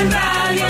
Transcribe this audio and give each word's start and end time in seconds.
en 0.00 0.10
Radio. 0.12 0.66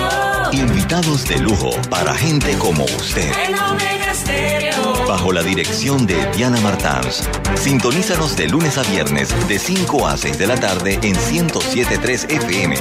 Invitados 0.53 1.24
de 1.26 1.38
lujo 1.38 1.71
para 1.88 2.15
gente 2.15 2.56
como 2.58 2.84
usted. 2.84 3.30
En 3.46 3.58
Omega 3.58 4.12
Stereo. 4.14 5.06
Bajo 5.06 5.33
la 5.33 5.42
dirección 5.42 6.06
de 6.06 6.26
Diana 6.33 6.60
Martans. 6.60 7.29
Sintonízanos 7.54 8.37
de 8.37 8.48
lunes 8.48 8.77
a 8.79 8.82
viernes 8.82 9.32
de 9.48 9.58
5 9.58 10.06
a 10.06 10.16
6 10.16 10.38
de 10.38 10.46
la 10.46 10.56
tarde 10.56 10.98
en 11.03 11.16
1073 11.32 12.24
FM. 12.24 12.77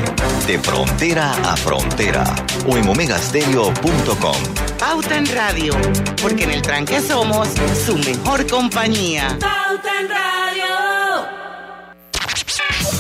De 0.48 0.60
frontera 0.60 1.34
a 1.44 1.56
frontera. 1.56 2.24
O 2.68 2.78
en 2.78 2.88
omegastereo.com. 2.88 4.38
Pauta 4.80 5.18
en 5.18 5.28
Radio, 5.28 5.76
porque 6.22 6.46
en 6.46 6.52
el 6.52 6.62
tranque 6.62 7.02
somos 7.02 7.48
su 7.86 7.98
mejor 7.98 8.48
compañía. 8.48 9.38
Pauta 9.40 10.00
en 10.00 10.10
Radio. 10.10 10.40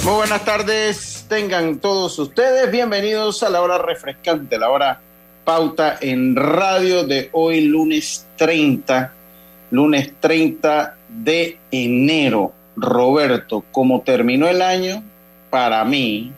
Muy 0.04 0.14
buenas 0.14 0.46
tardes, 0.46 1.19
tengan 1.30 1.77
todos 1.77 2.18
ustedes 2.18 2.71
bienvenidos 2.71 3.43
a 3.43 3.52
la 3.52 3.61
hora 3.61 3.78
refrescante, 3.78 4.57
la 4.57 4.71
hora 4.71 5.00
pauta 5.46 6.00
en 6.01 6.36
radio 6.36 7.04
de 7.04 7.29
hoy 7.33 7.61
lunes 7.61 8.25
30, 8.36 9.14
lunes 9.70 10.11
30 10.20 10.97
de 11.07 11.60
enero. 11.70 12.51
Roberto, 12.75 13.64
como 13.71 14.01
terminó 14.01 14.47
el 14.47 14.61
año, 14.64 15.04
para 15.51 15.86
mí, 15.86 16.32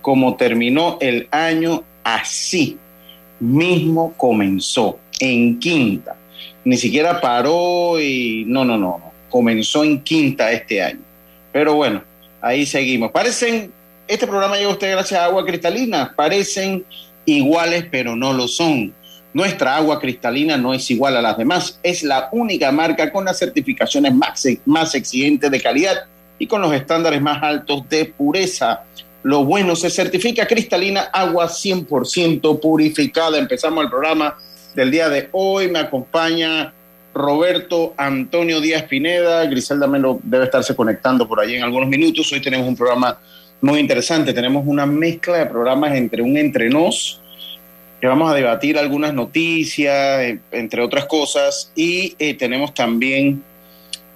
como 0.00 0.36
terminó 0.36 0.96
el 1.00 1.28
año, 1.30 1.82
así 2.02 2.78
mismo 3.40 4.14
comenzó, 4.16 4.98
en 5.18 5.58
quinta. 5.58 6.16
Ni 6.64 6.78
siquiera 6.78 7.20
paró 7.20 8.00
y 8.00 8.44
no, 8.46 8.64
no, 8.64 8.78
no, 8.78 8.98
no. 8.98 9.12
comenzó 9.28 9.84
en 9.84 10.00
quinta 10.00 10.50
este 10.50 10.82
año. 10.82 11.00
Pero 11.52 11.74
bueno, 11.74 12.02
ahí 12.40 12.64
seguimos. 12.64 13.10
Parecen, 13.10 13.72
este 14.10 14.26
programa 14.26 14.56
llega 14.56 14.68
a 14.68 14.72
usted 14.72 14.90
gracias 14.90 15.20
a 15.20 15.26
agua 15.26 15.46
cristalina, 15.46 16.12
parecen 16.16 16.84
iguales, 17.24 17.86
pero 17.92 18.16
no 18.16 18.32
lo 18.32 18.48
son. 18.48 18.92
Nuestra 19.32 19.76
agua 19.76 20.00
cristalina 20.00 20.56
no 20.56 20.74
es 20.74 20.90
igual 20.90 21.16
a 21.16 21.22
las 21.22 21.38
demás, 21.38 21.78
es 21.84 22.02
la 22.02 22.28
única 22.32 22.72
marca 22.72 23.12
con 23.12 23.24
las 23.24 23.38
certificaciones 23.38 24.12
más, 24.12 24.44
más 24.66 24.96
exigentes 24.96 25.48
de 25.48 25.60
calidad 25.60 26.06
y 26.40 26.48
con 26.48 26.60
los 26.60 26.72
estándares 26.72 27.22
más 27.22 27.40
altos 27.40 27.88
de 27.88 28.06
pureza. 28.06 28.82
Lo 29.22 29.44
bueno 29.44 29.76
se 29.76 29.88
certifica 29.88 30.44
cristalina, 30.44 31.02
agua 31.12 31.46
100% 31.46 32.58
purificada. 32.58 33.38
Empezamos 33.38 33.84
el 33.84 33.90
programa 33.90 34.36
del 34.74 34.90
día 34.90 35.08
de 35.08 35.28
hoy. 35.30 35.70
Me 35.70 35.78
acompaña 35.78 36.72
Roberto 37.14 37.94
Antonio 37.96 38.60
Díaz 38.60 38.82
Pineda. 38.84 39.44
Griselda 39.44 39.86
Melo 39.86 40.18
debe 40.24 40.46
estarse 40.46 40.74
conectando 40.74 41.28
por 41.28 41.38
allí 41.38 41.54
en 41.54 41.62
algunos 41.62 41.88
minutos. 41.88 42.32
Hoy 42.32 42.40
tenemos 42.40 42.66
un 42.66 42.76
programa 42.76 43.16
muy 43.60 43.78
interesante. 43.78 44.32
Tenemos 44.32 44.64
una 44.66 44.86
mezcla 44.86 45.38
de 45.38 45.46
programas 45.46 45.94
entre 45.94 46.22
un 46.22 46.36
entrenos, 46.36 47.20
que 48.00 48.06
vamos 48.06 48.30
a 48.30 48.34
debatir 48.34 48.78
algunas 48.78 49.12
noticias, 49.12 50.20
eh, 50.20 50.40
entre 50.52 50.82
otras 50.82 51.04
cosas, 51.04 51.70
y 51.74 52.14
eh, 52.18 52.34
tenemos 52.34 52.72
también 52.72 53.42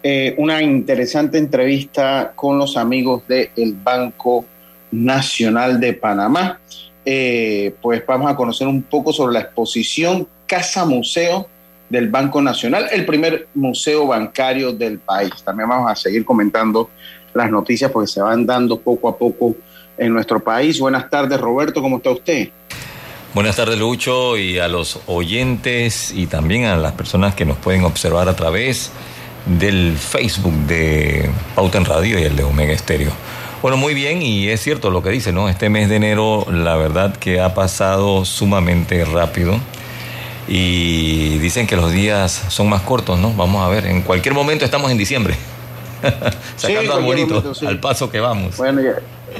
eh, 0.02 0.34
una 0.38 0.62
interesante 0.62 1.38
entrevista 1.38 2.32
con 2.34 2.58
los 2.58 2.76
amigos 2.76 3.22
del 3.28 3.74
Banco 3.82 4.46
Nacional 4.90 5.80
de 5.80 5.92
Panamá. 5.92 6.60
Pues 7.04 8.02
vamos 8.06 8.30
a 8.30 8.36
conocer 8.36 8.66
un 8.66 8.82
poco 8.82 9.12
sobre 9.12 9.34
la 9.34 9.40
exposición 9.40 10.26
Casa 10.46 10.86
Museo 10.86 11.48
del 11.90 12.08
Banco 12.08 12.40
Nacional, 12.40 12.86
el 12.90 13.04
primer 13.04 13.48
museo 13.54 14.06
bancario 14.06 14.72
del 14.72 14.98
país. 14.98 15.32
También 15.44 15.68
vamos 15.68 15.90
a 15.90 15.94
seguir 15.94 16.24
comentando 16.24 16.88
las 17.34 17.50
noticias 17.50 17.90
porque 17.90 18.06
se 18.06 18.20
van 18.20 18.46
dando 18.46 18.78
poco 18.80 19.08
a 19.08 19.16
poco 19.16 19.54
en 19.98 20.12
nuestro 20.12 20.42
país. 20.42 20.78
Buenas 20.80 21.10
tardes, 21.10 21.40
Roberto, 21.40 21.82
¿cómo 21.82 21.98
está 21.98 22.10
usted? 22.10 22.48
Buenas 23.34 23.56
tardes, 23.56 23.78
Lucho, 23.78 24.36
y 24.36 24.58
a 24.58 24.68
los 24.68 25.00
oyentes 25.06 26.12
y 26.12 26.26
también 26.26 26.66
a 26.66 26.76
las 26.76 26.92
personas 26.92 27.34
que 27.34 27.44
nos 27.44 27.56
pueden 27.56 27.84
observar 27.84 28.28
a 28.28 28.36
través 28.36 28.92
del 29.46 29.96
Facebook 29.96 30.54
de 30.68 31.28
Pauta 31.54 31.80
Radio 31.80 32.18
y 32.18 32.22
el 32.22 32.36
de 32.36 32.44
Omega 32.44 32.72
Estéreo. 32.72 33.10
Bueno, 33.60 33.76
muy 33.76 33.94
bien, 33.94 34.22
y 34.22 34.48
es 34.48 34.60
cierto 34.60 34.90
lo 34.90 35.02
que 35.02 35.10
dice, 35.10 35.32
¿no? 35.32 35.48
Este 35.48 35.68
mes 35.68 35.88
de 35.88 35.96
enero, 35.96 36.46
la 36.50 36.76
verdad 36.76 37.16
que 37.16 37.40
ha 37.40 37.54
pasado 37.54 38.24
sumamente 38.24 39.04
rápido. 39.04 39.58
Y 40.46 41.38
dicen 41.38 41.66
que 41.66 41.74
los 41.74 41.90
días 41.90 42.30
son 42.48 42.68
más 42.68 42.82
cortos, 42.82 43.18
¿no? 43.18 43.32
Vamos 43.32 43.64
a 43.64 43.68
ver, 43.68 43.86
en 43.86 44.02
cualquier 44.02 44.34
momento 44.34 44.64
estamos 44.64 44.90
en 44.90 44.98
diciembre. 44.98 45.34
Sacando 46.56 46.94
arbolitos 46.94 47.28
momento, 47.30 47.54
sí. 47.54 47.66
al 47.66 47.80
paso 47.80 48.10
que 48.10 48.20
vamos. 48.20 48.56
Bueno, 48.56 48.80
ya, 48.82 48.96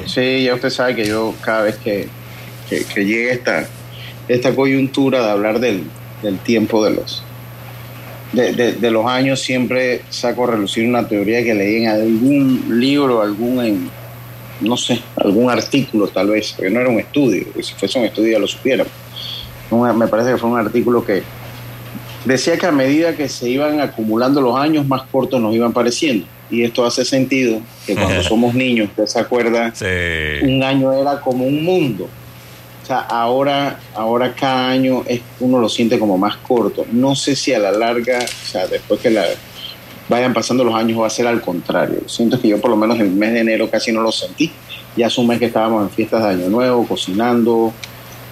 sí, 0.06 0.44
ya 0.44 0.54
usted 0.54 0.70
sabe 0.70 0.94
que 0.94 1.06
yo 1.06 1.34
cada 1.42 1.62
vez 1.62 1.76
que, 1.76 2.08
que, 2.69 2.84
que 2.84 3.04
llegue 3.04 3.32
esta, 3.32 3.66
esta 4.28 4.54
coyuntura 4.54 5.25
de 5.25 5.30
hablar 5.30 5.60
del, 5.60 5.84
del 6.22 6.38
tiempo 6.38 6.84
de 6.84 6.94
los 6.94 7.22
de, 8.32 8.52
de- 8.52 8.72
de 8.72 8.91
los 8.91 9.06
años, 9.06 9.41
siempre 9.41 10.02
saco 10.10 10.44
a 10.44 10.52
relucir 10.52 10.88
una 10.88 11.06
teoría 11.06 11.44
que 11.44 11.54
leí 11.54 11.84
en 11.84 11.88
algún 11.88 12.81
libro, 12.81 13.22
algún, 13.22 13.64
en, 13.64 13.91
no 14.60 14.76
sé, 14.76 15.00
algún 15.16 15.50
artículo 15.50 16.08
tal 16.08 16.28
vez, 16.28 16.52
porque 16.56 16.70
no 16.70 16.81
era 16.81 16.88
un 16.88 16.98
estudio, 16.98 17.44
porque 17.44 17.62
si 17.62 17.75
fuese 17.75 17.98
un 18.00 18.06
estudio 18.06 18.32
ya 18.32 18.38
lo 18.41 18.48
supiéramos. 18.48 18.92
Me 19.96 20.08
parece 20.08 20.32
que 20.32 20.36
fue 20.38 20.50
un 20.50 20.58
artículo 20.58 21.04
que 21.04 21.22
decía 22.25 22.56
que 22.58 22.66
a 22.66 22.72
medida 22.72 23.14
que 23.14 23.28
se 23.28 23.48
iban 23.48 23.81
acumulando 23.81 24.41
los 24.41 24.56
años, 24.56 24.86
más 24.86 25.02
cortos 25.12 25.41
nos 25.41 25.54
iban 25.54 25.72
pareciendo. 25.72 26.26
Y 26.50 26.62
esto 26.62 26.84
hace 26.84 27.05
sentido 27.05 27.60
que 27.87 27.94
cuando 27.94 28.22
somos 28.22 28.55
niños, 28.55 28.88
usted 28.91 29.06
se 29.06 29.19
acuerda, 29.21 29.75
Sí. 29.75 29.84
un 30.47 30.62
año 30.62 30.93
era 30.93 31.21
como 31.21 31.44
un 31.47 31.65
mundo. 31.65 32.09
O 32.82 32.87
sea, 32.87 32.99
ahora, 33.00 33.81
ahora 33.94 34.34
cada 34.34 34.69
año 34.71 35.03
es, 35.06 35.21
uno 35.41 35.59
lo 35.59 35.69
siente 35.71 35.99
como 35.99 36.19
más 36.19 36.37
corto. 36.37 36.84
No 36.93 37.15
sé 37.15 37.34
si 37.34 37.53
a 37.55 37.59
la 37.59 37.72
larga, 37.72 38.19
o 38.19 38.47
sea, 38.47 38.66
después 38.66 39.00
que 39.00 39.09
la, 39.10 39.25
vayan 40.09 40.34
pasando 40.34 40.65
los 40.65 40.75
años 40.75 41.00
va 41.00 41.06
a 41.06 41.10
ser 41.10 41.27
al 41.27 41.41
contrario. 41.41 42.00
Siento 42.06 42.38
que 42.38 42.49
yo 42.49 42.61
por 42.61 42.71
lo 42.71 42.76
menos 42.76 43.00
el 43.00 43.11
mes 43.11 43.32
de 43.32 43.41
enero 43.41 43.71
casi 43.71 43.91
no 43.91 44.03
lo 44.03 44.12
sentí. 44.12 44.53
Ya 44.97 45.06
es 45.06 45.16
un 45.19 45.26
mes 45.26 45.38
que 45.38 45.47
estábamos 45.47 45.82
en 45.82 45.91
fiestas 45.91 46.22
de 46.22 46.28
Año 46.28 46.49
Nuevo, 46.50 46.87
cocinando. 46.87 47.72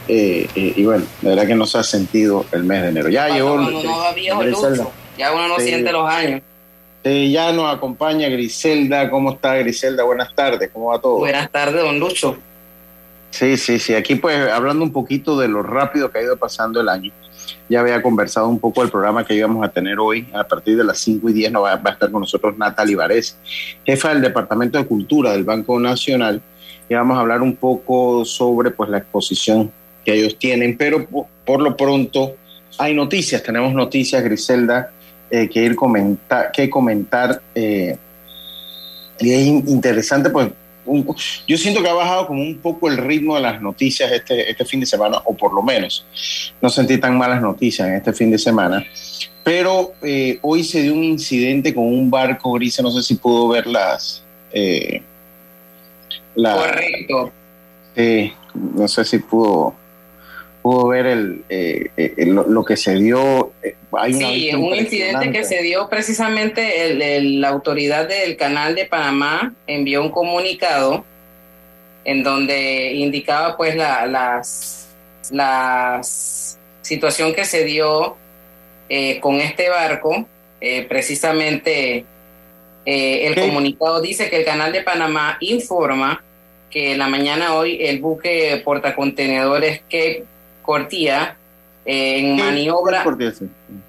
eh, 0.09 0.49
eh, 0.57 0.73
y 0.77 0.85
bueno, 0.85 1.05
la 1.23 1.31
verdad 1.31 1.47
que 1.47 1.55
no 1.55 1.65
se 1.65 1.79
ha 1.79 1.83
sentido 1.85 2.45
el 2.53 2.65
mes 2.65 2.83
de 2.83 2.89
enero. 2.89 3.09
Ya 3.09 3.29
llegó... 3.29 3.57
Lucho, 3.57 3.89
ya 5.17 5.33
uno 5.33 5.49
no 5.49 5.59
Sí. 5.59 5.67
siente 5.67 5.93
los 5.93 6.11
años. 6.11 6.43
Eh, 7.05 7.31
ya 7.31 7.53
nos 7.53 7.75
acompaña 7.75 8.29
Griselda. 8.29 9.11
¿Cómo 9.11 9.33
está 9.33 9.57
Griselda? 9.57 10.05
Buenas 10.05 10.35
tardes. 10.35 10.71
¿Cómo 10.73 10.87
va 10.87 11.01
todo? 11.01 11.19
Buenas 11.19 11.51
tardes, 11.51 11.83
don 11.83 11.99
Lucho. 11.99 12.37
Sí, 13.31 13.57
sí, 13.57 13.79
sí. 13.79 13.95
Aquí 13.95 14.15
pues 14.17 14.37
hablando 14.51 14.85
un 14.85 14.93
poquito 14.93 15.39
de 15.39 15.49
lo 15.49 15.63
rápido 15.63 16.11
que 16.11 16.19
ha 16.19 16.23
ido 16.23 16.37
pasando 16.37 16.81
el 16.81 16.89
año. 16.89 17.11
Ya 17.69 17.81
había 17.81 18.03
conversado 18.03 18.49
un 18.49 18.59
poco 18.61 18.83
del 18.83 18.91
programa 18.91 19.25
que 19.25 19.35
íbamos 19.35 19.65
a 19.67 19.71
tener 19.71 19.99
hoy. 19.99 20.29
A 20.35 20.45
partir 20.45 20.77
de 20.77 20.85
las 20.85 20.99
5 20.99 21.29
y 21.31 21.33
10 21.33 21.53
no 21.53 21.63
va, 21.63 21.75
va 21.77 21.91
a 21.91 21.93
estar 21.95 22.11
con 22.11 22.21
nosotros 22.21 22.57
Natalie 22.57 22.95
Varés, 22.95 23.37
jefa 23.85 24.11
del 24.11 24.21
Departamento 24.23 24.79
de 24.79 24.85
Cultura 24.85 25.33
del 25.33 25.45
Banco 25.45 25.81
Nacional. 25.81 26.41
Y 26.89 26.95
vamos 26.95 27.17
a 27.17 27.21
hablar 27.21 27.41
un 27.43 27.57
poco 27.57 28.25
sobre 28.25 28.71
pues 28.71 28.91
la 28.91 28.99
exposición 28.99 29.73
que 30.05 30.13
ellos 30.15 30.39
tienen. 30.39 30.77
Pero 30.77 31.07
po- 31.07 31.27
por, 31.47 31.63
lo 31.63 31.77
pronto 31.77 32.37
hay 32.79 32.95
noticias. 32.95 33.43
Tenemos 33.43 33.73
noticias, 33.73 34.23
Griselda, 34.23 34.93
eh, 35.33 35.49
que 35.49 35.61
ir 35.65 35.75
comentar, 35.75 36.53
que 36.53 36.69
comentar. 36.71 37.41
eh, 37.55 37.97
y 39.19 39.33
es 39.33 39.47
in- 39.47 39.65
interesante 39.69 40.31
pues 40.31 40.49
un- 40.85 41.07
yo 41.47 41.57
siento 41.57 41.81
que 41.83 41.89
ha 41.89 41.93
bajado 41.95 42.27
como 42.27 42.43
un 42.43 42.59
poco 42.59 42.89
el 42.89 42.97
ritmo 42.99 43.37
de 43.37 43.41
las 43.43 43.61
noticias 43.63 44.11
este, 44.13 44.51
este 44.51 44.65
fin 44.65 44.81
de 44.81 44.87
semana, 44.87 45.19
o 45.25 45.35
por 45.37 45.53
lo 45.55 45.63
menos 45.63 46.05
no 46.61 46.69
sentí 46.69 46.99
tan 46.99 47.17
malas 47.17 47.41
noticias 47.41 47.89
en 47.89 47.95
este 47.95 48.13
fin 48.13 48.31
de 48.31 48.39
semana. 48.39 48.85
Pero 49.45 49.93
eh, 50.03 50.39
hoy 50.43 50.63
se 50.65 50.83
dio 50.83 50.93
un 50.95 51.03
incidente 51.05 51.73
con 51.75 51.85
un 51.85 52.11
barco 52.11 52.53
gris, 52.53 52.81
no 52.83 52.91
sé 52.91 53.03
si 53.03 53.15
pudo 53.17 53.49
ver 53.49 53.67
las... 53.67 54.23
eh, 54.53 55.03
la- 56.35 56.57
Correcto. 56.57 57.33
eh, 57.97 58.33
no 58.55 58.87
sé 58.89 59.05
si 59.05 59.19
pudo, 59.19 59.75
pudo 60.63 60.89
ver 60.89 61.07
el, 61.07 61.45
eh, 61.49 61.91
eh, 61.97 62.15
lo, 62.27 62.47
lo 62.47 62.65
que 62.65 62.77
se 62.77 62.95
dio. 62.95 63.53
eh, 63.63 63.75
hay 63.93 64.15
Sí, 64.15 64.55
un 64.55 64.75
incidente 64.75 65.31
que 65.33 65.45
se 65.45 65.61
dio 65.63 65.89
precisamente, 65.89 66.85
el- 66.87 67.03
el- 67.03 67.41
la 67.41 67.49
autoridad 67.49 68.09
del 68.09 68.37
canal 68.37 68.75
de 68.75 68.87
Panamá 68.87 69.53
envió 69.67 70.01
un 70.03 70.11
comunicado 70.11 71.05
en 72.05 72.23
donde 72.23 72.93
indicaba 72.95 73.57
pues 73.57 73.77
la, 73.77 74.07
las, 74.07 74.89
las 75.31 76.59
situación 76.81 77.35
que 77.35 77.45
se 77.45 77.65
dio 77.65 78.17
eh, 78.89 79.21
con 79.21 79.37
este 79.41 79.69
barco, 79.69 80.27
eh, 80.61 80.85
precisamente 80.89 82.05
eh, 82.85 83.27
el 83.27 83.35
¿Qué? 83.35 83.41
comunicado 83.43 84.01
dice 84.01 84.29
que 84.29 84.37
el 84.39 84.45
canal 84.45 84.73
de 84.73 84.83
Panamá 84.83 85.37
informa 85.41 86.23
que 86.71 86.93
en 86.93 86.99
la 86.99 87.09
mañana 87.09 87.55
hoy 87.55 87.79
el 87.81 88.01
buque 88.01 88.61
portacontenedores 88.65 89.83
que 89.89 90.25
Cortía 90.73 91.37
en 91.85 92.37
maniobra 92.37 93.05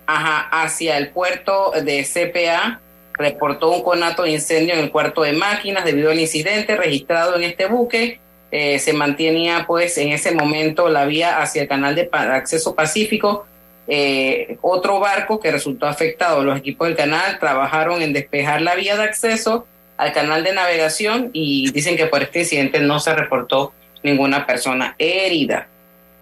hacia 0.06 0.98
el 0.98 1.10
puerto 1.12 1.72
de 1.82 2.04
CPA 2.04 2.82
reportó 3.14 3.72
un 3.72 3.84
conato 3.84 4.24
de 4.24 4.32
incendio 4.32 4.74
en 4.74 4.82
el 4.82 4.92
cuarto 4.92 5.22
de 5.22 5.32
máquinas 5.32 5.86
debido 5.86 6.12
al 6.12 6.20
incidente 6.20 6.76
registrado 6.76 7.38
en 7.38 7.44
este 7.44 7.68
buque. 7.68 8.20
eh, 8.52 8.80
se 8.80 8.92
mantenía 8.92 9.64
pues 9.66 9.98
en 9.98 10.10
ese 10.10 10.32
momento 10.32 10.90
la 10.90 11.06
vía 11.06 11.42
hacia 11.42 11.62
el 11.62 11.68
canal 11.70 11.96
de 11.96 12.10
acceso 12.12 12.76
pacífico. 12.76 13.48
Eh, 13.88 14.58
otro 14.62 15.00
barco 15.00 15.40
que 15.40 15.52
resultó 15.52 15.88
afectado, 15.88 16.44
los 16.44 16.58
equipos 16.58 16.88
del 16.88 16.98
canal 16.98 17.40
trabajaron 17.40 18.02
en 18.02 18.12
despejar 18.12 18.62
la 18.62 18.76
vía 18.76 18.98
de 18.98 19.04
acceso 19.04 19.66
al 19.96 20.12
canal 20.12 20.44
de 20.44 20.54
navegación 20.54 21.30
y 21.32 21.72
dicen 21.72 21.96
que 21.96 22.08
por 22.08 22.22
este 22.22 22.40
incidente 22.40 22.80
no 22.80 23.00
se 23.00 23.16
reportó 23.16 23.72
ninguna 24.04 24.46
persona 24.46 24.96
herida. 25.00 25.68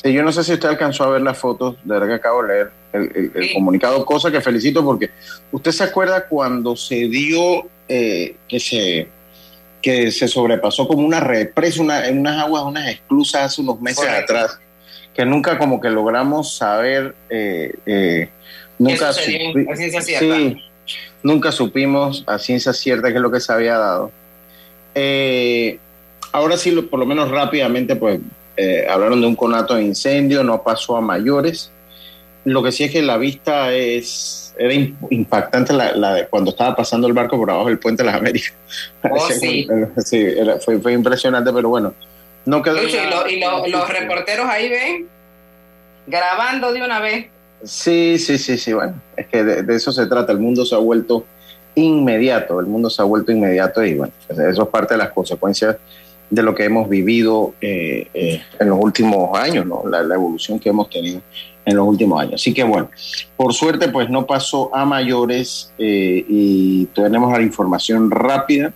Yo 0.04 0.24
no 0.24 0.32
sé 0.32 0.44
si 0.44 0.54
usted 0.54 0.70
alcanzó 0.70 1.04
a 1.04 1.10
ver 1.10 1.22
las 1.22 1.38
fotos, 1.38 1.76
de 1.84 1.94
verdad 1.94 2.08
que 2.08 2.14
acabo 2.16 2.44
de 2.44 2.48
leer 2.48 2.72
el, 2.94 3.54
comunicado, 3.54 4.04
cosa 4.06 4.32
que 4.32 4.42
felicito 4.42 4.84
porque 4.84 5.12
usted 5.52 5.72
se 5.72 5.84
acuerda 5.84 6.28
cuando 6.28 6.76
se 6.76 7.08
dio 7.08 7.68
eh, 7.88 8.36
que 8.48 8.60
se 8.60 9.08
que 9.82 10.12
se 10.12 10.28
sobrepasó 10.28 10.88
como 10.88 11.06
una 11.06 11.20
represa 11.20 11.82
una, 11.82 12.08
en 12.08 12.20
unas 12.20 12.42
aguas, 12.44 12.64
unas 12.64 12.88
esclusas 12.88 13.44
hace 13.44 13.62
unos 13.62 13.82
meses 13.82 14.08
atrás, 14.08 14.60
que 15.14 15.26
nunca 15.26 15.58
como 15.58 15.82
que 15.82 15.90
logramos 15.90 16.56
saber, 16.56 17.16
eh, 17.30 17.74
eh, 17.86 18.30
nunca, 18.78 19.12
nunca 21.24 21.52
supimos 21.52 22.24
a 22.28 22.38
ciencia 22.38 22.74
cierta 22.74 23.10
qué 23.10 23.16
es 23.16 23.22
lo 23.22 23.32
que 23.32 23.40
se 23.40 23.52
había 23.52 23.78
dado. 23.78 24.12
Eh, 24.94 25.80
ahora 26.32 26.58
sí, 26.58 26.72
por 26.72 27.00
lo 27.00 27.06
menos 27.06 27.30
rápidamente, 27.30 27.96
pues 27.96 28.20
hablaron 28.90 29.22
de 29.22 29.28
un 29.28 29.36
conato 29.36 29.76
de 29.76 29.84
incendio, 29.84 30.44
no 30.44 30.64
pasó 30.64 30.98
a 30.98 31.02
mayores. 31.02 31.72
Lo 32.44 32.64
que 32.64 32.72
sí 32.72 32.84
es 32.84 32.92
que 32.92 33.02
la 33.02 33.18
vista 33.18 33.72
es 33.72 34.42
era 34.58 34.74
impactante 35.10 35.74
la, 35.74 36.14
de 36.14 36.28
cuando 36.28 36.52
estaba 36.52 36.76
pasando 36.76 37.08
el 37.08 37.14
barco 37.14 37.38
por 37.38 37.50
abajo 37.50 37.68
del 37.68 37.80
puente 37.80 38.04
de 38.04 38.08
las 38.08 38.16
Américas. 38.16 38.54
Oh, 39.10 39.28
sí, 39.30 39.68
sí 40.06 40.36
fue, 40.64 40.80
fue, 40.80 40.94
impresionante, 40.94 41.52
pero 41.52 41.70
bueno, 41.70 41.94
no 42.46 42.62
quedó. 42.62 42.78
y, 43.28 43.40
los 43.72 43.90
reporteros 43.90 44.48
ahí 44.48 44.70
ven 44.70 45.08
grabando 46.08 46.72
de 46.72 46.84
una 46.84 47.00
vez. 47.00 47.28
Sí, 47.64 48.18
sí, 48.18 48.38
sí, 48.38 48.58
sí, 48.58 48.74
bueno, 48.74 49.02
es 49.16 49.28
que 49.28 49.44
de, 49.44 49.76
eso 49.76 49.92
se 49.92 50.06
trata. 50.08 50.32
El 50.32 50.40
mundo 50.40 50.66
se 50.66 50.76
ha 50.76 50.80
vuelto 50.80 51.26
inmediato, 51.76 52.60
el 52.60 52.66
mundo 52.68 52.90
se 52.90 53.02
ha 53.02 53.06
vuelto 53.06 53.32
inmediato 53.32 53.84
y 53.84 53.96
bueno, 53.96 54.14
eso 54.30 54.64
es 54.64 54.70
parte 54.70 54.94
de 54.94 55.00
las 55.00 55.12
consecuencias 55.12 55.78
de 56.32 56.42
lo 56.42 56.56
que 56.56 56.64
hemos 56.64 56.90
vivido 56.90 57.54
eh, 57.62 58.08
eh, 58.14 58.42
en 58.58 58.70
los 58.70 58.80
últimos 58.82 59.38
años, 59.38 59.66
la, 59.86 60.16
evolución 60.16 60.60
que 60.60 60.70
hemos 60.70 60.90
tenido 60.90 61.22
en 61.66 61.76
los 61.76 61.86
últimos 61.86 62.22
años. 62.22 62.36
Así 62.36 62.54
que 62.54 62.64
bueno, 62.64 62.90
por 63.36 63.54
suerte 63.54 63.90
pues 63.90 64.10
no 64.10 64.26
pasó 64.26 64.74
a 64.74 64.86
mayores 64.86 65.74
eh, 65.78 66.26
y 66.28 66.86
tenemos 66.88 67.32
la 67.38 67.44
información 67.44 68.10
rápida 68.10 68.74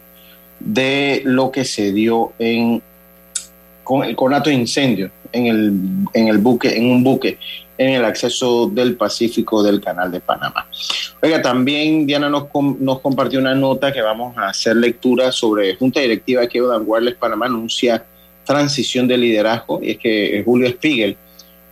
de 0.60 1.22
lo 1.24 1.50
que 1.50 1.63
se 1.63 1.92
dio 1.94 2.34
en 2.38 2.84
con 3.84 4.04
el 4.04 4.16
conato 4.16 4.50
de 4.50 4.56
incendio 4.56 5.12
en 5.31 5.46
el, 5.46 5.74
en 6.13 6.28
el 6.28 6.40
buque, 6.40 6.75
en 6.75 6.90
un 6.90 7.04
buque 7.04 7.38
en 7.77 7.89
el 7.92 8.06
acceso 8.06 8.68
del 8.68 8.95
Pacífico 8.95 9.62
del 9.62 9.81
Canal 9.81 10.12
de 10.12 10.19
Panamá. 10.19 10.68
Oiga, 11.22 11.42
también 11.42 12.06
Diana 12.06 12.30
nos, 12.30 12.48
nos 12.80 13.00
compartió 13.01 13.39
una 13.39 13.56
nota 13.56 13.92
que 13.92 14.01
vamos 14.01 14.38
a 14.38 14.50
hacer 14.50 14.75
lectura 14.77 15.31
sobre 15.31 15.75
Junta 15.75 16.00
Directiva 16.00 16.48
que 16.48 16.62
Dan 16.62 16.83
Wireless 16.86 17.16
Panamá 17.16 17.48
anuncia 17.48 18.06
transición 18.45 19.07
de 19.07 19.18
liderazgo 19.18 19.80
y 19.81 19.92
es 19.92 19.98
que 19.98 20.42
Julio 20.45 20.69
Spiegel, 20.69 21.18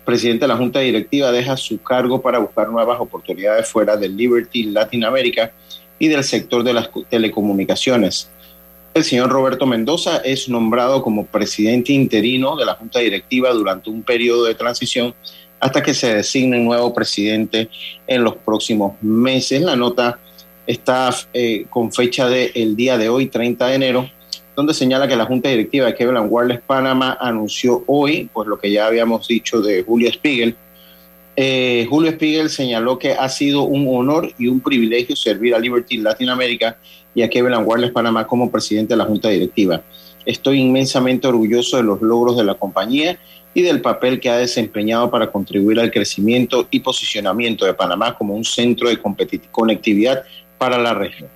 presidente 0.04 0.44
de 0.44 0.48
la 0.50 0.58
Junta 0.58 0.80
Directiva, 0.80 1.32
deja 1.32 1.56
su 1.56 1.82
cargo 1.82 2.22
para 2.22 2.40
buscar 2.40 2.70
nuevas 2.70 3.00
oportunidades 3.00 3.68
fuera 3.68 3.96
del 3.96 4.18
Liberty 4.18 4.64
Latinoamérica 4.64 5.52
y 6.00 6.08
del 6.08 6.24
sector 6.24 6.64
de 6.64 6.74
las 6.74 6.90
telecomunicaciones. 7.10 8.30
El 8.94 9.04
señor 9.04 9.32
Roberto 9.32 9.66
Mendoza 9.66 10.18
es 10.18 10.50
nombrado 10.50 11.02
como 11.02 11.26
presidente 11.26 11.94
interino 11.94 12.56
de 12.56 12.66
la 12.66 12.76
Junta 12.76 13.00
Directiva 13.00 13.52
durante 13.52 13.90
un 13.90 14.04
periodo 14.04 14.46
de 14.46 14.54
transición 14.54 15.16
hasta 15.64 15.82
que 15.82 15.94
se 15.94 16.14
designe 16.14 16.58
un 16.58 16.66
nuevo 16.66 16.94
presidente 16.94 17.70
en 18.06 18.22
los 18.22 18.36
próximos 18.36 19.02
meses. 19.02 19.62
La 19.62 19.78
nota 19.78 20.20
está 20.68 21.10
eh, 21.34 21.68
con 21.70 21.94
fecha 21.94 22.28
del 22.28 22.76
día 22.76 22.98
de 22.98 23.08
hoy, 23.08 23.28
30 23.28 23.68
de 23.68 23.76
enero, 23.76 24.10
donde 24.58 24.74
señala 24.74 25.08
que 25.08 25.16
la 25.16 25.26
Junta 25.26 25.48
Directiva 25.48 25.86
de 25.86 25.96
Kevin 25.96 26.18
Wireless 26.28 26.60
Panamá 26.68 27.18
anunció 27.18 27.82
hoy, 27.88 28.30
pues 28.34 28.46
lo 28.46 28.60
que 28.60 28.72
ya 28.72 28.88
habíamos 28.88 29.26
dicho 29.26 29.62
de 29.62 29.84
Julio 29.84 30.12
Spiegel. 30.12 30.58
Eh, 31.38 31.88
Julio 31.90 32.12
Spiegel 32.12 32.50
señaló 32.50 33.00
que 33.00 33.14
ha 33.14 33.30
sido 33.30 33.64
un 33.64 33.88
honor 33.90 34.34
y 34.38 34.50
un 34.50 34.60
privilegio 34.60 35.16
servir 35.16 35.56
a 35.56 35.60
Liberty 35.60 35.96
Latinoamérica 35.98 36.78
y 37.16 37.22
a 37.22 37.30
Kevin 37.30 37.54
Wireless 37.64 37.92
Panamá 37.92 38.28
como 38.28 38.52
presidente 38.52 38.96
de 38.96 38.98
la 38.98 39.06
Junta 39.06 39.30
Directiva. 39.30 39.82
Estoy 40.26 40.60
inmensamente 40.60 41.26
orgulloso 41.26 41.78
de 41.78 41.84
los 41.84 42.02
logros 42.02 42.36
de 42.36 42.44
la 42.44 42.56
compañía 42.56 43.18
y 43.54 43.62
del 43.62 43.82
papel 43.82 44.20
que 44.20 44.30
ha 44.30 44.38
desempeñado 44.38 45.10
para 45.10 45.32
contribuir 45.32 45.80
al 45.80 45.92
crecimiento 45.92 46.68
y 46.72 46.80
posicionamiento 46.80 47.66
de 47.66 47.74
Panamá 47.74 48.16
como 48.16 48.36
un 48.36 48.44
centro 48.44 48.90
de 48.90 49.00
conectividad 49.52 50.24
para 50.58 50.78
la 50.78 50.94
región. 50.94 51.30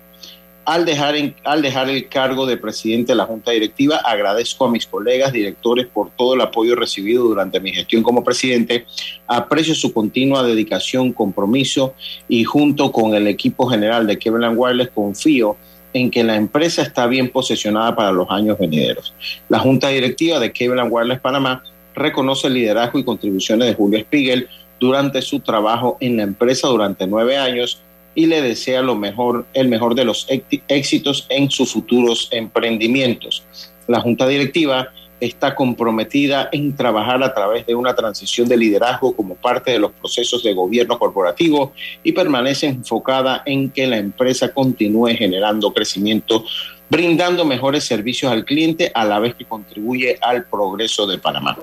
Al 0.68 0.84
dejar, 0.84 1.16
al 1.46 1.62
dejar 1.62 1.90
el 1.90 2.10
cargo 2.10 2.46
de 2.46 2.58
presidente 2.58 3.14
de 3.14 3.16
la 3.16 3.26
Junta 3.26 3.52
Directiva, 3.52 4.02
agradezco 4.04 4.66
a 4.66 4.70
mis 4.70 4.86
colegas 4.86 5.32
directores 5.32 5.88
por 5.88 6.10
todo 6.10 6.34
el 6.34 6.42
apoyo 6.42 6.76
recibido 6.76 7.24
durante 7.24 7.62
mi 7.62 7.72
gestión 7.72 8.04
como 8.04 8.22
presidente. 8.22 8.86
Aprecio 9.28 9.74
su 9.76 9.94
continua 9.94 10.44
dedicación, 10.44 11.14
compromiso 11.14 11.94
y 12.28 12.44
junto 12.44 12.92
con 12.92 13.16
el 13.16 13.28
equipo 13.28 13.68
general 13.68 14.08
de 14.08 14.20
Kevin 14.20 14.58
Wireless 14.58 14.90
confío 14.90 15.56
en 15.94 16.12
que 16.12 16.22
la 16.22 16.36
empresa 16.36 16.82
está 16.82 17.08
bien 17.08 17.30
posicionada 17.30 17.96
para 17.96 18.12
los 18.12 18.30
años 18.30 18.60
venideros. 18.60 19.14
La 19.48 19.60
Junta 19.60 19.88
Directiva 19.88 20.38
de 20.38 20.52
Cable 20.52 20.84
Wireless 20.84 21.22
Panamá 21.22 21.64
reconoce 21.98 22.48
el 22.48 22.54
liderazgo 22.54 23.00
y 23.00 23.04
contribuciones 23.04 23.68
de 23.68 23.74
Julio 23.74 24.00
Spiegel 24.00 24.48
durante 24.80 25.22
su 25.22 25.40
trabajo 25.40 25.98
en 26.00 26.18
la 26.18 26.24
empresa 26.24 26.68
durante 26.68 27.08
nueve 27.08 27.38
años 27.38 27.82
y 28.16 28.26
le 28.26 28.42
desea 28.42 28.82
lo 28.82 28.96
mejor, 28.96 29.46
el 29.54 29.68
mejor 29.68 29.96
de 29.96 30.06
los 30.06 30.28
éxitos 30.30 31.26
en 31.30 31.52
sus 31.52 31.74
futuros 31.74 32.30
emprendimientos. 32.32 33.44
La 33.88 34.00
Junta 34.00 34.28
Directiva 34.28 34.90
está 35.20 35.56
comprometida 35.56 36.50
en 36.52 36.76
trabajar 36.76 37.24
a 37.24 37.34
través 37.34 37.66
de 37.66 37.76
una 37.76 37.96
transición 37.96 38.48
de 38.48 38.58
liderazgo 38.58 39.16
como 39.16 39.36
parte 39.36 39.72
de 39.72 39.80
los 39.80 39.92
procesos 39.92 40.44
de 40.44 40.54
gobierno 40.54 41.00
corporativo 41.00 41.74
y 42.04 42.12
permanece 42.12 42.68
enfocada 42.68 43.42
en 43.46 43.70
que 43.70 43.88
la 43.88 43.98
empresa 43.98 44.54
continúe 44.54 45.16
generando 45.16 45.74
crecimiento, 45.74 46.44
brindando 46.90 47.46
mejores 47.46 47.84
servicios 47.84 48.32
al 48.32 48.46
cliente 48.46 48.92
a 48.94 49.06
la 49.06 49.20
vez 49.20 49.36
que 49.36 49.46
contribuye 49.46 50.18
al 50.22 50.46
progreso 50.46 51.06
de 51.06 51.18
Panamá. 51.18 51.58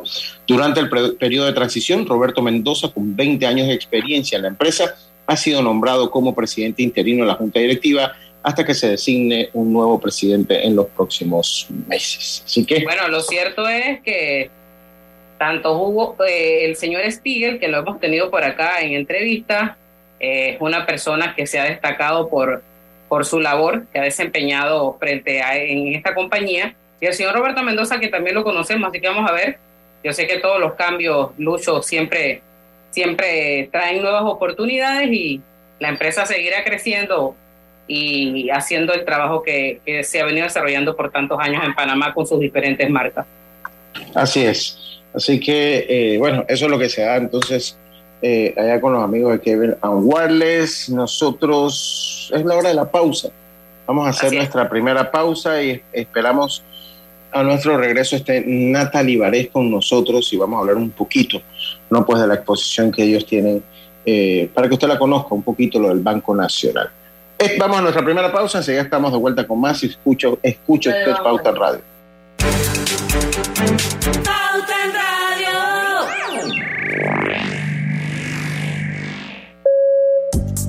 Durante 0.46 0.80
el 0.80 0.88
periodo 1.16 1.46
de 1.46 1.52
transición, 1.52 2.06
Roberto 2.06 2.42
Mendoza, 2.42 2.88
con 2.88 3.16
20 3.16 3.46
años 3.46 3.68
de 3.68 3.74
experiencia 3.74 4.36
en 4.36 4.42
la 4.42 4.48
empresa, 4.48 4.94
ha 5.26 5.36
sido 5.36 5.62
nombrado 5.62 6.10
como 6.10 6.34
presidente 6.34 6.82
interino 6.82 7.24
de 7.24 7.28
la 7.28 7.34
Junta 7.36 7.58
Directiva 7.58 8.12
hasta 8.42 8.64
que 8.64 8.74
se 8.74 8.88
designe 8.88 9.48
un 9.54 9.72
nuevo 9.72 9.98
presidente 9.98 10.66
en 10.66 10.76
los 10.76 10.86
próximos 10.88 11.66
meses. 11.88 12.42
Así 12.44 12.66
que. 12.66 12.84
Bueno, 12.84 13.08
lo 13.08 13.22
cierto 13.22 13.66
es 13.66 14.02
que 14.02 14.50
tanto 15.38 15.78
Hugo, 15.78 16.16
eh, 16.26 16.66
el 16.66 16.76
señor 16.76 17.10
Spiegel, 17.10 17.58
que 17.58 17.68
lo 17.68 17.78
hemos 17.78 17.98
tenido 18.00 18.30
por 18.30 18.44
acá 18.44 18.82
en 18.82 18.92
entrevista, 18.92 19.78
eh, 20.20 20.50
es 20.50 20.60
una 20.60 20.84
persona 20.84 21.34
que 21.34 21.46
se 21.46 21.58
ha 21.58 21.64
destacado 21.64 22.28
por, 22.28 22.62
por 23.14 23.24
su 23.24 23.38
labor 23.38 23.86
que 23.92 24.00
ha 24.00 24.02
desempeñado 24.02 24.96
frente 24.98 25.40
a 25.40 25.56
en 25.56 25.94
esta 25.94 26.16
compañía. 26.16 26.74
Y 27.00 27.06
el 27.06 27.14
señor 27.14 27.32
Roberto 27.32 27.62
Mendoza, 27.62 28.00
que 28.00 28.08
también 28.08 28.34
lo 28.34 28.42
conocemos, 28.42 28.88
así 28.88 29.00
que 29.00 29.06
vamos 29.06 29.30
a 29.30 29.32
ver. 29.32 29.56
Yo 30.02 30.12
sé 30.12 30.26
que 30.26 30.38
todos 30.38 30.58
los 30.58 30.74
cambios, 30.74 31.30
Lucho, 31.38 31.80
siempre, 31.80 32.42
siempre 32.90 33.68
traen 33.70 34.02
nuevas 34.02 34.24
oportunidades 34.24 35.12
y 35.12 35.40
la 35.78 35.90
empresa 35.90 36.26
seguirá 36.26 36.64
creciendo 36.64 37.36
y 37.86 38.50
haciendo 38.50 38.92
el 38.92 39.04
trabajo 39.04 39.44
que, 39.44 39.78
se 40.02 40.20
ha 40.20 40.24
venido 40.24 40.46
desarrollando 40.46 40.96
por 40.96 41.12
tantos 41.12 41.38
años 41.38 41.62
en 41.64 41.72
Panamá 41.72 42.12
con 42.12 42.26
sus 42.26 42.40
diferentes 42.40 42.90
marcas. 42.90 43.26
Así 44.12 44.44
es. 44.44 45.00
Así 45.14 45.38
que, 45.38 45.86
eh, 45.88 46.18
bueno, 46.18 46.44
eso 46.48 46.64
es 46.64 46.70
lo 46.72 46.80
que 46.80 46.88
se 46.88 47.02
da 47.02 47.14
entonces 47.14 47.78
eh, 48.26 48.54
allá 48.56 48.80
con 48.80 48.94
los 48.94 49.04
amigos 49.04 49.32
de 49.32 49.40
Kevin 49.40 49.74
and 49.82 50.00
Wireless. 50.02 50.88
Nosotros, 50.88 52.32
es 52.34 52.42
la 52.42 52.56
hora 52.56 52.70
de 52.70 52.74
la 52.74 52.90
pausa. 52.90 53.28
Vamos 53.86 54.06
a 54.06 54.10
hacer 54.10 54.32
nuestra 54.32 54.66
primera 54.66 55.10
pausa 55.10 55.62
y 55.62 55.82
esperamos 55.92 56.64
a 57.30 57.42
nuestro 57.42 57.76
regreso 57.76 58.16
esté 58.16 58.42
Natalie 58.46 59.18
Varés 59.18 59.50
con 59.50 59.70
nosotros 59.70 60.32
y 60.32 60.38
vamos 60.38 60.56
a 60.56 60.60
hablar 60.60 60.76
un 60.76 60.90
poquito, 60.90 61.42
no 61.90 62.06
pues 62.06 62.18
de 62.22 62.26
la 62.26 62.36
exposición 62.36 62.90
que 62.90 63.02
ellos 63.02 63.26
tienen, 63.26 63.62
eh, 64.06 64.48
para 64.54 64.68
que 64.68 64.74
usted 64.74 64.88
la 64.88 64.98
conozca 64.98 65.34
un 65.34 65.42
poquito 65.42 65.78
lo 65.78 65.88
del 65.88 66.00
Banco 66.00 66.34
Nacional. 66.34 66.88
Eh, 67.38 67.56
vamos 67.58 67.76
a 67.76 67.82
nuestra 67.82 68.02
primera 68.02 68.32
pausa, 68.32 68.56
enseguida 68.58 68.82
estamos 68.82 69.12
de 69.12 69.18
vuelta 69.18 69.46
con 69.46 69.60
más 69.60 69.82
y 69.82 69.88
escucho, 69.88 70.38
escucho 70.42 70.88
usted 70.88 71.12
Pauta 71.22 71.50
Radio. 71.50 71.82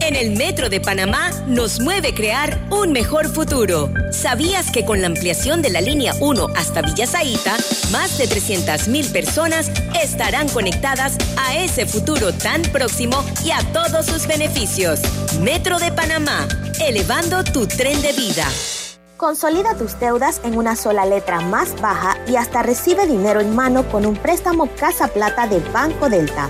En 0.07 0.15
el 0.15 0.37
Metro 0.37 0.69
de 0.69 0.79
Panamá 0.79 1.31
nos 1.47 1.79
mueve 1.79 2.13
crear 2.13 2.59
un 2.69 2.91
mejor 2.91 3.27
futuro. 3.27 3.91
¿Sabías 4.11 4.69
que 4.69 4.85
con 4.85 5.01
la 5.01 5.07
ampliación 5.07 5.63
de 5.63 5.71
la 5.71 5.81
línea 5.81 6.13
1 6.19 6.47
hasta 6.55 6.83
Villa 6.83 7.07
Zaita, 7.07 7.57
más 7.91 8.17
de 8.19 8.25
300.000 8.25 9.11
personas 9.11 9.71
estarán 9.99 10.47
conectadas 10.49 11.17
a 11.37 11.57
ese 11.57 11.87
futuro 11.87 12.33
tan 12.33 12.61
próximo 12.61 13.25
y 13.43 13.49
a 13.49 13.59
todos 13.73 14.05
sus 14.05 14.27
beneficios? 14.27 15.01
Metro 15.41 15.79
de 15.79 15.91
Panamá, 15.91 16.47
elevando 16.79 17.43
tu 17.43 17.65
tren 17.65 17.99
de 18.03 18.13
vida. 18.13 18.45
Consolida 19.17 19.75
tus 19.75 19.99
deudas 19.99 20.39
en 20.43 20.55
una 20.55 20.75
sola 20.75 21.05
letra 21.07 21.41
más 21.41 21.81
baja 21.81 22.17
y 22.27 22.35
hasta 22.35 22.61
recibe 22.61 23.07
dinero 23.07 23.39
en 23.39 23.55
mano 23.55 23.89
con 23.89 24.05
un 24.05 24.15
préstamo 24.15 24.69
Casa 24.75 25.07
Plata 25.07 25.47
de 25.47 25.59
Banco 25.71 26.09
Delta. 26.09 26.49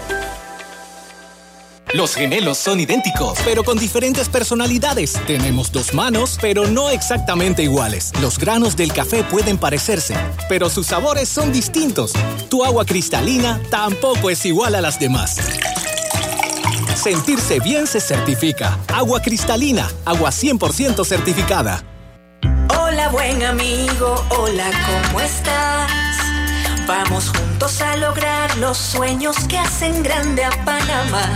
Los 1.93 2.15
gemelos 2.15 2.57
son 2.57 2.79
idénticos, 2.79 3.37
pero 3.43 3.65
con 3.65 3.77
diferentes 3.77 4.29
personalidades. 4.29 5.19
Tenemos 5.27 5.73
dos 5.73 5.93
manos, 5.93 6.37
pero 6.39 6.65
no 6.65 6.89
exactamente 6.89 7.63
iguales. 7.63 8.13
Los 8.21 8.39
granos 8.39 8.77
del 8.77 8.93
café 8.93 9.25
pueden 9.25 9.57
parecerse, 9.57 10.15
pero 10.47 10.69
sus 10.69 10.87
sabores 10.87 11.27
son 11.27 11.51
distintos. 11.51 12.13
Tu 12.49 12.63
agua 12.63 12.85
cristalina 12.85 13.59
tampoco 13.69 14.29
es 14.29 14.45
igual 14.45 14.75
a 14.75 14.81
las 14.81 14.99
demás. 14.99 15.37
Sentirse 16.95 17.59
bien 17.59 17.85
se 17.87 17.99
certifica. 17.99 18.79
Agua 18.93 19.21
cristalina, 19.21 19.91
agua 20.05 20.29
100% 20.29 21.03
certificada. 21.03 21.83
Hola 22.79 23.09
buen 23.09 23.43
amigo, 23.43 24.23
hola, 24.29 24.71
¿cómo 24.85 25.19
estás? 25.19 25.91
Vamos 26.87 27.29
juntos 27.29 27.81
a 27.81 27.95
lograr 27.97 28.57
los 28.57 28.77
sueños 28.77 29.35
que 29.47 29.57
hacen 29.57 30.03
grande 30.03 30.43
a 30.43 30.49
Panamá. 30.65 31.35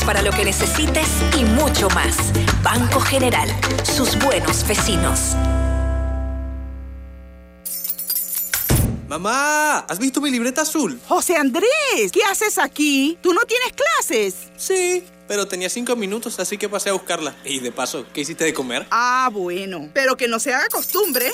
Para 0.00 0.22
lo 0.22 0.32
que 0.32 0.44
necesites 0.44 1.06
y 1.38 1.44
mucho 1.44 1.88
más. 1.90 2.16
Banco 2.62 2.98
General, 2.98 3.48
sus 3.84 4.18
buenos 4.18 4.66
vecinos. 4.66 5.36
Mamá, 9.06 9.80
¿has 9.80 9.98
visto 9.98 10.20
mi 10.22 10.30
libreta 10.30 10.62
azul? 10.62 10.98
José 11.06 11.36
Andrés, 11.36 12.10
¿qué 12.10 12.24
haces 12.24 12.56
aquí? 12.56 13.18
¿Tú 13.22 13.34
no 13.34 13.42
tienes 13.42 13.72
clases? 13.74 14.34
Sí, 14.56 15.04
pero 15.28 15.46
tenía 15.46 15.68
cinco 15.68 15.94
minutos, 15.94 16.40
así 16.40 16.56
que 16.56 16.70
pasé 16.70 16.88
a 16.88 16.94
buscarla. 16.94 17.36
Y 17.44 17.60
de 17.60 17.70
paso, 17.70 18.06
¿qué 18.12 18.22
hiciste 18.22 18.44
de 18.44 18.54
comer? 18.54 18.86
Ah, 18.90 19.28
bueno, 19.30 19.90
pero 19.92 20.16
que 20.16 20.26
no 20.26 20.40
se 20.40 20.54
haga 20.54 20.68
costumbre. 20.68 21.30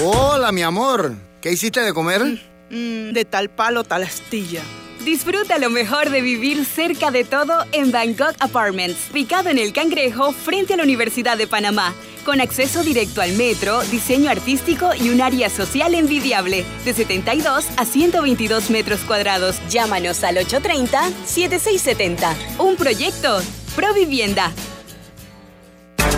Hola, 0.00 0.52
mi 0.52 0.62
amor. 0.62 1.16
¿Qué 1.42 1.50
hiciste 1.52 1.80
de 1.80 1.92
comer? 1.92 2.22
Mm, 2.70 3.12
de 3.12 3.24
tal 3.28 3.50
palo, 3.50 3.82
tal 3.82 4.04
astilla. 4.04 4.62
Disfruta 5.04 5.58
lo 5.58 5.70
mejor 5.70 6.10
de 6.10 6.20
vivir 6.20 6.64
cerca 6.66 7.10
de 7.10 7.24
todo 7.24 7.64
en 7.72 7.90
Bangkok 7.90 8.34
Apartments, 8.38 9.10
ubicado 9.10 9.48
en 9.48 9.56
el 9.58 9.72
Cangrejo 9.72 10.32
frente 10.32 10.74
a 10.74 10.76
la 10.76 10.82
Universidad 10.82 11.38
de 11.38 11.46
Panamá, 11.46 11.94
con 12.24 12.38
acceso 12.40 12.82
directo 12.82 13.22
al 13.22 13.32
metro, 13.32 13.80
diseño 13.84 14.30
artístico 14.30 14.90
y 14.94 15.08
un 15.08 15.22
área 15.22 15.48
social 15.48 15.94
envidiable, 15.94 16.66
de 16.84 16.92
72 16.92 17.64
a 17.78 17.84
122 17.86 18.68
metros 18.68 19.00
cuadrados. 19.00 19.56
Llámanos 19.70 20.22
al 20.22 20.36
830-7670. 20.36 22.34
Un 22.58 22.76
proyecto, 22.76 23.40
Provivienda. 23.74 24.52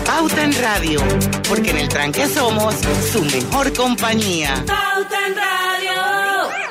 Pauta 0.05 0.43
en 0.43 0.53
Radio, 0.61 0.99
porque 1.47 1.69
en 1.69 1.77
el 1.77 1.87
tranque 1.87 2.27
somos 2.27 2.75
su 3.11 3.23
mejor 3.23 3.73
compañía. 3.73 4.55
Pauta 4.67 5.27
en 5.27 5.35
Radio. 5.35 6.62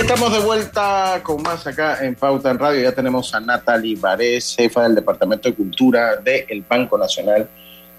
Estamos 0.00 0.32
de 0.32 0.38
vuelta 0.38 1.20
con 1.22 1.42
más 1.42 1.66
acá 1.66 1.98
en 2.04 2.14
Pauta 2.14 2.50
en 2.50 2.58
Radio. 2.58 2.82
Ya 2.82 2.92
tenemos 2.92 3.34
a 3.34 3.40
Natalie 3.40 3.96
Varés, 3.96 4.54
jefa 4.56 4.84
del 4.84 4.94
Departamento 4.94 5.48
de 5.48 5.54
Cultura 5.54 6.16
del 6.16 6.64
Banco 6.66 6.96
Nacional 6.96 7.48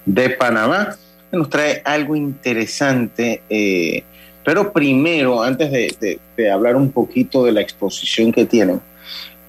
de 0.05 0.29
Panamá. 0.31 0.95
que 1.29 1.37
Nos 1.37 1.49
trae 1.49 1.81
algo 1.83 2.15
interesante, 2.15 3.43
eh, 3.49 4.03
pero 4.43 4.71
primero, 4.71 5.43
antes 5.43 5.71
de 5.71 6.51
hablar 6.51 6.75
un 6.77 6.91
poquito 6.91 7.43
de 7.43 7.51
la 7.51 7.61
exposición 7.61 8.31
que 8.31 8.45
tienen, 8.45 8.81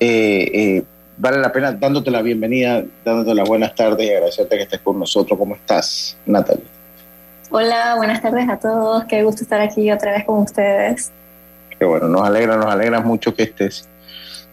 eh, 0.01 0.51
eh, 0.53 0.83
vale 1.19 1.39
la 1.39 1.53
pena 1.53 1.73
dándote 1.73 2.11
la 2.11 2.21
bienvenida, 2.21 2.83
dándote 3.05 3.35
las 3.35 3.49
buenas 3.49 3.75
tardes 3.75 4.07
y 4.07 4.11
agradecerte 4.11 4.57
que 4.57 4.63
estés 4.65 4.81
con 4.81 4.99
nosotros. 4.99 5.39
¿Cómo 5.39 5.55
estás, 5.55 6.17
Natalie? 6.27 6.65
Hola, 7.51 7.95
buenas 7.97 8.21
tardes 8.21 8.49
a 8.49 8.59
todos. 8.59 9.05
Qué 9.05 9.23
gusto 9.23 9.43
estar 9.45 9.61
aquí 9.61 9.91
otra 9.93 10.13
vez 10.13 10.25
con 10.25 10.41
ustedes. 10.41 11.13
Que 11.81 11.85
bueno, 11.85 12.07
nos 12.07 12.23
alegra, 12.23 12.57
nos 12.57 12.67
alegra 12.67 13.01
mucho 13.01 13.35
que 13.35 13.43
estés. 13.43 13.89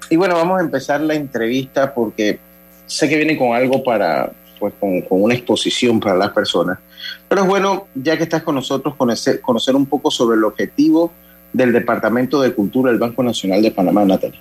Y 0.09 0.15
bueno, 0.15 0.33
vamos 0.35 0.59
a 0.59 0.63
empezar 0.63 1.01
la 1.01 1.13
entrevista 1.13 1.93
porque 1.93 2.39
sé 2.87 3.07
que 3.07 3.17
viene 3.17 3.37
con 3.37 3.53
algo 3.53 3.83
para, 3.83 4.31
pues 4.59 4.73
con, 4.79 5.01
con 5.01 5.21
una 5.21 5.35
exposición 5.35 5.99
para 5.99 6.15
las 6.15 6.31
personas. 6.31 6.79
Pero 7.27 7.41
es 7.41 7.47
bueno, 7.47 7.87
ya 7.93 8.17
que 8.17 8.23
estás 8.23 8.41
con 8.41 8.55
nosotros, 8.55 8.95
conocer, 8.95 9.41
conocer 9.41 9.75
un 9.75 9.85
poco 9.85 10.09
sobre 10.09 10.37
el 10.37 10.43
objetivo 10.43 11.11
del 11.53 11.73
Departamento 11.73 12.41
de 12.41 12.53
Cultura 12.53 12.91
del 12.91 12.99
Banco 12.99 13.21
Nacional 13.23 13.61
de 13.61 13.71
Panamá, 13.71 14.05
Natalie. 14.05 14.39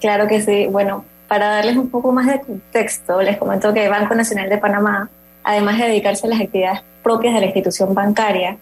Claro 0.00 0.26
que 0.28 0.40
sí. 0.40 0.66
Bueno, 0.66 1.04
para 1.28 1.48
darles 1.48 1.76
un 1.76 1.88
poco 1.88 2.12
más 2.12 2.26
de 2.26 2.40
contexto, 2.40 3.22
les 3.22 3.38
comento 3.38 3.72
que 3.72 3.84
el 3.84 3.90
Banco 3.90 4.14
Nacional 4.14 4.48
de 4.48 4.58
Panamá, 4.58 5.08
además 5.44 5.78
de 5.78 5.84
dedicarse 5.84 6.26
a 6.26 6.30
las 6.30 6.40
actividades 6.40 6.80
propias 7.02 7.34
de 7.34 7.40
la 7.40 7.46
institución 7.46 7.94
bancaria, 7.94 8.56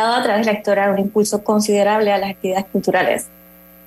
dado 0.00 0.14
a 0.14 0.22
través 0.22 0.46
de 0.46 0.52
la 0.52 0.58
historia 0.58 0.90
un 0.90 0.98
impulso 0.98 1.44
considerable 1.44 2.12
a 2.12 2.18
las 2.18 2.30
actividades 2.30 2.66
culturales, 2.72 3.26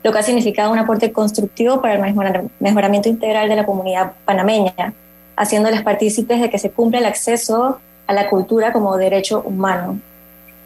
lo 0.04 0.12
que 0.12 0.20
ha 0.20 0.24
significado 0.24 0.72
un 0.72 0.78
aporte 0.78 1.12
constructivo 1.12 1.82
para 1.82 1.96
el 1.96 2.50
mejoramiento 2.60 3.10
integral 3.10 3.50
de 3.50 3.56
la 3.56 3.66
comunidad 3.66 4.12
panameña, 4.24 4.94
haciéndoles 5.36 5.82
partícipes 5.82 6.40
de 6.40 6.50
que 6.50 6.60
se 6.60 6.70
cumple 6.70 7.00
el 7.00 7.06
acceso 7.06 7.80
a 8.06 8.14
la 8.14 8.30
cultura 8.30 8.72
como 8.72 8.96
derecho 8.98 9.42
humano. 9.42 10.00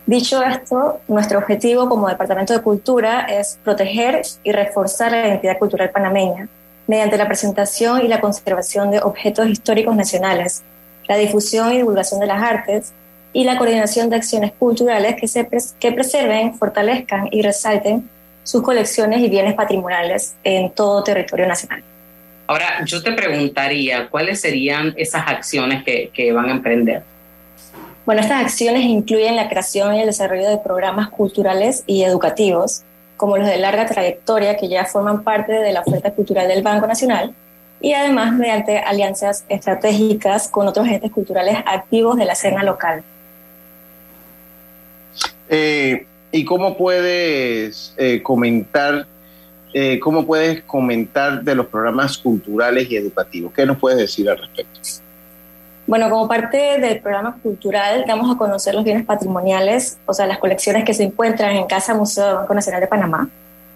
Dicho 0.05 0.43
esto, 0.43 0.99
nuestro 1.07 1.39
objetivo 1.39 1.87
como 1.87 2.09
Departamento 2.09 2.51
de 2.51 2.61
Cultura 2.61 3.21
es 3.21 3.57
proteger 3.63 4.23
y 4.43 4.51
reforzar 4.51 5.11
la 5.11 5.27
identidad 5.27 5.57
cultural 5.57 5.89
panameña 5.91 6.49
mediante 6.87 7.17
la 7.17 7.27
presentación 7.27 8.03
y 8.03 8.07
la 8.07 8.19
conservación 8.19 8.91
de 8.91 8.99
objetos 8.99 9.47
históricos 9.47 9.95
nacionales, 9.95 10.63
la 11.07 11.15
difusión 11.15 11.71
y 11.71 11.77
divulgación 11.77 12.19
de 12.19 12.27
las 12.27 12.41
artes 12.41 12.91
y 13.31 13.43
la 13.43 13.57
coordinación 13.57 14.09
de 14.09 14.15
acciones 14.15 14.51
culturales 14.57 15.15
que, 15.15 15.27
se 15.27 15.47
pres- 15.47 15.73
que 15.79 15.91
preserven, 15.91 16.55
fortalezcan 16.55 17.29
y 17.31 17.41
resalten 17.41 18.09
sus 18.43 18.63
colecciones 18.63 19.19
y 19.19 19.29
bienes 19.29 19.53
patrimoniales 19.53 20.35
en 20.43 20.71
todo 20.71 21.03
territorio 21.03 21.47
nacional. 21.47 21.83
Ahora, 22.47 22.83
yo 22.83 23.03
te 23.03 23.11
preguntaría, 23.11 24.07
¿cuáles 24.09 24.41
serían 24.41 24.93
esas 24.97 25.27
acciones 25.27 25.83
que, 25.83 26.09
que 26.11 26.31
van 26.31 26.49
a 26.49 26.51
emprender? 26.53 27.03
Bueno, 28.05 28.21
estas 28.21 28.41
acciones 28.41 28.85
incluyen 28.85 29.35
la 29.35 29.47
creación 29.49 29.93
y 29.93 29.99
el 29.99 30.07
desarrollo 30.07 30.49
de 30.49 30.57
programas 30.57 31.09
culturales 31.09 31.83
y 31.85 32.01
educativos, 32.01 32.81
como 33.17 33.37
los 33.37 33.47
de 33.47 33.57
larga 33.57 33.85
trayectoria 33.85 34.57
que 34.57 34.67
ya 34.67 34.85
forman 34.85 35.23
parte 35.23 35.53
de 35.53 35.71
la 35.71 35.81
oferta 35.81 36.09
cultural 36.09 36.47
del 36.47 36.63
Banco 36.63 36.87
Nacional, 36.87 37.35
y 37.81 37.93
además 37.93 38.33
mediante 38.33 38.79
alianzas 38.79 39.45
estratégicas 39.47 40.47
con 40.47 40.67
otros 40.67 40.87
entes 40.87 41.11
culturales 41.11 41.57
activos 41.67 42.17
de 42.17 42.25
la 42.25 42.33
escena 42.33 42.63
local. 42.63 43.03
Eh, 45.49 46.05
¿Y 46.31 46.45
cómo 46.45 46.77
puedes 46.77 47.93
eh, 47.97 48.21
comentar, 48.21 49.07
eh, 49.73 49.99
cómo 49.99 50.25
puedes 50.25 50.61
comentar 50.61 51.43
de 51.43 51.55
los 51.55 51.65
programas 51.65 52.17
culturales 52.17 52.89
y 52.89 52.97
educativos? 52.97 53.51
¿Qué 53.53 53.65
nos 53.65 53.77
puedes 53.77 53.97
decir 53.97 54.29
al 54.29 54.37
respecto? 54.37 54.79
Bueno, 55.87 56.07
como 56.07 56.27
parte 56.27 56.79
del 56.79 56.99
programa 56.99 57.39
cultural, 57.41 58.03
damos 58.07 58.33
a 58.33 58.37
conocer 58.37 58.75
los 58.75 58.83
bienes 58.83 59.05
patrimoniales, 59.05 59.97
o 60.05 60.13
sea, 60.13 60.27
las 60.27 60.37
colecciones 60.37 60.83
que 60.83 60.93
se 60.93 61.03
encuentran 61.03 61.55
en 61.55 61.65
Casa 61.65 61.95
Museo 61.95 62.27
del 62.27 62.35
Banco 62.35 62.53
Nacional 62.53 62.81
de 62.81 62.87
Panamá, 62.87 63.27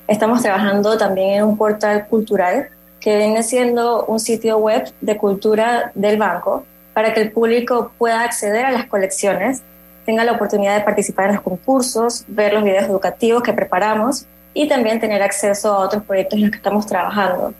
estamos 0.08 0.44
trabajando 0.44 0.96
también 0.96 1.40
en 1.40 1.44
un 1.44 1.58
portal 1.58 2.06
cultural 2.08 2.68
que 3.00 3.18
viene 3.18 3.42
siendo 3.42 4.06
un 4.06 4.20
sitio 4.20 4.60
web 4.60 4.94
de 5.02 5.18
cultura 5.18 5.92
del 5.96 6.18
banco 6.18 6.66
para 6.94 7.16
que 7.16 7.22
el 7.22 7.32
público 7.32 7.92
pueda 7.98 8.22
acceder 8.22 8.64
a 8.64 8.72
las 8.72 8.86
colecciones, 8.86 9.64
tenga 10.06 10.24
la 10.24 10.34
oportunidad 10.34 10.78
de 10.78 10.84
participar 10.84 11.30
en 11.30 11.36
los 11.36 11.44
concursos, 11.44 12.26
ver 12.28 12.54
los 12.54 12.64
videos 12.64 12.86
educativos 12.86 13.44
que 13.44 13.54
preparamos 13.54 14.26
y 14.54 14.68
también 14.68 15.00
tener 15.00 15.22
acceso 15.22 15.74
a 15.74 15.80
otros 15.80 16.04
proyectos 16.04 16.38
en 16.38 16.42
los 16.44 16.52
que 16.52 16.58
estamos 16.58 16.86
trabajando. 16.86 17.54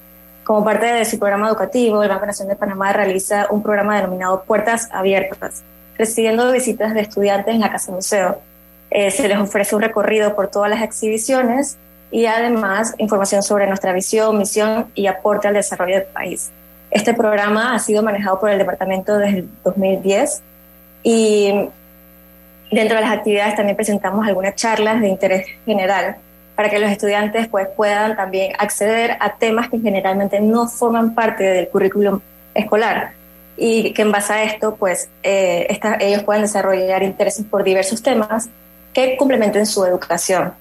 Como 0.44 0.64
parte 0.64 0.88
de 0.88 1.06
su 1.06 1.18
programa 1.18 1.48
educativo, 1.48 2.04
el 2.04 2.10
Banco 2.10 2.26
Nacional 2.26 2.56
de 2.56 2.60
Panamá 2.60 2.92
realiza 2.92 3.48
un 3.50 3.64
programa 3.64 3.96
denominado 3.96 4.44
Puertas 4.44 4.90
Abiertas, 4.92 5.64
recibiendo 5.98 6.52
visitas 6.52 6.94
de 6.94 7.02
estudiantes 7.02 7.56
en 7.56 7.62
la 7.62 7.72
Casa 7.72 7.92
Museo. 7.92 8.40
Eh, 8.92 9.10
se 9.10 9.28
les 9.28 9.38
ofrece 9.38 9.76
un 9.76 9.82
recorrido 9.82 10.36
por 10.36 10.50
todas 10.50 10.70
las 10.70 10.82
exhibiciones 10.82 11.78
y 12.12 12.26
además 12.26 12.94
información 12.98 13.42
sobre 13.42 13.68
nuestra 13.68 13.94
visión, 13.94 14.38
misión 14.38 14.88
y 14.94 15.08
aporte 15.08 15.48
al 15.48 15.56
desarrollo 15.56 15.96
del 15.96 16.06
país. 16.06 16.52
Este 16.92 17.14
programa 17.14 17.74
ha 17.74 17.80
sido 17.80 18.04
manejado 18.04 18.40
por 18.40 18.52
el 18.52 18.60
departamento 18.60 19.18
desde 19.18 19.40
el 19.40 19.50
2010 19.64 20.44
y 21.02 21.70
dentro 22.74 22.96
de 22.98 23.04
las 23.04 23.12
actividades 23.12 23.56
también 23.56 23.76
presentamos 23.76 24.26
algunas 24.28 24.56
charlas 24.56 25.02
de 25.02 25.08
interés 25.08 25.48
general 25.66 26.18
para 26.56 26.70
que 26.70 26.80
los 26.80 26.92
estudiantes 26.92 27.48
pues, 27.48 27.68
puedan 27.76 28.16
también 28.16 28.54
acceder 28.58 29.18
a 29.20 29.34
temas 29.36 29.70
que 29.70 29.80
generalmente 29.80 30.40
no 30.40 30.68
forman 30.68 31.16
parte 31.16 31.44
del 31.44 31.68
currículum 31.70 32.20
escolar 32.54 33.12
y 33.58 33.94
que 33.94 34.02
en 34.02 34.12
base 34.12 34.34
a 34.34 34.44
esto 34.44 34.76
pues 34.76 35.10
eh, 35.22 35.80
ellos 36.00 36.24
puedan 36.24 36.42
desarrollar 36.42 37.04
intereses 37.04 37.46
por 37.46 37.64
diversos 37.64 38.02
temas 38.02 38.50
que 38.94 39.16
complementen 39.18 39.66
su 39.66 39.84
educación. 39.86 40.54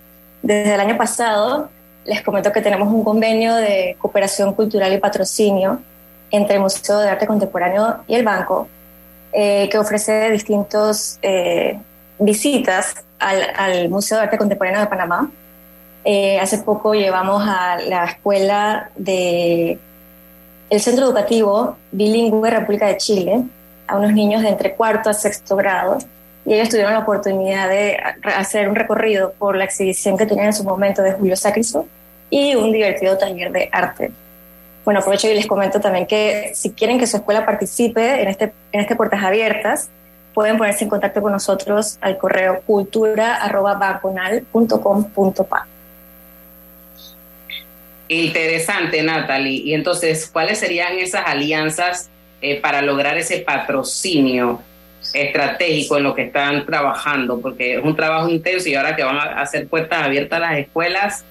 Desde 0.42 0.75
el 0.75 0.81
año 0.81 0.97
pasado 0.97 1.71
les 2.04 2.23
comento 2.23 2.52
que 2.52 2.61
tenemos 2.61 2.92
un 2.92 3.04
convenio 3.04 3.54
de 3.54 3.97
cooperación 3.99 4.54
cultural 4.54 4.92
y 4.92 4.99
patrocinio 4.99 5.81
entre 6.31 6.57
el 6.57 6.62
Museo 6.62 6.99
de 6.99 7.11
Arte 7.11 7.26
Contemporáneo 7.26 7.99
y 8.07 8.14
el 8.14 8.25
Banco, 8.25 8.69
eh, 9.33 9.69
que 9.71 9.78
ofrece 9.78 10.31
distintas 10.31 11.19
eh, 11.23 11.78
visitas 12.24 12.94
al, 13.18 13.88
Museo 13.88 14.18
de 14.18 14.24
Arte 14.24 14.38
Contemporáneo 14.38 14.80
de 14.80 14.86
Panamá, 14.86 15.30
eh, 16.04 16.38
hace 16.40 16.58
poco 16.58 16.94
llevamos 16.94 17.42
a 17.46 17.78
la 17.78 18.04
escuela 18.06 18.90
de 18.96 19.78
el 20.70 20.80
Centro 20.80 21.04
Educativo 21.04 21.76
Bilingüe 21.92 22.50
República 22.50 22.86
de 22.86 22.96
Chile 22.96 23.44
a 23.86 23.96
unos 23.96 24.12
niños 24.12 24.42
de 24.42 24.48
entre 24.48 24.74
cuarto 24.74 25.10
a 25.10 25.14
sexto 25.14 25.54
grado 25.54 25.98
y 26.44 26.54
ellos 26.54 26.70
tuvieron 26.70 26.92
la 26.92 27.00
oportunidad 27.00 27.68
de 27.68 27.98
hacer 28.36 28.68
un 28.68 28.74
recorrido 28.74 29.32
por 29.38 29.54
la 29.54 29.64
exhibición 29.64 30.16
que 30.16 30.26
tenían 30.26 30.46
en 30.46 30.52
su 30.54 30.64
momento 30.64 31.02
de 31.02 31.12
Julio 31.12 31.36
Sacristo 31.36 31.86
y 32.30 32.54
un 32.54 32.72
divertido 32.72 33.16
taller 33.16 33.52
de 33.52 33.68
arte. 33.70 34.10
Bueno, 34.84 35.00
aprovecho 35.00 35.28
y 35.28 35.34
les 35.34 35.46
comento 35.46 35.80
también 35.80 36.06
que 36.06 36.50
si 36.54 36.70
quieren 36.70 36.98
que 36.98 37.06
su 37.06 37.18
escuela 37.18 37.46
participe 37.46 38.22
en 38.22 38.28
este, 38.28 38.52
en 38.72 38.80
este 38.80 38.96
Puertas 38.96 39.22
Abiertas, 39.22 39.90
pueden 40.34 40.58
ponerse 40.58 40.84
en 40.84 40.90
contacto 40.90 41.22
con 41.22 41.32
nosotros 41.32 41.96
al 42.00 42.18
correo 42.18 42.60
cultura.banconal.com.pa. 42.66 45.66
Interesante, 48.08 49.02
Natalie. 49.02 49.62
Y 49.64 49.74
entonces, 49.74 50.28
¿cuáles 50.30 50.58
serían 50.58 50.98
esas 50.98 51.22
alianzas 51.26 52.10
eh, 52.40 52.60
para 52.60 52.82
lograr 52.82 53.16
ese 53.16 53.38
patrocinio 53.38 54.60
estratégico 55.14 55.96
en 55.96 56.04
lo 56.04 56.14
que 56.14 56.24
están 56.24 56.66
trabajando? 56.66 57.40
Porque 57.40 57.76
es 57.76 57.84
un 57.84 57.96
trabajo 57.96 58.28
intenso 58.28 58.68
y 58.68 58.74
ahora 58.74 58.94
que 58.94 59.04
van 59.04 59.16
a 59.16 59.40
hacer 59.40 59.66
puertas 59.66 60.02
abiertas 60.02 60.36
a 60.38 60.40
las 60.40 60.58
escuelas, 60.58 61.24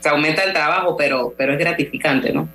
se 0.00 0.08
aumenta 0.08 0.42
el 0.42 0.52
trabajo, 0.52 0.96
pero, 0.96 1.32
pero 1.36 1.52
es 1.52 1.58
gratificante, 1.58 2.32
¿no? 2.32 2.48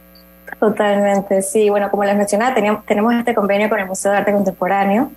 Totalmente, 0.60 1.42
sí. 1.42 1.70
Bueno, 1.70 1.90
como 1.90 2.04
les 2.04 2.16
mencionaba, 2.16 2.54
teníamos, 2.54 2.86
tenemos 2.86 3.14
este 3.14 3.34
convenio 3.34 3.70
con 3.70 3.80
el 3.80 3.86
Museo 3.86 4.12
de 4.12 4.18
Arte 4.18 4.34
Contemporáneo. 4.34 5.12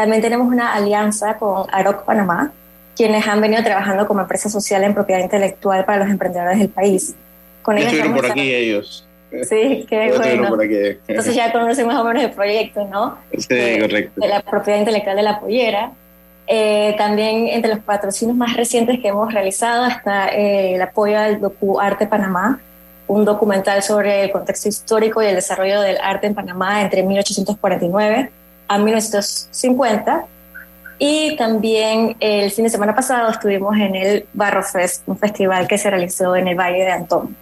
También 0.00 0.22
tenemos 0.22 0.48
una 0.48 0.72
alianza 0.72 1.36
con 1.36 1.66
AROC 1.70 2.06
Panamá, 2.06 2.52
quienes 2.96 3.28
han 3.28 3.38
venido 3.38 3.62
trabajando 3.62 4.06
como 4.06 4.22
empresa 4.22 4.48
social 4.48 4.82
en 4.82 4.94
propiedad 4.94 5.20
intelectual 5.20 5.84
para 5.84 5.98
los 5.98 6.08
emprendedores 6.08 6.58
del 6.58 6.70
país. 6.70 7.14
Con 7.60 7.76
ellos 7.76 8.08
por 8.08 8.24
aquí 8.24 8.54
ellos. 8.54 9.06
Sí, 9.46 9.84
qué 9.86 10.10
bueno. 10.16 10.56
Entonces 11.06 11.34
ya 11.34 11.52
conocen 11.52 11.86
más 11.86 11.96
o 11.96 12.04
menos 12.04 12.22
el 12.22 12.30
proyecto, 12.30 12.86
¿no? 12.86 13.18
Sí, 13.36 13.54
de, 13.54 13.78
correcto. 13.78 14.22
De 14.22 14.28
la 14.28 14.40
propiedad 14.40 14.78
intelectual 14.78 15.16
de 15.16 15.22
la 15.22 15.38
pollera. 15.38 15.92
Eh, 16.46 16.94
también 16.96 17.48
entre 17.48 17.74
los 17.74 17.80
patrocinios 17.80 18.38
más 18.38 18.56
recientes 18.56 19.00
que 19.00 19.08
hemos 19.08 19.30
realizado 19.34 19.84
está 19.84 20.30
eh, 20.30 20.76
el 20.76 20.80
apoyo 20.80 21.18
al 21.18 21.42
Docu 21.42 21.78
Arte 21.78 22.06
Panamá, 22.06 22.58
un 23.06 23.26
documental 23.26 23.82
sobre 23.82 24.24
el 24.24 24.30
contexto 24.30 24.66
histórico 24.70 25.22
y 25.22 25.26
el 25.26 25.34
desarrollo 25.34 25.82
del 25.82 25.98
arte 26.02 26.26
en 26.26 26.34
Panamá 26.34 26.80
entre 26.80 27.02
1849 27.02 28.30
a 28.70 28.78
1950. 28.78 30.26
Y 31.00 31.36
también 31.36 32.16
el 32.20 32.50
fin 32.52 32.64
de 32.64 32.70
semana 32.70 32.94
pasado 32.94 33.30
estuvimos 33.30 33.76
en 33.76 33.96
el 33.96 34.26
Barro 34.32 34.62
Fest, 34.62 35.02
un 35.06 35.18
festival 35.18 35.66
que 35.66 35.76
se 35.76 35.90
realizó 35.90 36.36
en 36.36 36.46
el 36.46 36.54
Valle 36.54 36.84
de 36.84 36.92
Antón. 36.92 37.36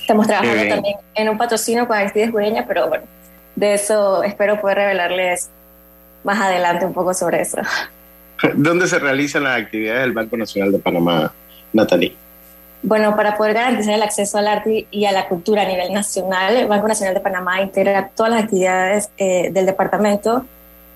Estamos 0.00 0.26
trabajando 0.26 0.68
también 0.68 0.96
en 1.14 1.28
un 1.28 1.38
patrocinio 1.38 1.86
con 1.86 1.96
Aristides 1.96 2.32
Gureña, 2.32 2.64
pero 2.66 2.88
bueno, 2.88 3.04
de 3.54 3.74
eso 3.74 4.22
espero 4.24 4.60
poder 4.60 4.78
revelarles 4.78 5.48
más 6.24 6.40
adelante 6.40 6.84
un 6.84 6.92
poco 6.92 7.14
sobre 7.14 7.42
eso. 7.42 7.58
¿Dónde 8.54 8.88
se 8.88 8.98
realizan 8.98 9.44
las 9.44 9.60
actividades 9.60 10.00
del 10.00 10.12
Banco 10.12 10.36
Nacional 10.36 10.72
de 10.72 10.78
Panamá, 10.78 11.32
Natalie? 11.72 12.16
Bueno, 12.82 13.16
para 13.16 13.36
poder 13.36 13.54
garantizar 13.54 13.94
el 13.94 14.02
acceso 14.02 14.38
al 14.38 14.46
arte 14.46 14.86
y 14.90 15.04
a 15.04 15.12
la 15.12 15.28
cultura 15.28 15.62
a 15.62 15.66
nivel 15.66 15.92
nacional, 15.92 16.56
el 16.56 16.68
Banco 16.68 16.86
Nacional 16.86 17.14
de 17.14 17.20
Panamá 17.20 17.60
integra 17.60 18.10
todas 18.14 18.32
las 18.32 18.44
actividades 18.44 19.10
eh, 19.18 19.50
del 19.50 19.66
Departamento 19.66 20.44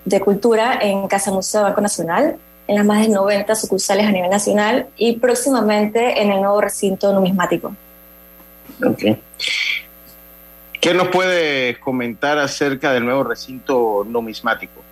de 0.05 0.19
Cultura 0.21 0.79
en 0.81 1.07
Casa 1.07 1.31
Museo 1.31 1.63
Banco 1.63 1.81
Nacional, 1.81 2.37
en 2.67 2.75
las 2.75 2.85
más 2.85 3.01
de 3.01 3.09
90 3.09 3.55
sucursales 3.55 4.05
a 4.05 4.11
nivel 4.11 4.29
nacional 4.29 4.87
y 4.95 5.17
próximamente 5.17 6.21
en 6.21 6.31
el 6.31 6.41
nuevo 6.41 6.61
recinto 6.61 7.11
numismático. 7.11 7.75
Okay. 8.81 9.21
¿Qué 10.79 10.93
nos 10.93 11.09
puede 11.09 11.79
comentar 11.79 12.37
acerca 12.37 12.93
del 12.93 13.05
nuevo 13.05 13.23
recinto 13.23 14.05
numismático? 14.07 14.82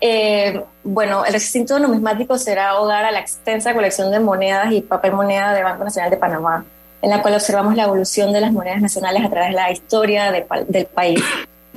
Eh, 0.00 0.62
bueno, 0.84 1.24
el 1.24 1.32
recinto 1.32 1.78
numismático 1.78 2.38
será 2.38 2.78
hogar 2.78 3.04
a 3.04 3.10
la 3.10 3.20
extensa 3.20 3.74
colección 3.74 4.10
de 4.10 4.20
monedas 4.20 4.72
y 4.72 4.80
papel 4.82 5.12
moneda 5.12 5.52
del 5.54 5.64
Banco 5.64 5.84
Nacional 5.84 6.10
de 6.10 6.16
Panamá, 6.16 6.64
en 7.02 7.10
la 7.10 7.22
cual 7.22 7.34
observamos 7.34 7.74
la 7.76 7.84
evolución 7.84 8.32
de 8.32 8.40
las 8.40 8.52
monedas 8.52 8.80
nacionales 8.80 9.24
a 9.24 9.30
través 9.30 9.50
de 9.50 9.54
la 9.54 9.70
historia 9.70 10.30
del 10.30 10.86
país. 10.86 11.22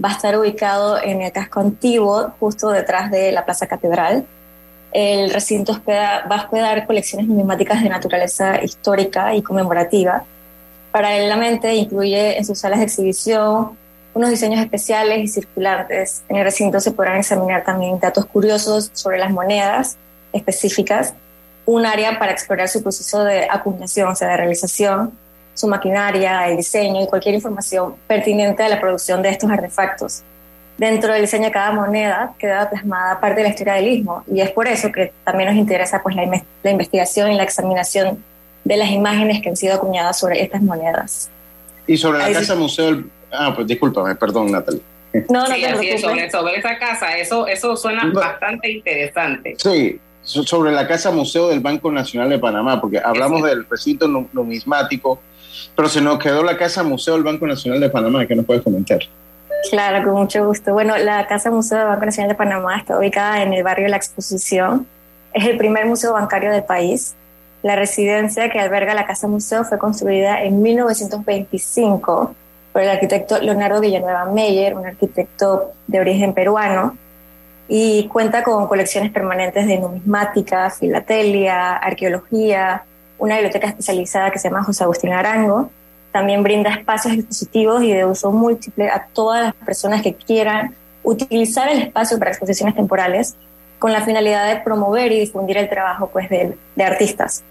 Va 0.03 0.09
a 0.09 0.13
estar 0.13 0.37
ubicado 0.37 1.01
en 1.01 1.21
el 1.21 1.31
casco 1.31 1.59
antiguo, 1.59 2.31
justo 2.39 2.69
detrás 2.69 3.11
de 3.11 3.31
la 3.31 3.45
Plaza 3.45 3.67
Catedral. 3.67 4.25
El 4.91 5.29
recinto 5.31 5.79
va 5.87 6.23
a 6.29 6.35
hospedar 6.35 6.85
colecciones 6.87 7.27
numismáticas 7.27 7.83
de 7.83 7.89
naturaleza 7.89 8.63
histórica 8.63 9.35
y 9.35 9.41
conmemorativa, 9.41 10.23
Paralelamente 10.91 11.75
incluye 11.75 12.37
en 12.37 12.45
sus 12.45 12.59
salas 12.59 12.79
de 12.79 12.85
exhibición 12.85 13.77
unos 14.13 14.29
diseños 14.29 14.59
especiales 14.59 15.19
y 15.19 15.27
circulantes. 15.27 16.23
En 16.29 16.37
el 16.37 16.43
recinto 16.43 16.79
se 16.79 16.91
podrán 16.91 17.17
examinar 17.17 17.63
también 17.63 17.99
datos 17.99 18.25
curiosos 18.25 18.89
sobre 18.93 19.17
las 19.17 19.31
monedas 19.31 19.97
específicas, 20.33 21.13
un 21.65 21.85
área 21.85 22.17
para 22.17 22.31
explorar 22.31 22.67
su 22.67 22.81
proceso 22.81 23.23
de 23.23 23.47
acuñación, 23.49 24.09
o 24.09 24.15
sea, 24.15 24.29
de 24.29 24.37
realización, 24.37 25.11
su 25.53 25.67
maquinaria, 25.67 26.47
el 26.47 26.57
diseño 26.57 27.03
y 27.03 27.07
cualquier 27.07 27.35
información 27.35 27.95
pertinente 28.07 28.63
a 28.63 28.69
la 28.69 28.79
producción 28.79 29.21
de 29.21 29.29
estos 29.29 29.49
artefactos. 29.51 30.23
Dentro 30.77 31.11
del 31.11 31.23
diseño 31.23 31.45
de 31.45 31.51
cada 31.51 31.71
moneda 31.73 32.33
queda 32.39 32.69
plasmada 32.69 33.19
parte 33.19 33.37
de 33.37 33.43
la 33.43 33.49
historia 33.49 33.73
del 33.73 33.89
istmo 33.89 34.23
y 34.31 34.39
es 34.39 34.49
por 34.51 34.67
eso 34.67 34.91
que 34.91 35.11
también 35.25 35.49
nos 35.49 35.57
interesa 35.59 36.01
pues, 36.01 36.15
la, 36.15 36.41
la 36.63 36.71
investigación 36.71 37.31
y 37.31 37.35
la 37.35 37.43
examinación 37.43 38.23
de 38.63 38.77
las 38.77 38.89
imágenes 38.89 39.41
que 39.41 39.49
han 39.49 39.57
sido 39.57 39.75
acuñadas 39.75 40.17
sobre 40.17 40.41
estas 40.41 40.61
monedas. 40.61 41.29
Y 41.85 41.97
sobre 41.97 42.19
la 42.19 42.31
casa 42.31 42.55
museo, 42.55 43.03
ah, 43.31 43.53
pues 43.55 43.67
discúlpame, 43.67 44.15
perdón, 44.15 44.51
Natalie. 44.51 44.81
No, 45.29 45.47
no 45.47 45.55
sí, 45.55 45.63
sobre, 45.97 46.29
sobre, 46.29 46.57
esa 46.57 46.77
casa, 46.77 47.17
eso, 47.17 47.47
eso 47.47 47.75
suena 47.75 48.05
bastante 48.13 48.71
interesante. 48.71 49.55
Sí, 49.57 49.99
sobre 50.21 50.71
la 50.71 50.87
casa 50.87 51.09
museo 51.09 51.49
del 51.49 51.61
Banco 51.61 51.91
Nacional 51.91 52.29
de 52.29 52.37
Panamá, 52.37 52.79
porque 52.79 52.99
hablamos 53.03 53.41
del 53.43 53.65
recinto 53.67 54.07
numismático, 54.07 55.19
pero 55.75 55.89
se 55.89 56.01
nos 56.01 56.19
quedó 56.19 56.43
la 56.43 56.57
casa 56.57 56.83
museo 56.83 57.15
del 57.15 57.23
Banco 57.23 57.47
Nacional 57.47 57.79
de 57.79 57.89
Panamá, 57.89 58.27
¿qué 58.27 58.35
nos 58.35 58.45
puedes 58.45 58.61
comentar? 58.61 58.99
Claro, 59.69 60.03
con 60.05 60.21
mucho 60.21 60.45
gusto. 60.45 60.73
Bueno, 60.73 60.97
la 60.97 61.27
Casa 61.27 61.51
Museo 61.51 61.79
del 61.79 61.87
Banco 61.87 62.05
Nacional 62.05 62.29
de 62.29 62.35
Panamá 62.35 62.77
está 62.77 62.97
ubicada 62.97 63.43
en 63.43 63.53
el 63.53 63.63
barrio 63.63 63.85
de 63.85 63.89
La 63.89 63.97
Exposición. 63.97 64.87
Es 65.33 65.45
el 65.45 65.57
primer 65.57 65.85
museo 65.85 66.13
bancario 66.13 66.51
del 66.51 66.63
país. 66.63 67.15
La 67.61 67.75
residencia 67.75 68.49
que 68.49 68.59
alberga 68.59 68.93
la 68.93 69.05
Casa 69.05 69.27
Museo 69.27 69.65
fue 69.65 69.77
construida 69.77 70.43
en 70.43 70.61
1925 70.61 72.35
por 72.71 72.81
el 72.81 72.89
arquitecto 72.89 73.39
Leonardo 73.39 73.79
Villanueva 73.81 74.25
Meyer, 74.25 74.75
un 74.75 74.85
arquitecto 74.85 75.71
de 75.87 75.99
origen 75.99 76.33
peruano, 76.33 76.97
y 77.67 78.07
cuenta 78.07 78.43
con 78.43 78.67
colecciones 78.67 79.11
permanentes 79.11 79.67
de 79.67 79.77
numismática, 79.77 80.71
filatelia, 80.71 81.77
arqueología, 81.77 82.83
una 83.19 83.35
biblioteca 83.35 83.67
especializada 83.67 84.31
que 84.31 84.39
se 84.39 84.49
llama 84.49 84.63
José 84.63 84.83
Agustín 84.83 85.13
Arango. 85.13 85.69
También 86.11 86.41
brinda 86.41 86.71
espacios 86.71 87.13
expositivos 87.13 87.83
y 87.83 87.93
de 87.93 88.05
uso 88.05 88.31
múltiple 88.31 88.89
a 88.89 89.05
todas 89.13 89.43
las 89.43 89.53
personas 89.53 90.01
que 90.01 90.15
quieran 90.15 90.73
utilizar 91.03 91.69
el 91.69 91.83
espacio 91.83 92.17
para 92.17 92.31
exposiciones 92.31 92.75
temporales 92.75 93.35
con 93.77 93.93
la 93.93 94.01
finalidad 94.01 94.47
de 94.47 94.61
promover 94.61 95.11
y 95.11 95.19
difundir 95.19 95.57
el 95.57 95.69
trabajo 95.69 96.09
pues, 96.11 96.27
de, 96.29 96.57
de 96.75 96.83
artistas. 96.83 97.43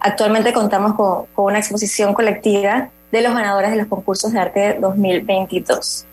Actualmente 0.00 0.54
contamos 0.54 0.94
con, 0.94 1.26
con, 1.34 1.46
una 1.46 1.58
exposición 1.58 2.14
colectiva 2.14 2.88
de 3.16 3.22
los 3.22 3.34
ganadores 3.34 3.70
de 3.70 3.76
los 3.76 3.86
concursos 3.86 4.32
de 4.32 4.38
arte 4.38 4.76
2022. 4.80 6.04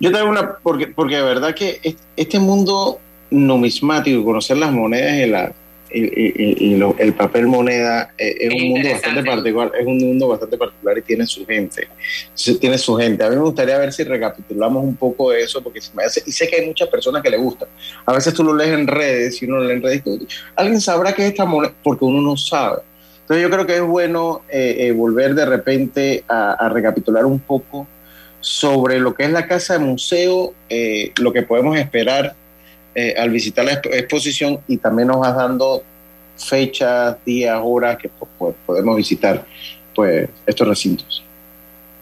Yo 0.00 0.12
tengo 0.12 0.28
una, 0.28 0.56
porque, 0.62 0.88
porque 0.88 1.16
de 1.16 1.22
verdad 1.22 1.54
que 1.54 1.96
este 2.16 2.38
mundo 2.38 2.98
numismático, 3.30 4.24
conocer 4.24 4.56
las 4.58 4.72
monedas 4.72 5.14
y 5.14 5.26
la, 5.26 5.52
y, 5.94 6.74
el 6.98 7.14
papel 7.14 7.46
moneda 7.46 8.10
eh, 8.16 8.36
es, 8.40 8.54
un 8.54 8.68
mundo 8.70 8.90
bastante 8.90 9.22
particular, 9.24 9.72
es 9.78 9.86
un 9.86 9.98
mundo 9.98 10.28
bastante 10.28 10.56
particular 10.56 10.98
y 10.98 11.02
tiene 11.02 11.26
su 11.26 11.46
gente, 11.46 11.88
tiene 12.60 12.78
su 12.78 12.96
gente. 12.96 13.24
A 13.24 13.30
mí 13.30 13.36
me 13.36 13.42
gustaría 13.42 13.78
ver 13.78 13.92
si 13.92 14.04
recapitulamos 14.04 14.82
un 14.82 14.96
poco 14.96 15.30
de 15.30 15.42
eso, 15.42 15.62
porque 15.62 15.80
me 15.94 16.04
hace, 16.04 16.22
y 16.26 16.32
sé 16.32 16.48
que 16.48 16.56
hay 16.56 16.66
muchas 16.66 16.88
personas 16.88 17.22
que 17.22 17.30
le 17.30 17.36
gustan. 17.36 17.68
A 18.06 18.12
veces 18.12 18.34
tú 18.34 18.44
lo 18.44 18.54
lees 18.54 18.72
en 18.72 18.86
redes 18.86 19.42
y 19.42 19.46
uno 19.46 19.58
lo 19.58 19.64
lee 19.64 19.74
en 19.74 19.82
redes, 19.82 20.02
alguien 20.56 20.80
sabrá 20.80 21.12
que 21.12 21.22
es 21.22 21.30
esta 21.30 21.44
moneda, 21.44 21.74
porque 21.82 22.04
uno 22.04 22.20
no 22.20 22.36
sabe. 22.36 22.82
Entonces 23.32 23.48
yo 23.48 23.56
creo 23.56 23.66
que 23.66 23.76
es 23.76 23.82
bueno 23.82 24.42
eh, 24.50 24.76
eh, 24.80 24.92
volver 24.92 25.34
de 25.34 25.46
repente 25.46 26.22
a, 26.28 26.68
recapitular 26.68 27.24
un 27.24 27.38
poco 27.38 27.86
sobre 28.40 29.00
lo 29.00 29.14
que 29.14 29.24
es 29.24 29.30
la 29.30 29.46
casa 29.46 29.72
de 29.72 29.78
museo, 29.78 30.52
lo 31.18 31.32
que 31.32 31.40
podemos 31.40 31.78
esperar 31.78 32.34
eh, 32.94 33.14
al 33.16 33.30
visitar 33.30 33.64
la 33.64 33.72
exposición 33.72 34.58
y 34.68 34.76
también 34.76 35.08
nos 35.08 35.20
vas 35.20 35.34
dando 35.34 35.82
fechas, 36.36 37.16
días, 37.24 37.58
horas 37.64 37.96
que 37.96 38.10
pues, 38.38 38.54
podemos 38.66 38.96
visitar 38.96 39.46
pues 39.94 40.28
estos 40.44 40.68
recintos. 40.68 41.24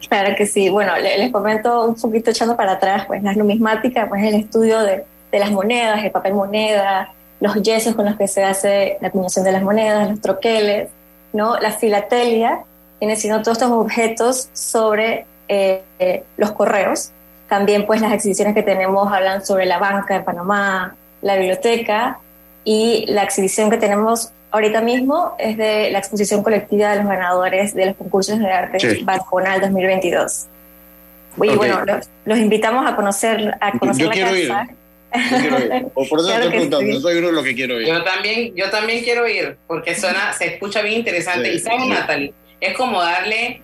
Claro 0.09 0.35
que 0.37 0.47
sí. 0.47 0.69
Bueno, 0.69 0.95
les, 0.97 1.31
comento 1.31 1.87
un 1.87 1.95
poquito 1.95 2.33
echando 2.33 2.57
para 2.57 2.73
atrás, 2.73 3.05
pues 3.07 3.23
la 3.23 3.35
numismática, 3.35 4.09
pues 4.09 4.25
el 4.25 4.35
estudio 4.35 4.81
de, 4.81 5.05
de 5.31 5.39
las 5.39 5.53
monedas, 5.53 6.03
el 6.03 6.11
papel 6.11 6.35
moneda, 6.35 7.13
los 7.39 7.55
yesos 7.63 7.95
con 7.95 8.07
los 8.07 8.17
que 8.17 8.27
se 8.27 8.43
hace 8.43 8.99
la 9.01 9.09
acuñación 9.09 9.45
de 9.45 9.53
las 9.53 9.63
monedas, 9.63 10.11
los 10.11 10.21
troqueles, 10.21 10.89
¿no? 11.33 11.59
La 11.59 11.73
filatelia 11.73 12.61
viene 12.99 13.17
siendo 13.17 13.43
todos 13.43 13.59
estos 13.59 13.73
objetos 13.73 14.49
sobre 14.53 15.27
eh, 15.49 15.83
eh, 15.99 16.25
los 16.37 16.53
correos, 16.53 17.11
también 17.49 17.87
pues 17.87 18.01
las 18.01 18.13
exhibiciones 18.13 18.55
que 18.55 18.63
tenemos 18.63 19.13
hablan 19.13 19.45
sobre 19.45 19.67
la 19.67 19.79
banca 19.79 20.15
de 20.15 20.21
Panamá, 20.21 20.95
la 21.23 21.37
biblioteca 21.37 22.19
y 22.65 23.07
la 23.09 23.23
exhibición 23.23 23.71
que 23.71 23.77
tenemos 23.77 24.31
ahorita 24.51 24.81
mismo 24.81 25.35
es 25.39 25.57
de 25.57 25.91
la 25.91 25.99
exposición 25.99 26.43
colectiva 26.43 26.91
de 26.91 26.97
los 26.97 27.07
ganadores 27.07 27.75
de 27.75 27.87
los 27.87 27.97
concursos 27.97 28.39
de 28.39 28.51
arte 28.51 28.81
sí. 28.81 29.05
2022. 29.05 30.47
Y 31.43 31.57
bueno, 31.57 31.85
los, 32.25 32.39
invitamos 32.39 32.87
a 32.87 32.97
conocer, 32.97 33.57
a 33.61 33.79
conocer 33.79 34.07
yo, 34.07 34.11
quiero 34.11 34.37
Ir. 34.37 34.53
Yo 35.15 35.39
quiero 35.39 35.59
ir. 35.59 35.87
O 35.95 36.07
por 36.07 36.19
eso 36.19 36.29
claro 36.29 36.45
estoy 36.45 36.51
preguntando, 36.51 36.97
sí. 36.97 37.01
soy 37.01 37.17
uno 37.19 37.27
de 37.29 37.33
los 37.33 37.45
que 37.45 37.55
quiero 37.55 37.81
ir. 37.81 37.89
Yo 37.89 38.03
también, 38.05 38.55
yo 38.55 38.71
también 38.71 39.05
quiero 39.05 39.29
ir, 39.29 39.57
porque 39.67 39.95
suena, 39.95 40.33
se 40.33 40.55
escucha 40.55 40.83
bien 40.83 40.99
interesante. 40.99 41.51
Sí, 41.51 41.57
y 41.57 41.59
sabes, 41.61 41.83
sí. 41.83 41.89
Natalie, 41.89 42.35
es 42.61 42.77
como 42.77 43.03
darle, 43.03 43.63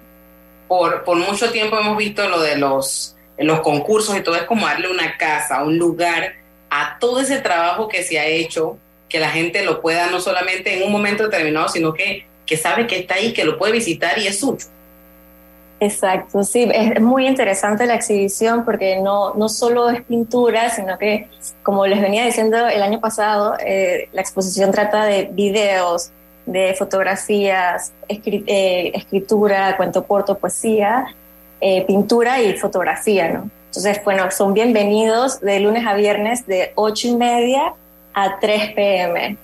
por, 0.68 1.04
por 1.04 1.16
mucho 1.16 1.50
tiempo 1.50 1.78
hemos 1.78 1.96
visto 1.96 2.28
lo 2.28 2.40
de 2.40 2.56
los 2.56 3.16
los 3.38 3.60
concursos 3.60 4.16
y 4.16 4.22
todo, 4.22 4.36
es 4.36 4.44
como 4.44 4.66
darle 4.66 4.90
una 4.90 5.16
casa, 5.16 5.62
un 5.62 5.76
lugar 5.76 6.36
a 6.70 6.98
todo 6.98 7.20
ese 7.20 7.38
trabajo 7.38 7.88
que 7.88 8.02
se 8.02 8.18
ha 8.18 8.26
hecho, 8.26 8.78
que 9.08 9.20
la 9.20 9.30
gente 9.30 9.64
lo 9.64 9.80
pueda 9.80 10.10
no 10.10 10.20
solamente 10.20 10.76
en 10.76 10.82
un 10.82 10.92
momento 10.92 11.24
determinado, 11.24 11.68
sino 11.68 11.92
que, 11.92 12.26
que 12.44 12.56
sabe 12.56 12.86
que 12.86 12.98
está 12.98 13.14
ahí, 13.14 13.32
que 13.32 13.44
lo 13.44 13.58
puede 13.58 13.72
visitar 13.72 14.18
y 14.18 14.26
es 14.26 14.40
suyo. 14.40 14.66
Exacto, 15.78 16.42
sí, 16.42 16.66
es 16.72 17.00
muy 17.02 17.26
interesante 17.26 17.84
la 17.84 17.96
exhibición 17.96 18.64
porque 18.64 18.98
no, 19.00 19.34
no 19.34 19.50
solo 19.50 19.90
es 19.90 20.00
pintura, 20.02 20.70
sino 20.70 20.96
que, 20.96 21.28
como 21.62 21.86
les 21.86 22.00
venía 22.00 22.24
diciendo 22.24 22.66
el 22.66 22.82
año 22.82 22.98
pasado, 22.98 23.54
eh, 23.64 24.08
la 24.12 24.22
exposición 24.22 24.72
trata 24.72 25.04
de 25.04 25.28
videos, 25.30 26.10
de 26.46 26.74
fotografías, 26.74 27.92
eh, 28.08 28.92
escritura, 28.94 29.76
cuento 29.76 30.04
corto, 30.04 30.38
poesía, 30.38 31.14
eh, 31.60 31.84
pintura 31.86 32.40
y 32.40 32.54
fotografía, 32.54 33.28
¿no? 33.28 33.50
Entonces, 33.66 34.02
bueno, 34.02 34.30
son 34.30 34.54
bienvenidos 34.54 35.40
de 35.40 35.60
lunes 35.60 35.86
a 35.86 35.92
viernes 35.92 36.46
de 36.46 36.72
8 36.76 37.08
y 37.08 37.16
media 37.16 37.74
a 38.14 38.38
3 38.38 38.72
pm. 38.72 39.36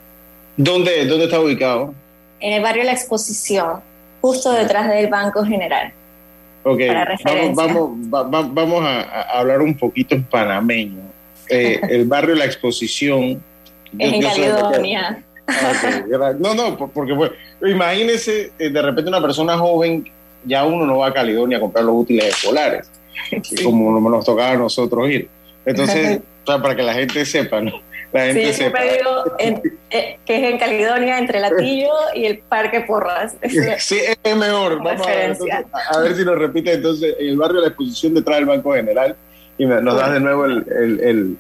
¿Dónde, 0.57 1.05
dónde 1.05 1.27
está 1.27 1.41
ubicado? 1.41 1.93
En 2.41 2.55
el 2.55 2.63
barrio 2.63 2.85
La 2.85 2.93
Exposición, 2.93 3.83
justo 4.23 4.53
detrás 4.53 4.89
del 4.89 5.09
Banco 5.09 5.45
General. 5.45 5.93
Ok, 6.65 6.81
vamos, 7.55 7.91
vamos, 8.09 8.55
vamos 8.55 8.85
a, 8.85 9.23
hablar 9.39 9.61
un 9.61 9.77
poquito 9.77 10.15
en 10.15 10.25
panameño. 10.25 11.03
Eh, 11.49 11.81
el 11.91 12.05
barrio 12.05 12.35
La 12.35 12.45
Exposición. 12.45 13.43
Es 13.99 14.13
en 14.13 14.23
Caledonia. 14.23 15.25
Okay. 15.45 16.03
No, 16.39 16.55
no, 16.55 16.77
porque 16.77 17.15
pues, 17.15 17.33
imagínese 17.67 18.53
eh, 18.59 18.71
de 18.71 18.83
repente 18.83 19.09
una 19.09 19.21
persona 19.21 19.59
joven 19.59 20.09
ya 20.45 20.65
uno 20.65 20.87
no 20.87 20.99
va 20.99 21.09
a 21.09 21.13
Caledonia 21.13 21.59
a 21.59 21.61
comprar 21.61 21.85
los 21.85 21.97
útiles 21.97 22.27
escolares, 22.27 22.91
como 23.65 23.99
nos 24.09 24.25
tocaba 24.25 24.53
a 24.53 24.57
nosotros 24.57 25.11
ir. 25.11 25.29
Entonces, 25.65 26.21
para 26.45 26.75
que 26.75 26.83
la 26.83 26.95
gente 26.95 27.25
sepa, 27.25 27.61
¿no? 27.61 27.73
La 28.13 28.27
gente 28.27 28.53
sí, 28.53 28.65
sepa. 28.65 28.83
Digo 28.83 29.37
eh, 29.39 30.19
que 30.25 30.37
es 30.37 30.53
en 30.53 30.59
Caledonia, 30.59 31.19
entre 31.19 31.41
Latillo 31.41 31.93
y 32.15 32.27
el 32.27 32.39
Parque 32.39 32.81
Porras. 32.83 33.37
Sí, 33.79 33.99
es 34.23 34.37
mejor. 34.37 34.83
Vamos 34.83 35.07
a 35.07 35.11
ver, 35.11 35.37
a 35.91 35.99
ver, 35.99 36.15
si 36.15 36.25
nos 36.25 36.39
repite 36.39 36.75
entonces 36.75 37.17
en 37.19 37.29
el 37.29 37.37
barrio 37.37 37.57
de 37.57 37.63
la 37.63 37.69
exposición 37.69 38.15
detrás 38.15 38.39
del 38.39 38.47
Banco 38.47 38.73
General 38.73 39.17
y 39.59 39.67
nos 39.67 39.97
das 39.97 40.13
de 40.13 40.21
nuevo 40.21 40.45
el, 40.45 40.65
el, 41.03 41.37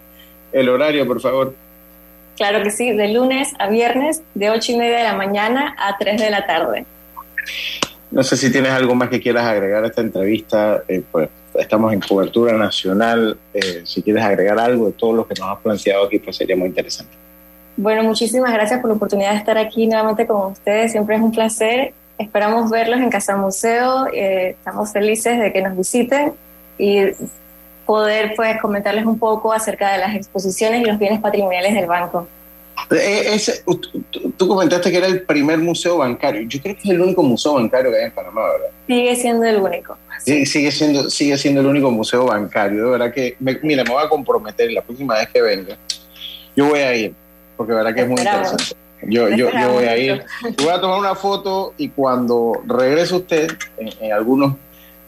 el, 0.53 0.69
horario, 0.69 1.07
por 1.07 1.21
favor. 1.21 1.55
Claro 2.37 2.63
que 2.63 2.71
sí, 2.71 2.93
de 2.93 3.09
lunes 3.09 3.49
a 3.59 3.69
viernes, 3.69 4.23
de 4.35 4.51
ocho 4.51 4.73
y 4.73 4.77
media 4.77 4.99
de 4.99 5.05
la 5.05 5.15
mañana 5.15 5.77
a 5.79 5.99
3 5.99 6.21
de 6.21 6.31
la 6.31 6.47
tarde. 6.47 6.87
No 8.11 8.23
sé 8.23 8.37
si 8.37 8.51
tienes 8.51 8.73
algo 8.73 8.95
más 8.95 9.09
que 9.09 9.21
quieras 9.21 9.47
agregar 9.47 9.85
a 9.85 9.89
esta 9.89 10.01
entrevista, 10.01 10.83
eh, 10.89 11.03
pues 11.11 11.29
estamos 11.55 11.93
en 11.93 12.01
cobertura 12.01 12.53
nacional. 12.55 13.37
Eh, 13.55 13.83
si 13.85 14.03
quieres 14.03 14.23
agregar 14.23 14.59
algo 14.59 14.87
de 14.87 14.93
todo 14.93 15.12
lo 15.12 15.27
que 15.27 15.35
nos 15.38 15.49
has 15.49 15.59
planteado 15.61 16.07
aquí, 16.07 16.19
pues 16.19 16.37
sería 16.37 16.57
muy 16.57 16.69
interesante. 16.69 17.12
Bueno, 17.77 18.03
muchísimas 18.03 18.53
gracias 18.53 18.81
por 18.81 18.91
la 18.91 18.97
oportunidad 18.97 19.33
de 19.33 19.38
estar 19.38 19.59
aquí 19.59 19.87
nuevamente 19.87 20.27
con 20.27 20.53
ustedes. 20.53 20.93
Siempre 20.93 21.17
es 21.17 21.23
un 21.23 21.33
placer. 21.33 21.95
Esperamos 22.19 22.71
verlos 22.71 23.01
en 23.01 23.11
Casa 23.11 23.37
Museo. 23.37 24.07
Eh, 24.12 24.51
estamos 24.51 24.93
felices 24.93 25.38
de 25.38 25.53
que 25.53 25.62
nos 25.62 25.77
visiten 25.77 26.35
y 26.79 27.01
poder 27.87 28.35
pues 28.37 28.61
comentarles 28.61 29.05
un 29.07 29.19
poco 29.19 29.53
acerca 29.53 29.93
de 29.93 29.99
las 29.99 30.15
exposiciones 30.15 30.83
y 30.83 30.85
los 30.85 30.99
bienes 30.99 31.21
patrimoniales 31.21 31.75
del 31.75 31.87
banco. 31.87 32.29
Eh, 32.90 33.40
tú, 34.37 34.49
comentaste 34.49 34.90
que 34.90 34.99
era 34.99 35.07
el 35.07 35.23
primer 35.23 35.59
museo 35.59 35.99
bancario. 35.99 36.42
Yo 36.42 36.61
creo 36.61 36.75
que 36.75 36.83
es 36.83 36.90
el 36.90 37.01
único 37.01 37.23
museo 37.23 37.55
bancario 37.55 37.90
que 37.90 37.99
hay 37.99 38.05
en 38.05 38.12
Panamá, 38.12 38.42
¿verdad? 38.53 38.68
Sigue 38.87 39.16
siendo 39.16 39.45
el 39.45 39.57
único. 39.57 39.97
Sí, 40.25 40.47
sigue 40.47 40.71
siendo, 40.71 41.11
sigue 41.11 41.37
siendo 41.37 41.61
el 41.61 41.66
único 41.66 41.90
museo 41.90 42.27
bancario. 42.27 42.85
De 42.85 42.90
verdad 42.90 43.12
que, 43.12 43.37
mira, 43.62 43.85
me 43.85 43.90
voy 43.90 44.05
a 44.05 44.09
comprometer 44.09 44.71
la 44.73 44.83
próxima 44.83 45.14
vez 45.14 45.29
que 45.29 45.42
venga, 45.42 45.77
yo 46.55 46.68
voy 46.68 46.81
a 46.81 46.95
ir, 46.95 47.14
porque 47.57 47.73
de 47.73 47.79
verdad 47.79 47.95
que 47.95 48.01
es 48.03 48.09
muy 48.09 48.18
interesante. 48.18 48.64
Yo, 49.05 49.29
yo, 49.31 49.51
yo, 49.51 49.73
voy 49.73 49.85
a 49.85 49.97
ir, 49.97 50.23
voy 50.59 50.68
a 50.68 50.81
tomar 50.81 51.01
una 51.01 51.16
foto 51.16 51.75
y 51.77 51.88
cuando 51.88 52.62
regrese 52.66 53.16
usted, 53.16 53.51
en, 53.77 54.12
algunos 54.12 54.55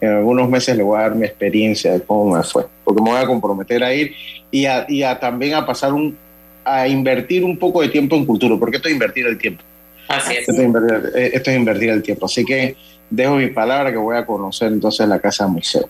en 0.00 0.16
algunos 0.16 0.48
meses 0.48 0.76
le 0.76 0.82
voy 0.82 0.98
a 0.98 1.02
dar 1.02 1.14
mi 1.14 1.24
experiencia 1.24 1.92
de 1.92 2.00
cómo 2.00 2.36
me 2.36 2.42
fue, 2.42 2.66
porque 2.82 3.00
me 3.00 3.10
voy 3.10 3.20
a 3.20 3.26
comprometer 3.26 3.84
a 3.84 3.94
ir 3.94 4.12
y 4.50 4.66
a, 4.66 4.84
y 4.88 5.04
a 5.04 5.20
también 5.20 5.54
a 5.54 5.64
pasar 5.64 5.92
un, 5.92 6.18
a 6.64 6.88
invertir 6.88 7.44
un 7.44 7.58
poco 7.58 7.82
de 7.82 7.88
tiempo 7.88 8.16
en 8.16 8.24
cultura, 8.24 8.56
porque 8.58 8.76
esto 8.76 8.88
es 8.88 8.94
invertir 8.94 9.26
el 9.26 9.38
tiempo. 9.38 9.62
Así 10.08 10.34
es. 10.34 10.40
Esto 10.40 10.52
es 10.52 10.58
invertir, 10.58 11.12
eh, 11.14 11.30
esto 11.34 11.50
es 11.50 11.56
invertir 11.56 11.90
el 11.90 12.02
tiempo. 12.02 12.26
Así 12.26 12.44
que 12.44 12.76
dejo 13.10 13.36
mi 13.36 13.48
palabra 13.48 13.90
que 13.90 13.98
voy 13.98 14.16
a 14.16 14.26
conocer 14.26 14.72
entonces 14.72 15.08
la 15.08 15.18
Casa 15.18 15.46
Museo. 15.46 15.88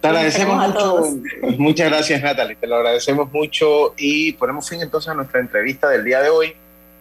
Te 0.00 0.08
agradecemos 0.08 0.68
mucho. 0.68 1.18
Muchas 1.58 1.88
gracias, 1.88 2.22
Natalie. 2.22 2.56
Te 2.56 2.66
lo 2.66 2.76
agradecemos 2.76 3.32
mucho 3.32 3.94
y 3.96 4.32
ponemos 4.32 4.68
fin 4.68 4.80
entonces 4.80 5.10
a 5.10 5.14
nuestra 5.14 5.40
entrevista 5.40 5.88
del 5.88 6.04
día 6.04 6.20
de 6.20 6.30
hoy. 6.30 6.52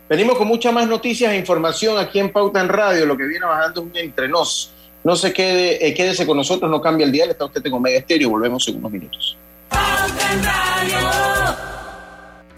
Venimos 0.10 0.38
con 0.38 0.48
muchas 0.48 0.74
más 0.74 0.88
noticias 0.88 1.34
e 1.34 1.38
información 1.38 1.98
aquí 1.98 2.20
en 2.20 2.32
Pauta 2.32 2.62
en 2.62 2.70
Radio. 2.70 3.06
Lo 3.06 3.18
que 3.18 3.26
viene 3.26 3.46
bajando 3.46 3.82
un 3.82 3.96
entre 3.96 4.28
nos. 4.28 4.74
No 5.04 5.16
se 5.16 5.32
quede, 5.32 5.86
eh, 5.86 5.94
quédese 5.94 6.26
con 6.26 6.38
nosotros, 6.38 6.70
no 6.72 6.82
cambia 6.82 7.06
el 7.06 7.12
día. 7.12 7.26
Está 7.26 7.46
usted 7.46 7.66
en 7.66 7.74
Omega 7.74 8.00
Estéreo. 8.00 8.30
Volvemos 8.30 8.68
en 8.68 8.78
unos 8.78 8.92
minutos. 8.92 9.38
Pauta 9.70 10.34
en 10.34 10.44
Radio. 10.44 11.37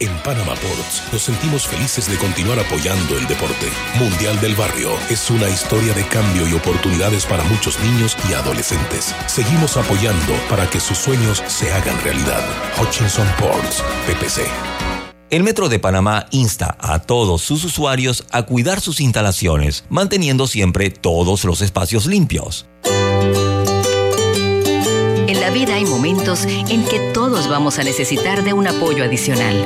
En 0.02 0.18
Panama 0.24 0.54
Ports 0.56 1.04
nos 1.12 1.24
sentimos 1.24 1.68
felices 1.68 2.10
de 2.10 2.18
continuar 2.18 2.58
apoyando 2.58 3.18
el 3.18 3.28
deporte. 3.28 3.68
Mundial 4.00 4.40
del 4.40 4.56
Barrio 4.56 4.92
es 5.10 5.30
una 5.30 5.50
historia 5.50 5.94
de 5.94 6.08
cambio 6.08 6.48
y 6.48 6.54
oportunidades 6.54 7.26
para 7.26 7.44
muchos 7.44 7.78
niños 7.82 8.16
y 8.30 8.34
adolescentes. 8.34 9.14
Seguimos 9.28 9.76
apoyando 9.76 10.34
para 10.50 10.70
que 10.70 10.80
sus 10.80 10.98
sueños 10.98 11.44
se 11.48 11.70
hagan 11.74 12.02
realidad. 12.02 12.42
Hutchinson 12.82 13.28
Ports, 13.38 13.84
PPC. 14.08 14.48
El 15.32 15.44
Metro 15.44 15.68
de 15.68 15.80
Panamá 15.80 16.28
insta 16.32 16.78
a 16.80 17.00
todos 17.00 17.42
sus 17.42 17.66
usuarios 17.66 18.26
a 18.32 18.44
cuidar 18.44 18.80
sus 18.80 19.02
instalaciones, 19.02 19.84
manteniendo 19.90 20.48
siempre 20.48 20.92
todos 20.92 21.44
los 21.44 21.62
espacios 21.62 22.06
limpios. 22.06 22.68
En 25.28 25.42
la 25.42 25.50
vida 25.52 25.76
hay 25.76 25.84
momentos 25.84 26.46
en 26.46 26.86
que 26.86 27.00
todos 27.14 27.50
vamos 27.50 27.80
a 27.80 27.84
necesitar 27.84 28.44
de 28.44 28.54
un 28.54 28.66
apoyo 28.66 29.04
adicional. 29.04 29.66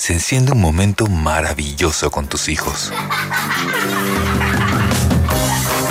se 0.00 0.14
enciende 0.14 0.52
un 0.52 0.62
momento 0.62 1.08
maravilloso 1.08 2.10
con 2.10 2.26
tus 2.26 2.48
hijos. 2.48 2.90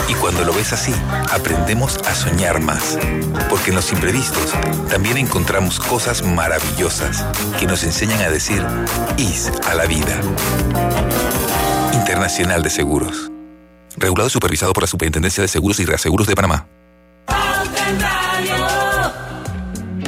Y 0.08 0.16
cuando 0.16 0.44
lo 0.44 0.52
ves 0.52 0.74
así, 0.74 0.92
aprendemos 1.32 2.00
a 2.08 2.16
soñar 2.16 2.60
más. 2.60 2.98
Porque 3.52 3.70
en 3.70 3.76
los 3.76 3.92
imprevistos 3.92 4.56
también 4.90 5.18
encontramos 5.18 5.80
cosas 5.80 6.24
maravillosas 6.24 7.24
que 7.60 7.68
nos 7.68 7.84
enseñan 7.84 8.20
a 8.22 8.32
decir 8.32 8.66
IS 9.18 9.52
a 9.68 9.76
la 9.76 9.86
vida. 9.86 10.20
Internacional 11.94 12.64
de 12.64 12.72
Seguros. 12.72 13.30
Regulado 13.96 14.28
y 14.28 14.32
supervisado 14.32 14.74
por 14.74 14.82
la 14.82 14.88
Superintendencia 14.88 15.44
de 15.44 15.48
Seguros 15.48 15.80
y 15.82 15.86
Reaseguros 15.86 16.26
de 16.26 16.34
Panamá. 16.34 16.66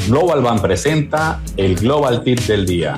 Global 0.07 0.41
Bank 0.41 0.61
presenta 0.63 1.39
el 1.55 1.75
Global 1.75 2.23
Tip 2.23 2.39
del 2.39 2.65
Día. 2.65 2.97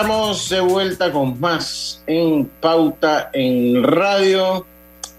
Estamos 0.00 0.48
de 0.48 0.60
vuelta 0.60 1.12
con 1.12 1.38
más 1.38 2.02
en 2.06 2.46
Pauta 2.58 3.28
en 3.34 3.82
Radio. 3.82 4.64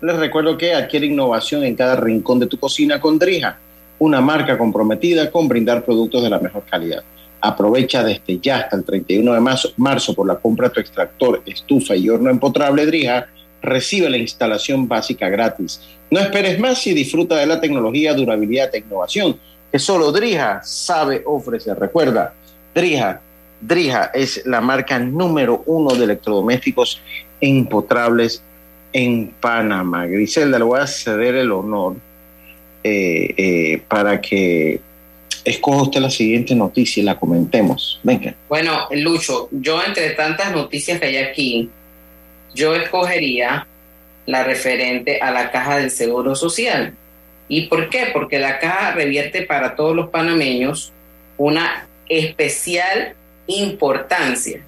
Les 0.02 0.16
recuerdo 0.16 0.58
que 0.58 0.74
adquiere 0.74 1.06
innovación 1.06 1.64
en 1.64 1.76
cada 1.76 1.98
rincón 1.98 2.40
de 2.40 2.48
tu 2.48 2.58
cocina 2.58 3.00
con 3.00 3.20
Drija, 3.20 3.60
una 4.00 4.22
marca 4.22 4.58
comprometida 4.58 5.30
con 5.30 5.48
brindar 5.48 5.86
productos 5.86 6.24
de 6.24 6.32
la 6.32 6.40
mejor 6.40 6.64
calidad. 6.64 7.04
Aprovecha 7.42 8.04
desde 8.04 8.40
ya 8.40 8.58
hasta 8.58 8.76
el 8.76 8.84
31 8.84 9.34
de 9.36 9.40
marzo, 9.40 9.70
marzo 9.78 10.16
por 10.16 10.26
la 10.26 10.38
compra 10.38 10.70
de 10.70 10.74
tu 10.74 10.80
extractor, 10.80 11.44
estufa 11.46 11.96
y 11.96 12.10
horno 12.10 12.32
empotrable 12.32 12.88
Drija. 12.88 13.28
Recibe 13.62 14.10
la 14.10 14.18
instalación 14.18 14.88
básica 14.88 15.30
gratis. 15.30 15.80
No 16.10 16.20
esperes 16.20 16.60
más 16.60 16.88
y 16.88 16.96
disfruta 16.96 17.36
de 17.36 17.46
la 17.46 17.62
tecnología, 17.62 18.16
durabilidad 18.16 18.74
e 18.74 18.80
innovación 18.80 19.40
que 19.72 19.78
solo 19.78 20.12
Drija 20.12 20.62
sabe 20.64 21.22
ofrecer. 21.24 21.78
Recuerda, 21.78 22.34
Drija 22.74 23.22
Drija 23.62 24.12
es 24.14 24.46
la 24.46 24.60
marca 24.60 25.00
número 25.00 25.64
uno 25.66 25.94
de 25.94 26.06
electrodomésticos 26.06 27.02
empotrables 27.40 28.44
en 28.94 29.28
Panamá. 29.40 30.08
Griselda, 30.08 30.58
le 30.58 30.66
voy 30.66 30.80
a 30.80 30.88
ceder 30.88 31.36
el 31.36 31.52
honor 31.52 31.96
eh, 32.84 33.34
eh, 33.38 33.82
para 33.88 34.20
que 34.20 34.80
escoja 35.46 35.84
usted 35.84 36.02
la 36.02 36.10
siguiente 36.10 36.56
noticia 36.56 37.02
y 37.02 37.06
la 37.06 37.20
comentemos. 37.20 38.00
Venga. 38.04 38.34
Bueno, 38.50 38.88
Lucho, 38.92 39.50
yo 39.52 39.84
entre 39.84 40.12
tantas 40.12 40.52
noticias 40.52 41.00
que 41.00 41.08
hay 41.08 41.18
aquí, 41.18 41.70
yo 42.54 42.76
escogería 42.76 43.68
la 44.26 44.44
referente 44.44 45.20
a 45.20 45.32
la 45.32 45.52
caja 45.52 45.78
del 45.78 45.92
Seguro 45.92 46.36
Social. 46.36 46.94
¿Y 47.48 47.68
por 47.68 47.90
qué? 47.90 48.08
Porque 48.14 48.40
la 48.40 48.60
caja 48.60 48.92
revierte 48.94 49.44
para 49.44 49.76
todos 49.76 49.96
los 49.96 50.10
panameños 50.10 50.92
una 51.38 51.88
especial 52.08 53.16
importancia. 53.48 54.62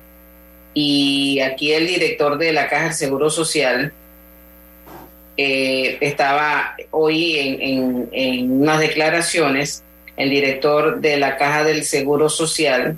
Y 0.73 1.39
aquí 1.41 1.73
el 1.73 1.87
director 1.87 2.37
de 2.37 2.51
la 2.51 2.67
Caja 2.67 2.85
del 2.85 2.93
Seguro 2.93 3.29
Social 3.29 3.93
eh, 5.37 5.97
estaba 6.01 6.75
hoy 6.91 7.37
en, 7.37 8.09
en, 8.11 8.51
unas 8.51 8.79
declaraciones, 8.79 9.83
el 10.17 10.29
director 10.29 10.99
de 10.99 11.17
la 11.17 11.37
Caja 11.37 11.63
del 11.63 11.83
Seguro 11.83 12.29
Social 12.29 12.97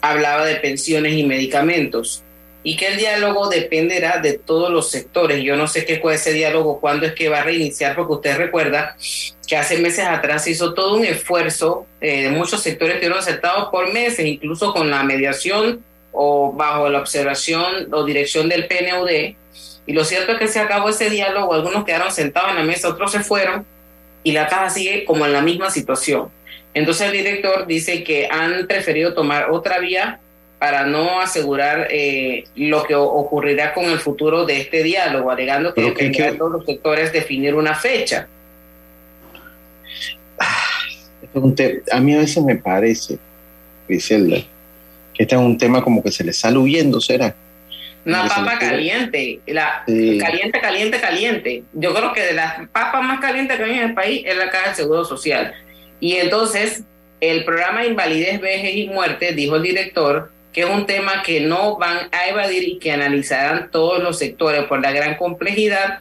hablaba 0.00 0.44
de 0.44 0.56
pensiones 0.56 1.14
y 1.14 1.24
medicamentos 1.24 2.22
y 2.64 2.76
que 2.76 2.88
el 2.88 2.96
diálogo 2.96 3.48
dependerá 3.48 4.18
de 4.18 4.34
todos 4.34 4.70
los 4.70 4.90
sectores. 4.90 5.42
Yo 5.42 5.56
no 5.56 5.66
sé 5.66 5.84
qué 5.84 5.98
fue 5.98 6.14
ese 6.14 6.32
diálogo, 6.32 6.80
cuándo 6.80 7.06
es 7.06 7.12
que 7.12 7.28
va 7.28 7.40
a 7.40 7.44
reiniciar, 7.44 7.96
porque 7.96 8.12
usted 8.14 8.36
recuerda 8.36 8.96
que 9.46 9.56
hace 9.56 9.78
meses 9.78 10.04
atrás 10.04 10.44
se 10.44 10.52
hizo 10.52 10.72
todo 10.74 10.94
un 10.94 11.04
esfuerzo 11.04 11.86
eh, 12.00 12.22
de 12.24 12.30
muchos 12.30 12.62
sectores 12.62 12.96
que 12.96 13.06
fueron 13.06 13.18
aceptados 13.18 13.68
por 13.70 13.92
meses, 13.92 14.24
incluso 14.24 14.72
con 14.72 14.90
la 14.90 15.02
mediación 15.02 15.82
o 16.12 16.52
bajo 16.52 16.88
la 16.88 17.00
observación 17.00 17.88
o 17.92 18.04
dirección 18.04 18.48
del 18.48 18.66
PNUD. 18.66 19.34
Y 19.84 19.92
lo 19.92 20.04
cierto 20.04 20.32
es 20.32 20.38
que 20.38 20.48
se 20.48 20.60
acabó 20.60 20.88
ese 20.88 21.10
diálogo, 21.10 21.54
algunos 21.54 21.84
quedaron 21.84 22.12
sentados 22.12 22.50
en 22.50 22.56
la 22.56 22.62
mesa, 22.62 22.88
otros 22.88 23.10
se 23.10 23.20
fueron 23.20 23.66
y 24.22 24.32
la 24.32 24.46
caja 24.46 24.70
sigue 24.70 25.04
como 25.04 25.26
en 25.26 25.32
la 25.32 25.40
misma 25.40 25.70
situación. 25.70 26.30
Entonces 26.74 27.08
el 27.08 27.12
director 27.12 27.66
dice 27.66 28.04
que 28.04 28.28
han 28.30 28.66
preferido 28.66 29.14
tomar 29.14 29.50
otra 29.50 29.78
vía 29.78 30.20
para 30.62 30.86
no 30.86 31.20
asegurar 31.20 31.88
eh, 31.90 32.44
lo 32.54 32.84
que 32.84 32.94
ocurrirá 32.94 33.74
con 33.74 33.86
el 33.86 33.98
futuro 33.98 34.46
de 34.46 34.60
este 34.60 34.84
diálogo, 34.84 35.28
alegando 35.28 35.74
que 35.74 35.82
dependerá 35.82 36.30
de 36.30 36.38
todos 36.38 36.52
los 36.52 36.64
sectores 36.64 37.12
definir 37.12 37.56
una 37.56 37.74
fecha. 37.74 38.28
A 41.90 41.98
mí 41.98 42.14
a 42.14 42.18
veces 42.18 42.44
me 42.44 42.54
parece, 42.54 43.18
Griselda, 43.88 44.36
que 45.12 45.24
este 45.24 45.34
es 45.34 45.40
un 45.40 45.58
tema 45.58 45.82
como 45.82 46.00
que 46.00 46.12
se 46.12 46.22
le 46.22 46.32
sale 46.32 46.58
huyendo, 46.58 47.00
¿será? 47.00 47.34
Una 48.06 48.28
papa 48.28 48.56
caliente, 48.60 49.40
la 49.48 49.82
caliente, 49.84 50.60
caliente, 50.60 51.00
caliente. 51.00 51.64
Yo 51.72 51.92
creo 51.92 52.12
que 52.12 52.20
de 52.20 52.34
las 52.34 52.68
papas 52.68 53.02
más 53.02 53.18
calientes 53.18 53.56
que 53.56 53.64
hay 53.64 53.78
en 53.78 53.88
el 53.88 53.94
país 53.94 54.22
es 54.24 54.36
la 54.36 54.48
Caja 54.48 54.66
del 54.66 54.76
Seguro 54.76 55.04
Social. 55.04 55.54
Y 55.98 56.18
entonces, 56.18 56.84
el 57.20 57.44
programa 57.44 57.84
Invalidez, 57.84 58.40
Vejez 58.40 58.76
y 58.76 58.86
Muerte, 58.86 59.32
dijo 59.32 59.56
el 59.56 59.62
director, 59.64 60.30
que 60.52 60.62
es 60.62 60.66
un 60.66 60.86
tema 60.86 61.22
que 61.22 61.40
no 61.40 61.76
van 61.78 62.08
a 62.12 62.28
evadir 62.28 62.68
y 62.68 62.78
que 62.78 62.92
analizarán 62.92 63.70
todos 63.70 64.02
los 64.02 64.18
sectores 64.18 64.64
por 64.64 64.80
la 64.82 64.92
gran 64.92 65.16
complejidad 65.16 66.00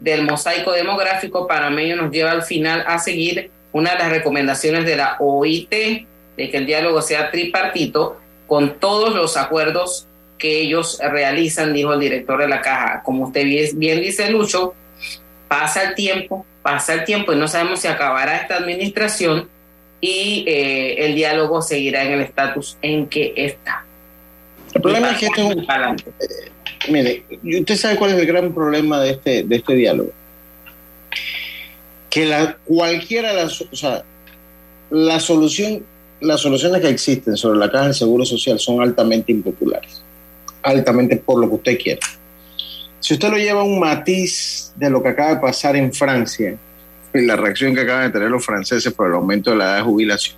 del 0.00 0.24
mosaico 0.24 0.72
demográfico 0.72 1.46
panameño 1.46 1.96
nos 1.96 2.10
lleva 2.10 2.32
al 2.32 2.42
final 2.42 2.84
a 2.86 2.98
seguir 2.98 3.50
una 3.70 3.92
de 3.92 3.98
las 3.98 4.10
recomendaciones 4.10 4.84
de 4.84 4.96
la 4.96 5.16
OIT 5.20 5.70
de 5.70 6.50
que 6.50 6.56
el 6.56 6.66
diálogo 6.66 7.00
sea 7.02 7.30
tripartito 7.30 8.18
con 8.46 8.80
todos 8.80 9.14
los 9.14 9.36
acuerdos 9.36 10.08
que 10.38 10.60
ellos 10.60 10.98
realizan, 11.00 11.72
dijo 11.72 11.92
el 11.92 12.00
director 12.00 12.40
de 12.40 12.48
la 12.48 12.60
caja. 12.60 13.02
Como 13.04 13.26
usted 13.26 13.44
bien 13.44 14.00
dice, 14.00 14.28
Lucho, 14.28 14.74
pasa 15.46 15.84
el 15.84 15.94
tiempo, 15.94 16.44
pasa 16.62 16.94
el 16.94 17.04
tiempo 17.04 17.32
y 17.32 17.36
no 17.36 17.46
sabemos 17.46 17.80
si 17.80 17.86
acabará 17.86 18.38
esta 18.38 18.56
administración 18.56 19.48
y 20.00 20.44
eh, 20.48 21.06
el 21.06 21.14
diálogo 21.14 21.62
seguirá 21.62 22.02
en 22.02 22.14
el 22.14 22.22
estatus 22.22 22.76
en 22.82 23.06
que 23.06 23.32
está. 23.36 23.84
El 24.74 24.80
problema 24.80 25.10
es 25.10 25.18
que 25.18 25.26
esto 25.26 25.42
es 25.42 25.56
un... 25.56 25.60
Eh, 25.62 26.90
mire, 26.90 27.24
usted 27.60 27.76
sabe 27.76 27.96
cuál 27.96 28.12
es 28.12 28.18
el 28.18 28.26
gran 28.26 28.52
problema 28.52 29.00
de 29.00 29.10
este, 29.10 29.42
de 29.44 29.56
este 29.56 29.74
diálogo. 29.74 30.12
que 32.08 32.26
la, 32.26 32.56
cualquiera 32.64 33.30
de 33.30 33.42
las, 33.42 33.60
o 33.60 33.76
sea, 33.76 34.04
la 34.90 35.20
solución, 35.20 35.82
las 36.20 36.40
soluciones 36.40 36.80
que 36.80 36.88
existen 36.88 37.36
sobre 37.36 37.58
la 37.58 37.70
caja 37.70 37.88
de 37.88 37.94
seguro 37.94 38.24
social 38.24 38.58
son 38.58 38.82
altamente 38.82 39.32
impopulares, 39.32 40.02
altamente 40.62 41.16
por 41.16 41.40
lo 41.40 41.48
que 41.48 41.54
usted 41.54 41.78
quiera. 41.78 42.00
Si 43.00 43.14
usted 43.14 43.30
lo 43.30 43.36
lleva 43.36 43.62
a 43.62 43.64
un 43.64 43.80
matiz 43.80 44.72
de 44.76 44.88
lo 44.88 45.02
que 45.02 45.08
acaba 45.08 45.34
de 45.34 45.40
pasar 45.40 45.76
en 45.76 45.92
Francia, 45.92 46.56
y 47.14 47.20
la 47.26 47.36
reacción 47.36 47.74
que 47.74 47.80
acaban 47.82 48.06
de 48.06 48.12
tener 48.12 48.30
los 48.30 48.44
franceses 48.44 48.92
por 48.92 49.08
el 49.08 49.14
aumento 49.14 49.50
de 49.50 49.56
la 49.56 49.64
edad 49.64 49.76
de 49.76 49.82
jubilación, 49.82 50.36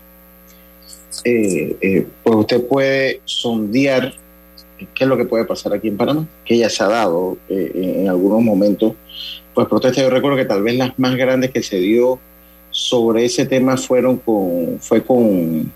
eh, 1.25 1.77
eh, 1.81 2.07
pues 2.23 2.37
usted 2.37 2.67
puede 2.67 3.21
sondear 3.25 4.15
qué 4.79 5.05
es 5.05 5.09
lo 5.09 5.17
que 5.17 5.25
puede 5.25 5.45
pasar 5.45 5.73
aquí 5.73 5.89
en 5.89 5.97
Panamá, 5.97 6.27
que 6.45 6.59
ya 6.59 6.69
se 6.69 6.83
ha 6.83 6.89
dado 6.89 7.37
eh, 7.49 7.99
en 8.01 8.09
algunos 8.09 8.43
momentos, 8.43 8.93
pues 9.55 9.69
protestas. 9.69 10.05
Yo 10.05 10.11
recuerdo 10.11 10.37
que 10.37 10.45
tal 10.45 10.63
vez 10.63 10.77
las 10.77 10.99
más 10.99 11.17
grandes 11.17 11.51
que 11.51 11.63
se 11.63 11.79
dio 11.79 12.19
sobre 12.71 13.25
ese 13.25 13.47
tema 13.47 13.77
fueron 13.77 14.19
con, 14.19 14.79
fue 14.81 15.03
con 15.03 15.71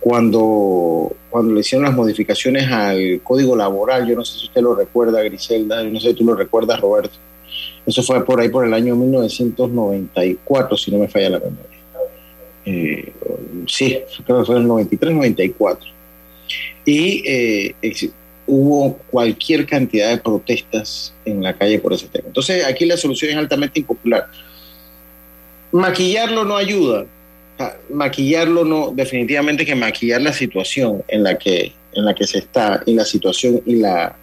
cuando, 0.00 1.14
cuando 1.30 1.54
le 1.54 1.60
hicieron 1.60 1.84
las 1.84 1.94
modificaciones 1.94 2.70
al 2.70 3.20
código 3.22 3.56
laboral. 3.56 4.06
Yo 4.06 4.16
no 4.16 4.24
sé 4.24 4.38
si 4.38 4.46
usted 4.46 4.62
lo 4.62 4.74
recuerda, 4.74 5.22
Griselda, 5.22 5.82
yo 5.82 5.90
no 5.90 6.00
sé 6.00 6.10
si 6.10 6.14
tú 6.14 6.24
lo 6.24 6.34
recuerdas, 6.34 6.80
Roberto. 6.80 7.16
Eso 7.86 8.02
fue 8.02 8.24
por 8.24 8.40
ahí 8.40 8.48
por 8.48 8.66
el 8.66 8.74
año 8.74 8.94
1994, 8.96 10.76
si 10.76 10.90
no 10.90 10.98
me 10.98 11.08
falla 11.08 11.30
la 11.30 11.38
memoria. 11.38 11.64
Eh, 12.64 13.12
sí, 13.66 13.98
creo 14.24 14.40
que 14.40 14.44
fue 14.44 14.56
en 14.56 14.62
el 14.62 14.68
93, 14.68 15.14
94. 15.14 15.99
Y 16.84 17.22
eh, 17.26 17.74
hubo 18.46 18.96
cualquier 19.10 19.66
cantidad 19.66 20.10
de 20.10 20.18
protestas 20.18 21.14
en 21.24 21.42
la 21.42 21.54
calle 21.54 21.78
por 21.78 21.92
ese 21.92 22.08
tema. 22.08 22.28
Entonces, 22.28 22.64
aquí 22.64 22.84
la 22.84 22.96
solución 22.96 23.30
es 23.30 23.36
altamente 23.36 23.80
impopular. 23.80 24.26
Maquillarlo 25.72 26.44
no 26.44 26.56
ayuda. 26.56 27.06
Maquillarlo 27.90 28.64
no, 28.64 28.90
definitivamente 28.92 29.64
que 29.64 29.74
maquillar 29.74 30.22
la 30.22 30.32
situación 30.32 31.04
en 31.08 31.22
la 31.22 31.38
que, 31.38 31.72
en 31.92 32.04
la 32.04 32.14
que 32.14 32.26
se 32.26 32.38
está, 32.38 32.82
y 32.86 32.94
la 32.94 33.04
situación 33.04 33.60
y 33.66 33.76
la, 33.76 34.16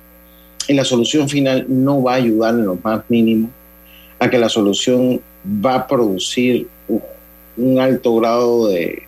y 0.67 0.73
la 0.73 0.83
solución 0.83 1.29
final 1.29 1.65
no 1.69 2.01
va 2.01 2.13
a 2.13 2.15
ayudar 2.15 2.55
en 2.55 2.65
lo 2.65 2.79
más 2.83 3.03
mínimo 3.09 3.49
a 4.19 4.29
que 4.29 4.39
la 4.39 4.49
solución 4.49 5.21
va 5.45 5.75
a 5.75 5.87
producir 5.87 6.67
un 7.55 7.79
alto 7.79 8.15
grado 8.15 8.67
de, 8.67 9.06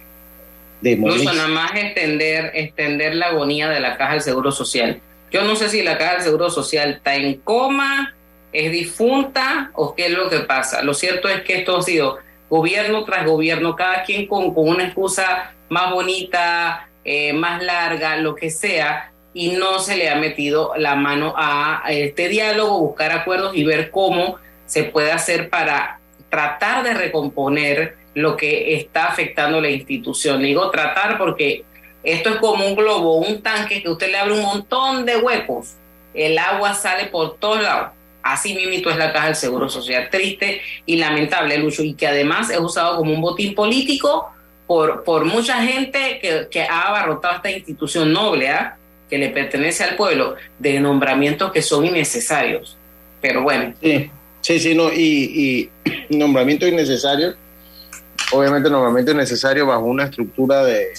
de 0.82 0.92
Incluso 0.92 1.34
nada 1.34 1.48
más 1.48 1.72
extender, 1.76 2.52
extender 2.54 3.16
la 3.16 3.28
agonía 3.28 3.70
de 3.70 3.80
la 3.80 3.98
caja 3.98 4.14
del 4.14 4.22
Seguro 4.22 4.52
Social. 4.52 5.02
Yo 5.32 5.44
no 5.44 5.56
sé 5.56 5.70
si 5.70 5.82
la 5.84 5.98
caja 5.98 6.14
del 6.14 6.24
Seguro 6.24 6.50
Social 6.50 6.92
está 6.92 7.16
en 7.16 7.40
coma, 7.40 8.16
es 8.52 8.72
difunta 8.72 9.72
o 9.74 9.94
qué 9.94 10.08
es 10.08 10.12
lo 10.12 10.30
que 10.30 10.40
pasa. 10.40 10.82
Lo 10.82 10.94
cierto 10.94 11.28
es 11.30 11.42
que 11.42 11.58
esto 11.58 11.78
ha 11.78 11.82
sido 11.82 12.20
gobierno 12.50 13.04
tras 13.04 13.26
gobierno, 13.26 13.76
cada 13.76 14.04
quien 14.04 14.26
con, 14.26 14.54
con 14.54 14.68
una 14.68 14.86
excusa 14.86 15.54
más 15.70 15.92
bonita, 15.92 16.90
eh, 17.04 17.34
más 17.34 17.62
larga, 17.64 18.16
lo 18.18 18.36
que 18.36 18.50
sea, 18.50 19.12
y 19.34 19.52
no 19.52 19.80
se 19.80 19.98
le 19.98 20.10
ha 20.10 20.16
metido 20.16 20.74
la 20.78 20.96
mano 20.96 21.34
a 21.38 21.84
este 21.90 22.28
diálogo, 22.28 22.80
buscar 22.80 23.12
acuerdos 23.12 23.56
y 23.56 23.64
ver 23.64 23.92
cómo 23.92 24.38
se 24.66 24.84
puede 24.84 25.12
hacer 25.12 25.50
para 25.50 26.00
tratar 26.30 26.84
de 26.84 26.94
recomponer 26.94 27.99
lo 28.14 28.36
que 28.36 28.76
está 28.76 29.08
afectando 29.08 29.62
la 29.62 29.70
institución. 29.70 30.42
Le 30.42 30.50
digo 30.50 30.70
tratar 30.70 31.18
porque 31.18 31.64
esto 32.04 32.30
es 32.30 32.36
como 32.38 32.66
un 32.66 32.76
globo, 32.76 33.18
un 33.18 33.42
tanque 33.42 33.82
que 33.82 33.90
usted 33.90 34.12
le 34.12 34.18
abre 34.18 34.34
un 34.34 34.42
montón 34.42 35.06
de 35.06 35.18
huecos, 35.18 35.76
el 36.14 36.38
agua 36.38 36.74
sale 36.74 37.08
por 37.08 37.38
todos 37.38 37.62
lados. 37.62 37.90
Así 38.22 38.54
mismo 38.54 38.90
es 38.90 38.98
la 38.98 39.14
caja 39.14 39.28
del 39.28 39.36
Seguro 39.36 39.70
Social. 39.70 40.10
Triste 40.12 40.62
y 40.86 40.98
lamentable, 40.98 41.58
Lucho, 41.58 41.84
y 41.84 41.94
que 41.94 42.08
además 42.08 42.50
es 42.50 42.60
usado 42.60 42.98
como 42.98 43.14
un 43.14 43.22
botín 43.22 43.56
político 43.56 44.30
por, 44.68 45.04
por 45.04 45.26
mucha 45.26 45.64
gente 45.64 46.20
que, 46.22 46.48
que 46.52 46.62
ha 46.62 46.90
abarrotado 46.90 47.38
esta 47.38 47.52
institución 47.52 48.12
noble, 48.12 48.50
¿ah? 48.50 48.78
que 49.10 49.18
le 49.18 49.30
pertenece 49.30 49.84
al 49.84 49.96
pueblo, 49.96 50.36
de 50.60 50.80
nombramientos 50.80 51.52
que 51.52 51.62
son 51.62 51.86
innecesarios. 51.86 52.78
Pero 53.22 53.42
bueno. 53.42 53.74
Sí, 53.82 54.12
sí, 54.42 54.60
sí, 54.60 54.76
no, 54.76 54.92
y, 54.94 55.70
y 55.80 56.10
nombramientos 56.16 56.70
innecesarios 56.70 57.36
obviamente 58.32 58.70
normalmente 58.70 59.12
es 59.12 59.18
necesario 59.18 59.66
bajo 59.66 59.86
una 59.86 60.06
estructura 60.06 60.64
de, 60.64 60.94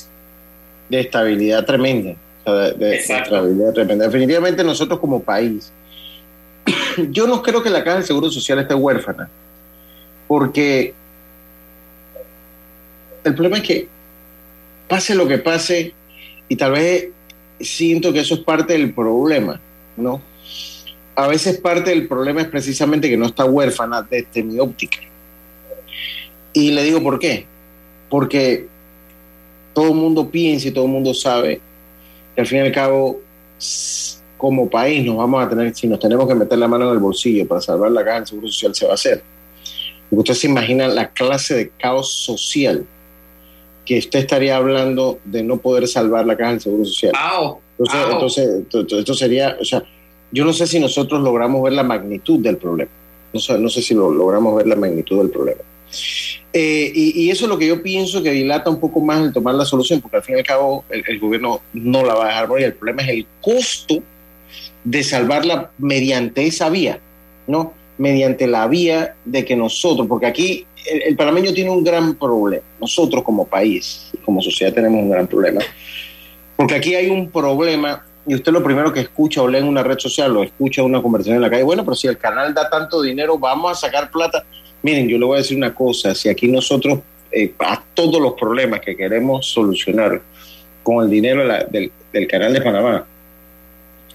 estabilidad 0.90 1.64
tremenda. 1.64 2.16
de, 2.44 2.96
estabilidad 2.96 3.72
tremenda. 3.72 4.06
Definitivamente 4.06 4.64
nosotros 4.64 4.98
como 4.98 5.22
país, 5.22 5.72
yo 7.10 7.26
no 7.26 7.42
creo 7.42 7.62
que 7.62 7.70
la 7.70 7.84
Caja 7.84 7.96
del 7.96 8.06
Seguro 8.06 8.30
Social 8.30 8.58
esté 8.58 8.74
huérfana, 8.74 9.28
porque 10.26 10.94
el 13.24 13.34
problema 13.34 13.58
es 13.58 13.62
que 13.62 13.88
pase 14.88 15.14
lo 15.14 15.28
que 15.28 15.38
pase, 15.38 15.94
y 16.48 16.56
tal 16.56 16.72
vez 16.72 17.08
siento 17.60 18.12
que 18.12 18.20
eso 18.20 18.34
es 18.34 18.40
parte 18.40 18.72
del 18.72 18.92
problema, 18.92 19.60
¿no? 19.96 20.20
A 21.14 21.28
veces 21.28 21.58
parte 21.58 21.90
del 21.90 22.08
problema 22.08 22.40
es 22.40 22.48
precisamente 22.48 23.08
que 23.08 23.16
no 23.16 23.26
está 23.26 23.44
huérfana 23.44 24.02
desde 24.02 24.42
mi 24.42 24.58
óptica. 24.58 24.98
Y 26.52 26.72
le 26.72 26.82
digo 26.82 27.02
por 27.02 27.18
qué. 27.18 27.46
Porque 28.08 28.66
todo 29.72 29.88
el 29.88 29.94
mundo 29.94 30.28
piensa 30.28 30.68
y 30.68 30.70
todo 30.72 30.84
el 30.84 30.90
mundo 30.90 31.14
sabe 31.14 31.60
que 32.34 32.40
al 32.40 32.46
fin 32.46 32.58
y 32.58 32.62
al 32.62 32.72
cabo, 32.72 33.20
como 34.36 34.68
país, 34.68 35.04
nos 35.04 35.16
vamos 35.16 35.44
a 35.44 35.48
tener, 35.48 35.74
si 35.74 35.86
nos 35.86 36.00
tenemos 36.00 36.26
que 36.26 36.34
meter 36.34 36.58
la 36.58 36.68
mano 36.68 36.86
en 36.86 36.92
el 36.92 36.98
bolsillo 36.98 37.46
para 37.46 37.60
salvar 37.60 37.90
la 37.92 38.04
caja 38.04 38.16
del 38.16 38.26
Seguro 38.26 38.48
Social, 38.48 38.74
se 38.74 38.86
va 38.86 38.92
a 38.92 38.94
hacer. 38.94 39.22
Porque 40.08 40.32
usted 40.32 40.34
se 40.34 40.46
imagina 40.48 40.88
la 40.88 41.10
clase 41.10 41.54
de 41.54 41.68
caos 41.70 42.12
social 42.12 42.84
que 43.84 43.98
usted 43.98 44.20
estaría 44.20 44.56
hablando 44.56 45.18
de 45.24 45.42
no 45.42 45.58
poder 45.58 45.86
salvar 45.88 46.26
la 46.26 46.36
caja 46.36 46.50
del 46.50 46.60
Seguro 46.60 46.84
Social. 46.84 47.12
Entonces, 47.78 48.48
entonces, 48.48 48.98
esto 48.98 49.14
sería, 49.14 49.56
o 49.60 49.64
sea, 49.64 49.82
yo 50.32 50.44
no 50.44 50.52
sé 50.52 50.66
si 50.66 50.78
nosotros 50.78 51.22
logramos 51.22 51.62
ver 51.62 51.72
la 51.72 51.82
magnitud 51.82 52.38
del 52.40 52.56
problema. 52.56 52.90
No 53.32 53.40
sé, 53.40 53.58
no 53.58 53.68
sé 53.68 53.82
si 53.82 53.94
lo, 53.94 54.10
logramos 54.10 54.56
ver 54.56 54.66
la 54.66 54.76
magnitud 54.76 55.18
del 55.18 55.30
problema. 55.30 55.60
Eh, 56.52 56.90
y, 56.94 57.30
eso 57.30 57.44
es 57.44 57.48
lo 57.48 57.58
que 57.58 57.66
yo 57.66 57.82
pienso 57.82 58.22
que 58.22 58.30
dilata 58.32 58.70
un 58.70 58.80
poco 58.80 59.00
más 59.00 59.20
el 59.20 59.32
tomar 59.32 59.54
la 59.54 59.64
solución, 59.64 60.00
porque 60.00 60.16
al 60.16 60.22
fin 60.22 60.36
y 60.36 60.38
al 60.40 60.46
cabo 60.46 60.84
el, 60.90 61.20
gobierno 61.20 61.60
no 61.72 62.04
la 62.04 62.14
va 62.14 62.24
a 62.24 62.28
dejar 62.28 62.48
morir. 62.48 62.66
El 62.66 62.74
problema 62.74 63.02
es 63.02 63.08
el 63.08 63.26
costo 63.40 64.02
de 64.82 65.04
salvarla 65.04 65.70
mediante 65.78 66.46
esa 66.46 66.68
vía, 66.70 66.98
¿no? 67.46 67.72
Mediante 67.98 68.46
la 68.46 68.66
vía 68.66 69.14
de 69.24 69.44
que 69.44 69.54
nosotros, 69.54 70.06
porque 70.08 70.26
aquí 70.26 70.66
el, 70.86 71.02
el 71.02 71.16
panameño 71.16 71.52
tiene 71.52 71.70
un 71.70 71.84
gran 71.84 72.14
problema, 72.14 72.64
nosotros 72.80 73.22
como 73.22 73.46
país, 73.46 74.10
como 74.24 74.40
sociedad 74.40 74.72
tenemos 74.72 75.02
un 75.02 75.10
gran 75.10 75.26
problema, 75.26 75.60
porque 76.56 76.74
aquí 76.74 76.94
hay 76.94 77.10
un 77.10 77.30
problema 77.30 78.04
y 78.26 78.34
usted 78.34 78.52
lo 78.52 78.62
primero 78.62 78.92
que 78.92 79.00
escucha 79.00 79.42
o 79.42 79.48
lee 79.48 79.58
en 79.58 79.64
una 79.66 79.82
red 79.82 79.98
social 79.98 80.36
o 80.36 80.42
escucha 80.42 80.82
una 80.82 81.02
conversación 81.02 81.36
en 81.36 81.42
la 81.42 81.50
calle, 81.50 81.62
bueno, 81.62 81.84
pero 81.84 81.96
si 81.96 82.06
el 82.06 82.18
canal 82.18 82.52
da 82.52 82.68
tanto 82.68 83.00
dinero, 83.02 83.38
vamos 83.38 83.72
a 83.72 83.74
sacar 83.74 84.10
plata. 84.10 84.44
Miren, 84.82 85.08
yo 85.08 85.18
le 85.18 85.24
voy 85.24 85.36
a 85.36 85.38
decir 85.38 85.56
una 85.56 85.74
cosa, 85.74 86.14
si 86.14 86.28
aquí 86.28 86.48
nosotros 86.48 87.00
eh, 87.32 87.52
a 87.58 87.82
todos 87.94 88.20
los 88.20 88.32
problemas 88.34 88.80
que 88.80 88.96
queremos 88.96 89.46
solucionar 89.46 90.20
con 90.82 91.04
el 91.04 91.10
dinero 91.10 91.46
del, 91.70 92.26
canal 92.26 92.52
de 92.52 92.60
Panamá, 92.60 93.06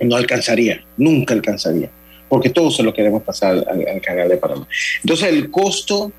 no 0.02 0.16
alcanzaría, 0.16 0.84
nunca 0.98 1.34
alcanzaría, 1.34 1.90
porque 2.28 2.50
todos 2.50 2.76
se 2.76 2.84
lo 2.84 2.94
queremos 2.94 3.24
pasar 3.24 3.64
al, 3.68 4.02
canal 4.02 4.28
de 4.28 4.38
Panamá. 4.38 4.68
Entonces 5.02 5.30
el 5.30 5.52
costo 5.52 6.12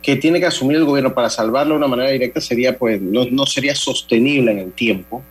que 0.00 0.16
tiene 0.16 0.38
que 0.38 0.46
asumir 0.46 0.76
el 0.76 0.84
gobierno 0.84 1.12
para 1.12 1.28
salvarlo 1.28 1.74
de 1.74 1.78
una 1.78 1.88
manera 1.88 2.10
directa 2.10 2.40
sería, 2.40 2.78
pues, 2.78 3.00
no, 3.00 3.26
no 3.30 3.44
sería 3.46 3.74
sostenible 3.74 4.52
en 4.52 4.58
el 4.58 4.72
tiempo 4.72 5.22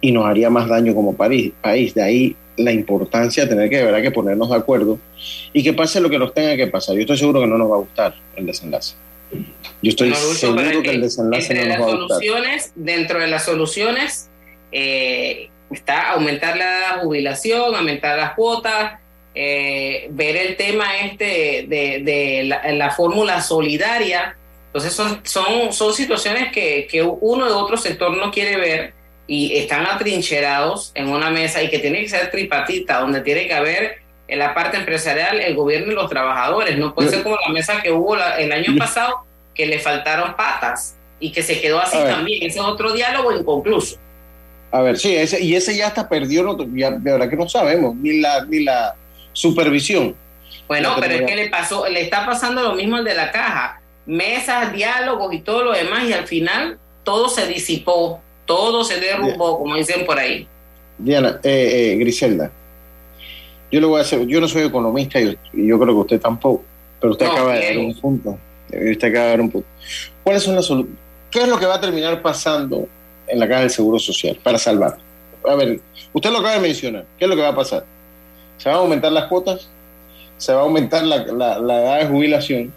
y 0.00 0.12
nos 0.12 0.26
haría 0.26 0.48
más 0.48 0.68
daño 0.68 0.94
como 0.94 1.14
país. 1.14 1.52
país. 1.60 1.92
De 1.92 2.02
ahí 2.02 2.36
la 2.56 2.72
importancia 2.72 3.44
de 3.44 3.48
tener 3.48 3.70
que, 3.70 3.78
de 3.78 3.84
verdad, 3.84 4.02
que 4.02 4.10
ponernos 4.10 4.50
de 4.50 4.56
acuerdo 4.56 4.98
y 5.52 5.62
que 5.62 5.72
pase 5.72 6.00
lo 6.00 6.10
que 6.10 6.18
nos 6.18 6.34
tenga 6.34 6.56
que 6.56 6.66
pasar. 6.66 6.94
Yo 6.94 7.02
estoy 7.02 7.16
seguro 7.16 7.40
que 7.40 7.46
no 7.46 7.58
nos 7.58 7.70
va 7.70 7.76
a 7.76 7.78
gustar 7.78 8.14
el 8.36 8.46
desenlace. 8.46 8.94
Yo 9.82 9.90
estoy 9.90 10.14
seguro 10.14 10.82
que, 10.82 10.90
el 10.90 11.00
desenlace 11.00 11.54
no 11.54 11.64
nos 11.64 11.80
va 11.80 11.92
a 11.92 11.96
gustar. 11.96 12.08
Soluciones, 12.08 12.72
dentro 12.74 13.20
de 13.20 13.26
las 13.28 13.44
soluciones 13.44 14.28
eh, 14.70 15.48
está 15.70 16.12
aumentar 16.12 16.56
la 16.56 17.00
jubilación, 17.02 17.74
aumentar 17.74 18.18
las 18.18 18.34
cuotas, 18.34 19.00
eh, 19.34 20.08
ver 20.10 20.36
el 20.36 20.56
tema 20.56 20.98
este 20.98 21.66
de, 21.68 22.44
la, 22.44 22.90
fórmula 22.90 23.40
solidaria. 23.40 24.36
Entonces 24.66 24.92
son, 24.92 25.20
son, 25.24 25.72
son 25.72 25.92
situaciones 25.92 26.52
que, 26.52 26.86
que 26.90 27.02
uno 27.02 27.46
de 27.46 27.52
otro 27.52 27.76
sector 27.76 28.16
no 28.16 28.30
quiere 28.30 28.56
ver 28.56 29.01
y 29.26 29.56
están 29.56 29.86
atrincherados 29.86 30.92
en 30.94 31.08
una 31.08 31.30
mesa 31.30 31.62
y 31.62 31.70
que 31.70 31.78
tiene 31.78 32.00
que 32.00 32.08
ser 32.08 32.30
tripatita, 32.30 33.00
donde 33.00 33.20
tiene 33.20 33.46
que 33.46 33.54
haber 33.54 33.98
en 34.28 34.38
la 34.38 34.54
parte 34.54 34.76
empresarial 34.76 35.40
el 35.40 35.54
gobierno 35.54 35.92
y 35.92 35.94
los 35.94 36.08
trabajadores. 36.08 36.76
No 36.78 36.94
puede 36.94 37.10
ser 37.10 37.22
como 37.22 37.36
la 37.36 37.52
mesa 37.52 37.80
que 37.82 37.92
hubo 37.92 38.16
el 38.16 38.52
año 38.52 38.76
pasado, 38.78 39.24
que 39.54 39.66
le 39.66 39.78
faltaron 39.78 40.34
patas 40.36 40.96
y 41.20 41.30
que 41.32 41.42
se 41.42 41.60
quedó 41.60 41.80
así 41.80 41.98
también. 41.98 42.42
Ese 42.42 42.58
es 42.58 42.64
otro 42.64 42.92
diálogo 42.92 43.32
inconcluso. 43.32 43.96
A 44.70 44.80
ver, 44.80 44.98
sí, 44.98 45.14
ese, 45.14 45.42
y 45.42 45.54
ese 45.54 45.76
ya 45.76 45.88
está 45.88 46.08
perdió, 46.08 46.56
ya, 46.74 46.90
de 46.90 47.12
verdad 47.12 47.28
que 47.28 47.36
no 47.36 47.48
sabemos, 47.48 47.94
ni 47.94 48.20
la, 48.20 48.44
ni 48.46 48.64
la 48.64 48.94
supervisión. 49.32 50.16
Bueno, 50.66 50.96
pero 50.98 51.14
es 51.14 51.22
que 51.22 51.36
le 51.36 51.50
pasó, 51.50 51.86
le 51.86 52.00
está 52.00 52.24
pasando 52.24 52.62
lo 52.62 52.74
mismo 52.74 52.96
al 52.96 53.04
de 53.04 53.14
la 53.14 53.30
caja 53.30 53.82
mesas, 54.06 54.72
diálogos 54.72 55.32
y 55.32 55.40
todo 55.40 55.64
lo 55.64 55.72
demás, 55.72 56.04
y 56.04 56.12
al 56.12 56.26
final 56.26 56.78
todo 57.04 57.28
se 57.28 57.46
disipó, 57.46 58.20
todo 58.52 58.84
se 58.84 59.00
derrumbó, 59.00 59.58
como 59.58 59.74
dicen 59.76 60.04
por 60.04 60.18
ahí. 60.18 60.46
Diana, 60.98 61.40
eh, 61.42 61.92
eh, 61.92 61.96
Griselda, 61.96 62.50
yo 63.70 63.80
le 63.80 63.86
voy 63.86 63.98
a 63.98 64.02
hacer, 64.02 64.26
yo 64.26 64.42
no 64.42 64.46
soy 64.46 64.64
economista 64.64 65.18
y, 65.18 65.38
yo 65.54 65.78
creo 65.78 65.94
que 65.94 66.00
usted 66.00 66.20
tampoco, 66.20 66.62
pero 67.00 67.12
usted 67.12 67.26
acaba 67.26 67.54
de 67.54 67.64
dar 67.64 67.78
un 67.78 67.94
punto. 67.98 68.38
Usted 68.68 69.08
acaba 69.08 69.24
de 69.24 69.30
dar 69.30 69.40
un 69.40 69.50
punto. 69.50 69.66
¿Cuáles 70.22 70.42
son 70.42 70.54
las? 70.54 70.68
¿Qué 71.30 71.40
es 71.40 71.48
lo 71.48 71.58
que 71.58 71.64
va 71.64 71.76
a 71.76 71.80
terminar 71.80 72.20
pasando 72.20 72.86
en 73.26 73.40
la 73.40 73.48
caja 73.48 73.60
del 73.62 73.70
Seguro 73.70 73.98
Social 73.98 74.38
para 74.42 74.58
salvar? 74.58 74.98
A 75.48 75.54
ver, 75.54 75.80
usted 76.12 76.30
lo 76.30 76.38
acaba 76.38 76.54
de 76.54 76.60
mencionar. 76.60 77.06
¿Qué 77.18 77.24
es 77.24 77.30
lo 77.30 77.34
que 77.34 77.42
va 77.42 77.48
a 77.48 77.56
pasar? 77.56 77.86
¿Se 78.58 78.68
van 78.68 78.76
a 78.76 78.80
aumentar 78.80 79.12
las 79.12 79.24
cuotas? 79.28 79.66
¿Se 80.36 80.52
va 80.52 80.60
a 80.60 80.64
aumentar 80.64 81.04
la, 81.04 81.16
edad 81.22 82.00
de 82.00 82.06
jubilación? 82.06 82.70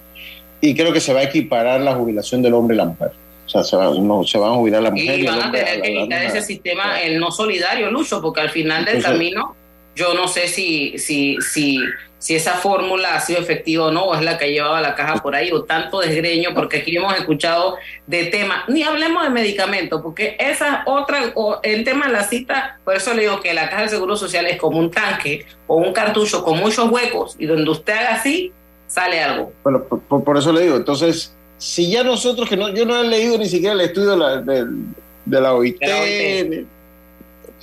Y 0.61 0.73
creo 0.73 0.93
que 0.93 1.01
se 1.01 1.13
va 1.13 1.19
a 1.19 1.23
equiparar 1.23 1.82
la 1.82 1.95
jubilación 1.95 2.41
del 2.41 2.53
hombre 2.53 2.76
y 2.76 2.78
la 2.78 2.86
mujer. 2.86 3.11
O 3.46 3.50
sea, 3.50 3.64
se, 3.64 3.76
va, 3.76 3.93
no, 3.93 4.24
se 4.24 4.38
van 4.38 4.54
a 4.54 4.56
jubilar 4.56 4.82
la 4.82 4.91
mujer. 4.91 5.20
Y, 5.20 5.26
van 5.28 5.43
a 5.43 5.52
tener 5.52 5.82
que 5.82 5.93
quitar 5.93 6.24
ese 6.24 6.41
sistema, 6.41 7.02
el 7.02 7.20
no 7.20 7.32
solidario, 7.32 7.91
Lucho, 7.91 8.22
porque 8.22 8.41
al 8.41 8.50
final 8.50 8.86
del 8.86 9.04
camino 9.04 9.56
yo 9.96 10.14
no 10.14 10.28
sé 10.28 10.48
si, 10.48 10.98
si, 10.98 11.38
si, 11.41 11.80
si 12.18 12.36
esa 12.36 12.56
fórmula 12.56 13.16
ha 13.16 13.22
sido 13.22 13.39
efectiva 13.39 13.86
o 13.86 13.91
no, 13.91 14.06
o 14.06 14.16
es 14.16 14.22
la 14.22 14.38
que 14.38 14.46
ha 14.46 14.48
llevado 14.50 14.76
a 14.76 14.82
la 14.82 14.93
caja 14.93 15.22
por 15.22 15.36
ahí, 15.36 15.52
o 15.52 15.64
tanto 15.64 16.02
desgreño, 16.02 16.50
porque 16.54 16.78
aquí 16.78 16.98
hemos 16.98 17.16
escuchado 17.18 17.78
de 18.06 18.26
temas, 18.26 18.68
ni 18.68 18.84
hablemos 18.84 19.24
de 19.24 19.30
medicamentos, 19.30 20.02
porque 20.02 20.36
esa 20.38 20.84
otra, 20.86 21.32
o 21.36 21.60
el 21.64 21.86
tema 21.86 22.08
de 22.08 22.14
la 22.14 22.24
cita, 22.24 22.80
por 22.84 22.96
eso 22.96 23.14
le 23.14 23.24
digo 23.24 23.39
que 23.39 23.54
la 23.54 23.70
caja 23.70 23.82
del 23.82 23.89
Seguro 23.89 24.18
Social 24.18 24.46
es 24.48 24.58
como 24.58 24.80
un 24.80 24.91
tanque 24.91 25.46
o 25.68 25.78
un 25.78 25.93
cartucho 25.93 26.43
con 26.43 26.60
muchos 26.60 26.91
huecos, 26.91 27.36
y 27.39 27.46
donde 27.46 27.70
usted 27.72 27.93
haga 27.93 28.16
así, 28.16 28.52
sale 28.88 29.24
algo. 29.24 29.54
Bueno, 29.64 29.84
por, 29.86 30.38
eso 30.38 30.52
le 30.52 30.62
digo, 30.62 30.76
entonces, 30.76 31.36
si 31.58 31.89
ya 31.89 32.03
nosotros, 32.03 32.49
que 32.49 32.58
no, 32.58 32.70
yo 32.70 32.86
no 32.86 33.01
he 33.01 33.08
leído 33.08 33.38
ni 33.38 33.47
siquiera 33.47 33.74
el 33.74 33.82
estudio 33.82 34.12
de 34.12 34.18
la, 34.18 34.41
de, 34.41 35.41
la 35.41 35.53
OIT, 35.53 35.78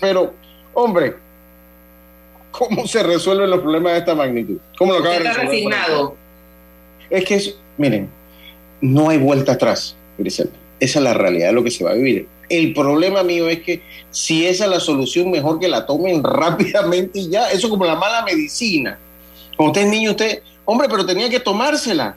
pero, 0.00 0.34
hombre, 0.74 1.14
¿Cómo 2.52 2.86
se 2.86 3.02
resuelven 3.02 3.50
los 3.50 3.60
problemas 3.60 3.94
de 3.94 3.98
esta 4.00 4.14
magnitud? 4.14 4.58
¿Cómo 4.78 4.92
lo 4.92 4.98
acaba 4.98 5.14
de 5.14 5.20
resolver? 5.20 5.74
Es 7.10 7.24
que, 7.24 7.34
es, 7.34 7.56
miren, 7.78 8.08
no 8.80 9.08
hay 9.08 9.18
vuelta 9.18 9.52
atrás, 9.52 9.96
Griselda. 10.18 10.52
Esa 10.78 10.98
es 10.98 11.02
la 11.02 11.14
realidad 11.14 11.48
de 11.48 11.52
lo 11.54 11.64
que 11.64 11.70
se 11.70 11.82
va 11.82 11.92
a 11.92 11.94
vivir. 11.94 12.28
El 12.48 12.74
problema 12.74 13.22
mío 13.22 13.48
es 13.48 13.62
que 13.62 13.80
si 14.10 14.46
esa 14.46 14.64
es 14.64 14.70
la 14.70 14.80
solución, 14.80 15.30
mejor 15.30 15.58
que 15.58 15.68
la 15.68 15.86
tomen 15.86 16.22
rápidamente 16.24 17.20
y 17.20 17.30
ya. 17.30 17.50
Eso 17.50 17.70
como 17.70 17.86
la 17.86 17.96
mala 17.96 18.22
medicina. 18.22 18.98
Cuando 19.56 19.72
usted 19.72 19.82
es 19.82 19.88
niño, 19.88 20.10
usted, 20.10 20.42
hombre, 20.66 20.88
pero 20.90 21.06
tenía 21.06 21.30
que 21.30 21.40
tomársela. 21.40 22.16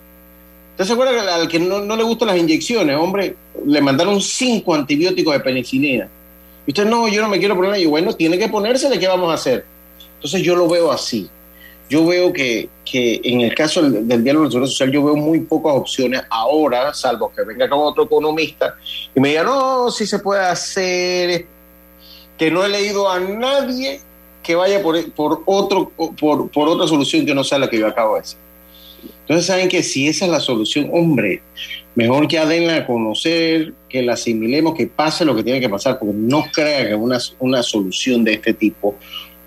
¿Usted 0.76 0.88
se 0.88 0.92
acuerda 0.92 1.14
que 1.14 1.20
al 1.30 1.48
que 1.48 1.58
no, 1.58 1.80
no 1.80 1.96
le 1.96 2.04
gustan 2.04 2.28
las 2.28 2.38
inyecciones, 2.38 2.98
hombre, 2.98 3.34
le 3.66 3.80
mandaron 3.80 4.20
cinco 4.20 4.76
antibióticos 4.76 5.32
de 5.32 5.40
penicilina? 5.40 6.10
Y 6.68 6.72
usted, 6.72 6.84
no, 6.84 7.08
yo 7.08 7.22
no 7.22 7.30
me 7.30 7.40
quiero 7.40 7.56
poner. 7.56 7.80
Y 7.80 7.86
bueno, 7.86 8.12
tiene 8.14 8.38
que 8.38 8.50
ponérsele, 8.50 9.00
¿qué 9.00 9.08
vamos 9.08 9.32
a 9.32 9.36
hacer? 9.36 9.64
Entonces 10.16 10.42
yo 10.42 10.54
lo 10.54 10.68
veo 10.68 10.92
así. 10.92 11.30
Yo 11.90 12.06
veo 12.06 12.34
que, 12.34 12.68
en 12.92 13.40
el 13.40 13.56
caso 13.56 13.90
del, 13.90 14.22
diálogo 14.22 14.50
del 14.50 14.68
social, 14.68 14.92
yo 14.92 15.06
veo 15.06 15.16
muy 15.16 15.40
pocas 15.40 15.76
opciones 15.76 16.24
ahora, 16.30 16.94
salvo 16.94 17.32
que 17.34 17.44
venga 17.44 17.70
con 17.70 17.80
otro 17.80 18.04
economista 18.04 18.76
y 19.16 19.20
me 19.22 19.30
diga, 19.30 19.44
no, 19.44 19.90
si 19.92 20.06
se 20.06 20.20
puede 20.20 20.42
hacer, 20.42 21.46
que 22.38 22.52
no 22.52 22.66
he 22.66 22.70
leído 22.70 23.10
a 23.10 23.18
nadie 23.18 24.02
que 24.44 24.56
vaya 24.56 24.84
por, 24.84 25.10
por, 25.14 25.42
otro, 25.46 25.90
por, 26.20 26.50
por 26.50 26.68
otra 26.68 26.86
solución 26.86 27.26
que 27.26 27.34
no 27.34 27.46
sea 27.46 27.60
la 27.60 27.70
que 27.70 27.80
yo 27.80 27.88
acabo 27.88 28.16
de 28.16 28.22
decir. 28.22 28.40
Entonces 29.26 29.48
saben 29.48 29.70
que 29.70 29.82
si 29.82 30.08
esa 30.08 30.26
es 30.26 30.32
la 30.32 30.40
solución, 30.40 30.90
hombre, 30.94 31.42
mejor 31.96 32.28
ya 32.28 32.46
denla 32.46 32.76
a 32.76 32.86
conocer, 32.86 33.74
que 33.90 34.04
la 34.04 34.14
asimilemos, 34.14 34.76
que 34.76 34.86
pase 34.86 35.26
lo 35.26 35.36
que 35.36 35.44
tiene 35.44 35.60
que 35.60 35.68
pasar, 35.68 35.98
porque 35.98 36.14
no 36.16 36.46
crea 36.54 36.88
que 36.88 36.94
una, 36.94 37.18
una 37.40 37.64
solución 37.64 38.24
de 38.24 38.34
este 38.34 38.54
tipo 38.54 38.96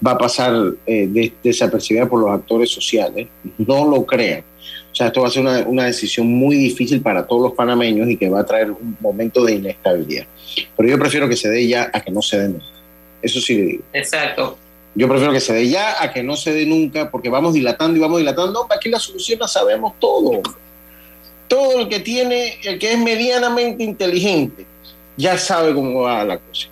va 0.05 0.13
a 0.13 0.19
pasar 0.19 0.53
eh, 0.85 1.33
desapercibida 1.43 2.09
por 2.09 2.21
los 2.21 2.31
actores 2.31 2.71
sociales. 2.71 3.29
No 3.59 3.89
lo 3.89 4.05
crean. 4.05 4.43
O 4.91 4.95
sea, 4.95 5.09
esto 5.09 5.21
va 5.21 5.29
a 5.29 5.31
ser 5.31 5.45
una, 5.45 5.85
decisión 5.85 6.27
muy 6.27 6.57
difícil 6.57 7.01
para 7.01 7.25
todos 7.25 7.43
los 7.43 7.53
panameños 7.53 8.09
y 8.09 8.17
que 8.17 8.29
va 8.29 8.41
a 8.41 8.47
traer 8.47 8.73
un 8.73 8.97
momento 9.01 9.45
de 9.45 9.55
inestabilidad. 9.55 10.27
Pero 10.77 10.89
yo 10.89 10.99
prefiero 10.99 11.29
que 11.29 11.37
se 11.37 11.49
dé 11.49 11.69
ya 11.69 11.89
a 11.93 12.01
que 12.01 12.11
no 12.11 12.21
se 12.21 12.39
dé 12.39 12.49
nunca. 12.49 12.65
Eso 13.23 13.41
sí 13.41 13.55
le 13.55 13.63
digo. 13.63 13.85
Exacto. 13.93 14.59
Yo 14.99 15.09
prefiero 15.09 15.33
que 15.33 15.39
se 15.39 15.53
dé 15.53 15.69
ya 15.69 16.03
a 16.03 16.13
que 16.13 16.25
no 16.25 16.35
se 16.35 16.53
dé 16.53 16.67
nunca, 16.67 17.09
porque 17.09 17.29
vamos 17.29 17.55
dilatando 17.55 17.97
y 17.97 18.01
vamos 18.01 18.19
dilatando. 18.19 18.53
No, 18.53 18.75
aquí 18.75 18.89
la 18.89 18.99
solución 18.99 19.39
la 19.39 19.47
sabemos 19.47 19.93
todo. 20.01 20.43
Todo 21.47 21.83
el 21.83 21.89
que 21.89 22.01
tiene, 22.01 22.59
el 22.65 22.81
que 22.81 22.95
es 22.95 22.99
medianamente 22.99 23.85
inteligente, 23.85 24.67
ya 25.17 25.39
sabe 25.39 25.73
cómo 25.73 26.01
va 26.01 26.25
la 26.25 26.39
cosa. 26.39 26.67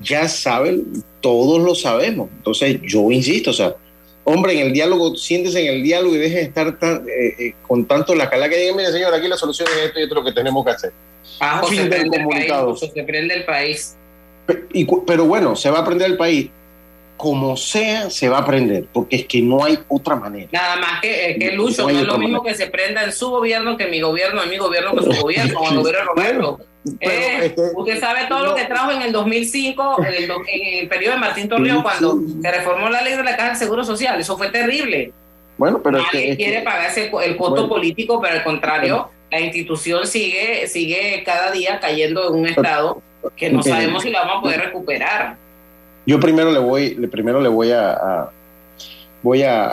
Ya 0.00 0.26
sabe 0.26 0.80
todos 1.20 1.62
lo 1.62 1.76
sabemos. 1.76 2.30
Entonces, 2.36 2.80
yo 2.82 3.12
insisto, 3.12 3.50
o 3.50 3.54
sea, 3.54 3.76
hombre, 4.24 4.54
en 4.54 4.66
el 4.66 4.72
diálogo, 4.72 5.14
siéntese 5.14 5.64
en 5.64 5.74
el 5.74 5.84
diálogo 5.84 6.16
y 6.16 6.18
deje 6.18 6.38
de 6.38 6.42
estar 6.42 6.76
tan, 6.80 7.06
eh, 7.08 7.34
eh, 7.38 7.54
con 7.62 7.84
tanto 7.84 8.12
la 8.16 8.28
cala 8.28 8.48
que 8.48 8.56
diga, 8.56 8.74
mire, 8.74 8.90
señor, 8.90 9.14
aquí 9.14 9.28
la 9.28 9.36
solución 9.36 9.68
es 9.68 9.86
esto 9.86 10.00
y 10.00 10.02
esto 10.02 10.16
es 10.16 10.18
lo 10.18 10.24
que 10.24 10.32
tenemos 10.32 10.64
que 10.64 10.70
hacer. 10.72 10.92
Ah, 11.38 11.62
se, 11.68 11.86
prende 11.86 12.16
el 12.16 12.26
país, 12.26 12.80
se 12.92 13.04
prende 13.04 13.34
el 13.34 13.44
país. 13.44 13.96
Pero, 15.06 15.26
bueno, 15.26 15.54
se 15.54 15.70
va 15.70 15.78
a 15.78 15.84
prender 15.84 16.10
el 16.10 16.16
país. 16.16 16.50
Como 17.22 17.56
sea, 17.56 18.10
se 18.10 18.28
va 18.28 18.38
a 18.38 18.44
prender, 18.44 18.86
porque 18.92 19.14
es 19.14 19.26
que 19.26 19.40
no 19.40 19.62
hay 19.62 19.78
otra 19.86 20.16
manera. 20.16 20.48
Nada 20.50 20.74
más 20.74 21.00
que, 21.00 21.36
que 21.38 21.52
Lucho, 21.52 21.82
no, 21.82 21.90
es 21.90 22.02
lo 22.02 22.18
mismo 22.18 22.42
que 22.42 22.52
se 22.52 22.66
prenda 22.66 23.04
en 23.04 23.12
su 23.12 23.30
gobierno 23.30 23.76
que 23.76 23.84
en 23.84 23.92
mi 23.92 24.00
gobierno, 24.00 24.42
en 24.42 24.50
mi 24.50 24.56
gobierno 24.56 24.92
que 24.92 25.04
su 25.04 25.22
gobierno, 25.22 25.60
o 25.60 25.70
el 25.70 25.76
gobierno 25.76 26.04
Roberto. 26.16 26.58
Eh, 26.98 27.54
usted 27.76 28.00
sabe 28.00 28.22
todo 28.28 28.46
lo 28.46 28.54
que 28.56 28.64
trajo 28.64 28.90
en 28.90 29.02
el 29.02 29.12
2005, 29.12 29.98
en 30.00 30.14
el, 30.14 30.24
en 30.24 30.78
el 30.80 30.88
periodo 30.88 31.14
de 31.14 31.20
Martín 31.20 31.48
Torrijos, 31.48 31.84
cuando 31.84 32.18
se 32.42 32.50
reformó 32.50 32.88
la 32.88 33.02
ley 33.02 33.16
de 33.16 33.22
la 33.22 33.36
Caja 33.36 33.50
del 33.50 33.56
Seguro 33.56 33.84
Social. 33.84 34.18
Eso 34.18 34.36
fue 34.36 34.50
terrible. 34.50 35.12
Bueno, 35.58 35.80
pero 35.80 35.98
Nadie 35.98 36.36
quiere 36.36 36.62
pagarse 36.62 37.08
el 37.24 37.36
costo 37.36 37.68
político, 37.68 38.20
pero 38.20 38.34
al 38.34 38.42
contrario, 38.42 39.10
la 39.30 39.38
institución 39.38 40.08
sigue, 40.08 40.66
sigue 40.66 41.22
cada 41.24 41.52
día 41.52 41.78
cayendo 41.78 42.34
en 42.34 42.40
un 42.40 42.46
estado 42.48 43.00
que 43.36 43.48
no 43.48 43.62
sabemos 43.62 44.02
si 44.02 44.10
la 44.10 44.22
vamos 44.22 44.38
a 44.38 44.40
poder 44.40 44.60
recuperar. 44.60 45.36
Yo 46.06 46.18
primero 46.18 46.50
le 46.50 46.58
voy, 46.58 46.94
primero 47.08 47.40
le 47.40 47.48
voy 47.48 47.70
a, 47.70 48.28
voy 49.22 49.42
a, 49.44 49.72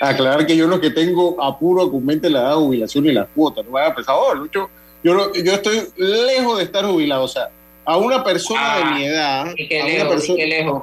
aclarar 0.00 0.46
que 0.46 0.56
yo 0.56 0.66
lo 0.66 0.80
que 0.80 0.90
tengo 0.90 1.42
apuro 1.42 1.82
aumente 1.82 2.30
la 2.30 2.40
edad 2.40 2.50
de 2.50 2.56
jubilación 2.56 3.06
y 3.06 3.12
las 3.12 3.28
cuotas. 3.34 3.64
No 3.64 3.72
vaya 3.72 3.88
a 3.88 3.94
pensar, 3.94 4.14
oh, 4.18 4.34
Lucho 4.34 4.68
yo, 5.02 5.32
yo 5.32 5.52
estoy 5.52 5.82
lejos 5.96 6.58
de 6.58 6.64
estar 6.64 6.84
jubilado. 6.84 7.24
O 7.24 7.28
sea, 7.28 7.48
a 7.84 7.96
una 7.96 8.22
persona 8.24 8.78
de 8.78 8.84
mi 8.84 9.04
edad, 9.04 9.40
a, 9.40 10.02
una 10.02 10.08
persona, 10.08 10.82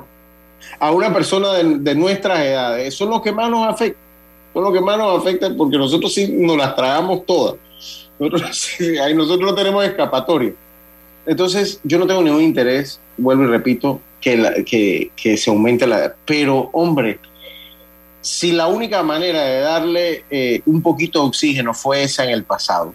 a 0.79 0.91
una 0.91 1.13
persona 1.13 1.53
de, 1.53 1.95
nuestras 1.95 2.39
edades, 2.39 2.95
son 2.95 3.09
los 3.09 3.21
que 3.21 3.31
más 3.31 3.49
nos 3.49 3.67
afectan. 3.67 4.03
Son 4.53 4.63
los 4.63 4.73
que 4.73 4.81
más 4.81 4.97
nos 4.97 5.19
afectan 5.19 5.57
porque 5.57 5.77
nosotros 5.77 6.13
sí 6.13 6.27
nos 6.31 6.57
las 6.57 6.75
tragamos 6.75 7.25
todas. 7.25 7.55
Nosotros, 8.17 8.77
nosotros 9.15 9.51
no 9.51 9.55
tenemos 9.55 9.83
escapatoria. 9.83 10.53
Entonces, 11.25 11.79
yo 11.83 11.99
no 11.99 12.07
tengo 12.07 12.21
ningún 12.21 12.41
interés, 12.41 12.99
vuelvo 13.17 13.43
y 13.43 13.47
repito, 13.47 13.99
que, 14.25 14.63
que, 14.65 15.11
que 15.15 15.37
se 15.37 15.51
aumente 15.51 15.85
la 15.85 15.99
edad. 15.99 16.15
Pero, 16.25 16.71
hombre, 16.73 17.19
si 18.21 18.51
la 18.51 18.65
única 18.65 19.03
manera 19.03 19.43
de 19.43 19.59
darle 19.59 20.25
eh, 20.31 20.61
un 20.65 20.81
poquito 20.81 21.21
de 21.21 21.27
oxígeno 21.27 21.75
fue 21.75 22.01
esa 22.01 22.23
en 22.23 22.31
el 22.31 22.43
pasado, 22.43 22.91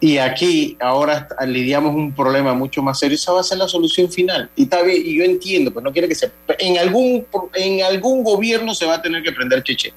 y 0.00 0.18
aquí 0.18 0.76
ahora 0.80 1.28
lidiamos 1.46 1.94
un 1.94 2.12
problema 2.12 2.52
mucho 2.52 2.82
más 2.82 2.98
serio. 2.98 3.14
Esa 3.14 3.32
va 3.32 3.40
a 3.40 3.44
ser 3.44 3.58
la 3.58 3.68
solución 3.68 4.10
final. 4.10 4.48
Y 4.56 4.64
está 4.64 4.82
bien, 4.82 5.02
y 5.04 5.18
yo 5.18 5.24
entiendo, 5.24 5.72
pues 5.72 5.84
no 5.84 5.92
quiere 5.92 6.08
que 6.08 6.14
se. 6.16 6.30
En 6.58 6.78
algún, 6.78 7.24
en 7.54 7.82
algún 7.82 8.24
gobierno 8.24 8.74
se 8.74 8.86
va 8.86 8.94
a 8.94 9.02
tener 9.02 9.22
que 9.22 9.32
prender 9.32 9.62
cheche. 9.62 9.92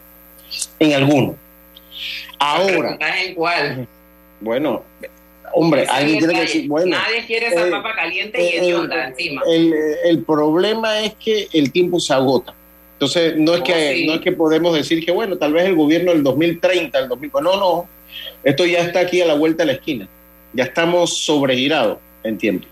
En 0.79 0.93
alguno. 0.93 1.35
Ahora. 2.37 2.97
¿En 2.99 3.35
cuál? 3.35 3.87
Bueno, 4.39 4.83
hombre, 5.53 5.85
alguien 5.89 6.19
tiene 6.19 6.33
que 6.33 6.41
decir, 6.41 6.67
bueno. 6.67 6.97
Nadie 6.97 7.25
quiere 7.25 7.47
esa 7.47 7.67
eh, 7.67 7.71
papa 7.71 7.93
caliente 7.95 8.41
y 8.43 8.57
el, 8.57 8.75
onda 8.75 9.07
encima. 9.07 9.41
El, 9.47 10.23
problema 10.23 11.01
es 11.01 11.13
que 11.15 11.47
el 11.53 11.71
tiempo 11.71 11.99
se 11.99 12.13
agota. 12.13 12.53
Entonces, 12.93 13.35
no 13.37 13.55
es, 13.55 13.61
oh, 13.61 13.63
que, 13.63 14.03
no 14.05 14.13
es 14.13 14.21
que 14.21 14.31
podemos 14.31 14.75
decir 14.75 15.03
que, 15.03 15.11
bueno, 15.11 15.37
tal 15.37 15.53
vez 15.53 15.65
el 15.65 15.75
gobierno 15.75 16.11
del 16.11 16.23
2030, 16.23 16.99
el 16.99 17.07
2000. 17.09 17.31
No, 17.41 17.57
no 17.57 18.01
esto 18.43 18.65
ya 18.65 18.79
está 18.79 19.01
aquí 19.01 19.21
a 19.21 19.25
la 19.25 19.35
vuelta 19.35 19.63
de 19.63 19.67
la 19.67 19.73
esquina. 19.73 20.07
Ya 20.53 20.65
estamos 20.65 21.17
sobregirados 21.17 21.99
en 22.23 22.37
tiempo. 22.37 22.67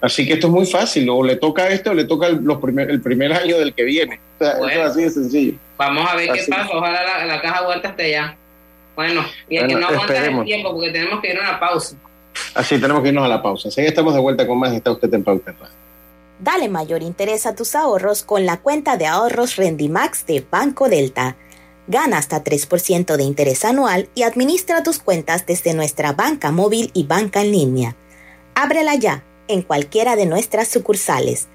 Así 0.00 0.26
que 0.26 0.34
esto 0.34 0.48
es 0.48 0.52
muy 0.52 0.66
fácil. 0.66 1.08
O 1.10 1.22
le 1.22 1.36
toca 1.36 1.68
esto 1.68 1.90
o 1.90 1.94
le 1.94 2.04
toca 2.04 2.26
el, 2.26 2.42
los 2.42 2.58
primer, 2.58 2.90
el 2.90 3.00
primer 3.00 3.32
año 3.32 3.58
del 3.58 3.74
que 3.74 3.84
viene. 3.84 4.20
esto 4.38 4.68
es 4.68 4.78
así 4.78 5.02
de 5.02 5.10
sencillo. 5.10 5.54
Vamos 5.76 6.06
a 6.08 6.16
ver 6.16 6.32
qué 6.32 6.44
pasa. 6.48 6.68
Ojalá 6.72 7.26
la, 7.26 7.40
caja 7.40 7.64
vuelta 7.64 7.88
esté 7.88 8.10
ya. 8.12 8.36
Bueno, 8.96 9.24
y 9.48 9.56
es 9.56 9.64
que 9.64 9.74
no 9.74 9.86
aguantar 9.86 10.24
el 10.24 10.44
tiempo 10.44 10.72
porque 10.72 10.90
tenemos 10.90 11.20
que 11.20 11.30
ir 11.30 11.38
a 11.38 11.40
una 11.40 11.60
pausa. 11.60 11.96
Así, 12.54 12.78
tenemos 12.80 13.02
que 13.02 13.08
irnos 13.08 13.24
a 13.24 13.28
la 13.28 13.42
pausa. 13.42 13.68
Así 13.68 13.80
que 13.80 13.88
estamos 13.88 14.14
de 14.14 14.20
vuelta 14.20 14.46
con 14.46 14.58
más. 14.58 14.72
Está 14.72 14.92
usted 14.92 15.12
en 15.12 15.24
pausa. 15.24 15.54
Dale 16.38 16.68
mayor 16.68 17.02
interés 17.02 17.46
a 17.46 17.54
tus 17.54 17.74
ahorros 17.74 18.22
con 18.22 18.44
la 18.44 18.58
cuenta 18.58 18.96
de 18.96 19.06
ahorros 19.06 19.56
Rendimax 19.56 20.26
de 20.26 20.44
Banco 20.48 20.88
Delta. 20.88 21.36
Gana 21.86 22.18
hasta 22.18 22.42
3% 22.42 23.16
de 23.16 23.24
interés 23.24 23.64
anual 23.64 24.08
y 24.14 24.22
administra 24.22 24.82
tus 24.82 24.98
cuentas 24.98 25.46
desde 25.46 25.74
nuestra 25.74 26.12
banca 26.12 26.50
móvil 26.50 26.90
y 26.94 27.04
banca 27.04 27.42
en 27.42 27.52
línea. 27.52 27.96
Ábrela 28.54 28.94
ya 28.94 29.22
en 29.48 29.62
cualquiera 29.62 30.16
de 30.16 30.26
nuestras 30.26 30.68
sucursales. 30.68 31.46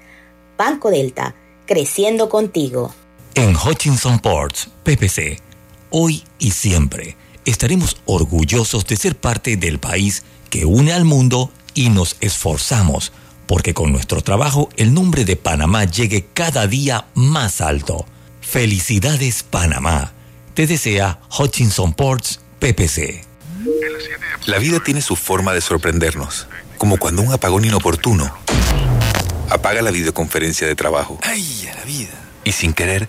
Banco 0.56 0.90
Delta, 0.90 1.34
creciendo 1.66 2.28
contigo. 2.28 2.94
En 3.34 3.56
Hutchinson 3.56 4.18
Ports, 4.20 4.68
PPC, 4.84 5.40
hoy 5.90 6.22
y 6.38 6.52
siempre 6.52 7.16
estaremos 7.44 7.96
orgullosos 8.06 8.86
de 8.86 8.96
ser 8.96 9.16
parte 9.16 9.56
del 9.56 9.78
país 9.78 10.24
que 10.50 10.64
une 10.64 10.92
al 10.92 11.04
mundo 11.04 11.52
y 11.74 11.88
nos 11.88 12.16
esforzamos 12.20 13.12
porque 13.50 13.74
con 13.74 13.90
nuestro 13.90 14.20
trabajo 14.20 14.68
el 14.76 14.94
nombre 14.94 15.24
de 15.24 15.34
Panamá 15.34 15.84
llegue 15.84 16.24
cada 16.34 16.68
día 16.68 17.06
más 17.16 17.60
alto. 17.60 18.06
Felicidades 18.40 19.42
Panamá. 19.42 20.12
Te 20.54 20.68
desea 20.68 21.18
Hutchinson 21.36 21.92
Ports 21.92 22.38
PPC. 22.60 23.24
La 24.46 24.58
vida 24.58 24.78
tiene 24.78 25.02
su 25.02 25.16
forma 25.16 25.52
de 25.52 25.60
sorprendernos, 25.60 26.46
como 26.78 26.96
cuando 26.96 27.22
un 27.22 27.32
apagón 27.32 27.64
inoportuno 27.64 28.32
apaga 29.50 29.82
la 29.82 29.90
videoconferencia 29.90 30.68
de 30.68 30.76
trabajo. 30.76 31.18
¡Ay, 31.22 31.68
a 31.72 31.76
la 31.76 31.84
vida! 31.84 32.14
Y 32.44 32.52
sin 32.52 32.72
querer, 32.72 33.08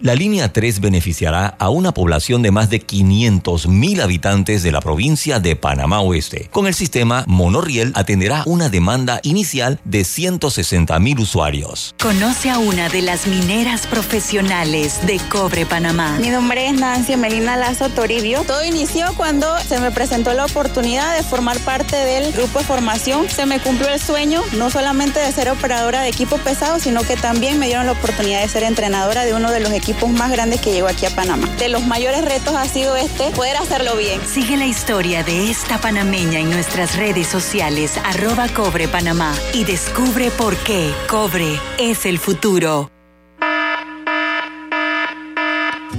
La 0.00 0.14
línea 0.14 0.52
3 0.52 0.78
beneficiará 0.78 1.56
a 1.58 1.70
una 1.70 1.92
población 1.92 2.40
de 2.40 2.52
más 2.52 2.70
de 2.70 2.80
500.000 2.80 4.00
habitantes 4.00 4.62
de 4.62 4.70
la 4.70 4.80
provincia 4.80 5.40
de 5.40 5.56
Panamá 5.56 6.02
Oeste. 6.02 6.48
Con 6.52 6.68
el 6.68 6.74
sistema, 6.74 7.24
Monoriel 7.26 7.90
atenderá 7.96 8.44
una 8.46 8.68
demanda 8.68 9.18
inicial 9.24 9.80
de 9.84 10.02
160.000 10.02 11.18
usuarios. 11.18 11.96
Conoce 12.00 12.48
a 12.48 12.60
una 12.60 12.88
de 12.88 13.02
las 13.02 13.26
mineras 13.26 13.88
profesionales 13.88 15.04
de 15.04 15.18
Cobre 15.30 15.66
Panamá. 15.66 16.16
Mi 16.20 16.28
nombre 16.28 16.68
es 16.68 16.74
Nancy 16.74 17.16
Melina 17.16 17.56
Lazo 17.56 17.88
Toribio. 17.88 18.44
Todo 18.44 18.64
inició 18.64 19.12
cuando 19.16 19.58
se 19.68 19.80
me 19.80 19.90
presentó 19.90 20.32
la 20.32 20.44
oportunidad 20.44 21.16
de 21.16 21.24
formar 21.24 21.58
parte 21.58 21.96
del 21.96 22.32
grupo 22.34 22.60
de 22.60 22.64
formación. 22.64 23.28
Se 23.28 23.46
me 23.46 23.58
cumplió 23.58 23.88
el 23.88 23.98
sueño, 23.98 24.42
no 24.56 24.70
solamente 24.70 25.18
de 25.18 25.32
ser 25.32 25.50
operadora 25.50 26.02
de 26.02 26.08
equipo 26.10 26.38
pesado, 26.38 26.78
sino 26.78 27.02
que 27.02 27.16
también 27.16 27.58
me 27.58 27.66
dieron 27.66 27.86
la 27.86 27.92
oportunidad 27.92 28.42
de 28.42 28.48
ser 28.48 28.62
entrenadora 28.62 29.24
de 29.24 29.34
uno 29.34 29.50
de 29.50 29.58
los 29.58 29.72
equipos 29.72 29.87
equipos 29.88 30.10
más 30.10 30.30
grandes 30.30 30.60
que 30.60 30.70
llegó 30.72 30.86
aquí 30.86 31.06
a 31.06 31.10
Panamá. 31.10 31.48
De 31.56 31.68
los 31.70 31.86
mayores 31.86 32.22
retos 32.22 32.54
ha 32.54 32.66
sido 32.66 32.94
este, 32.94 33.30
poder 33.30 33.56
hacerlo 33.56 33.96
bien. 33.96 34.20
Sigue 34.26 34.58
la 34.58 34.66
historia 34.66 35.22
de 35.22 35.50
esta 35.50 35.78
panameña 35.78 36.40
en 36.40 36.50
nuestras 36.50 36.96
redes 36.96 37.26
sociales, 37.26 37.98
arroba 38.04 38.48
Cobre 38.48 38.86
Panamá, 38.86 39.34
y 39.54 39.64
descubre 39.64 40.30
por 40.30 40.56
qué 40.58 40.92
Cobre 41.08 41.58
es 41.78 42.04
el 42.04 42.18
futuro. 42.18 42.90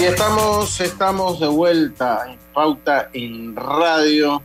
Y 0.00 0.04
estamos, 0.04 0.80
estamos 0.80 1.38
de 1.38 1.46
vuelta 1.46 2.24
en 2.28 2.36
pauta 2.52 3.10
en 3.12 3.54
radio. 3.54 4.42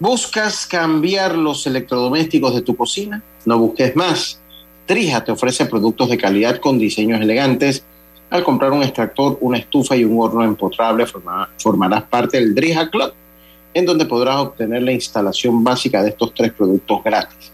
¿Buscas 0.00 0.66
cambiar 0.66 1.36
los 1.36 1.66
electrodomésticos 1.66 2.54
de 2.54 2.62
tu 2.62 2.74
cocina? 2.74 3.22
No 3.44 3.58
busques 3.58 3.94
más. 3.94 4.40
Trija 4.86 5.22
te 5.22 5.32
ofrece 5.32 5.66
productos 5.66 6.08
de 6.08 6.16
calidad 6.16 6.60
con 6.60 6.78
diseños 6.78 7.20
elegantes. 7.20 7.84
Al 8.30 8.42
comprar 8.42 8.72
un 8.72 8.82
extractor, 8.82 9.36
una 9.40 9.58
estufa 9.58 9.96
y 9.96 10.04
un 10.04 10.18
horno 10.20 10.42
empotrable, 10.42 11.04
formarás 11.58 12.02
parte 12.04 12.38
del 12.38 12.54
Drija 12.54 12.88
Club, 12.90 13.12
en 13.74 13.84
donde 13.84 14.06
podrás 14.06 14.36
obtener 14.36 14.82
la 14.82 14.92
instalación 14.92 15.62
básica 15.62 16.02
de 16.02 16.10
estos 16.10 16.32
tres 16.32 16.52
productos 16.52 17.04
gratis. 17.04 17.52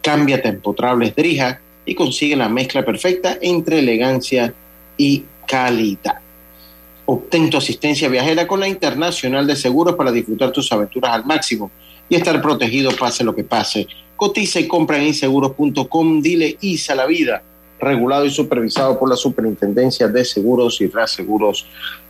Cámbiate 0.00 0.48
a 0.48 0.52
empotrables 0.52 1.14
Drija 1.16 1.60
y 1.84 1.94
consigue 1.94 2.36
la 2.36 2.48
mezcla 2.48 2.84
perfecta 2.84 3.36
entre 3.40 3.80
elegancia 3.80 4.54
y 4.96 5.24
calidad. 5.46 6.25
Obtén 7.06 7.48
tu 7.50 7.56
asistencia 7.56 8.08
viajera 8.08 8.46
con 8.46 8.60
la 8.60 8.68
Internacional 8.68 9.46
de 9.46 9.56
Seguros 9.56 9.94
para 9.94 10.10
disfrutar 10.10 10.50
tus 10.50 10.70
aventuras 10.72 11.12
al 11.12 11.24
máximo 11.24 11.70
y 12.08 12.16
estar 12.16 12.40
protegido 12.42 12.90
pase 12.92 13.24
lo 13.24 13.34
que 13.34 13.44
pase. 13.44 13.86
Cotiza 14.16 14.60
y 14.60 14.66
compra 14.66 14.98
en 14.98 15.08
inseguros.com. 15.08 16.20
Dile 16.20 16.56
ISA 16.60 16.94
la 16.94 17.06
vida. 17.06 17.42
Regulado 17.78 18.24
y 18.24 18.30
supervisado 18.30 18.98
por 18.98 19.08
la 19.08 19.16
Superintendencia 19.16 20.08
de 20.08 20.24
Seguros 20.24 20.80
y 20.80 20.86
Reaseguros 20.86 21.66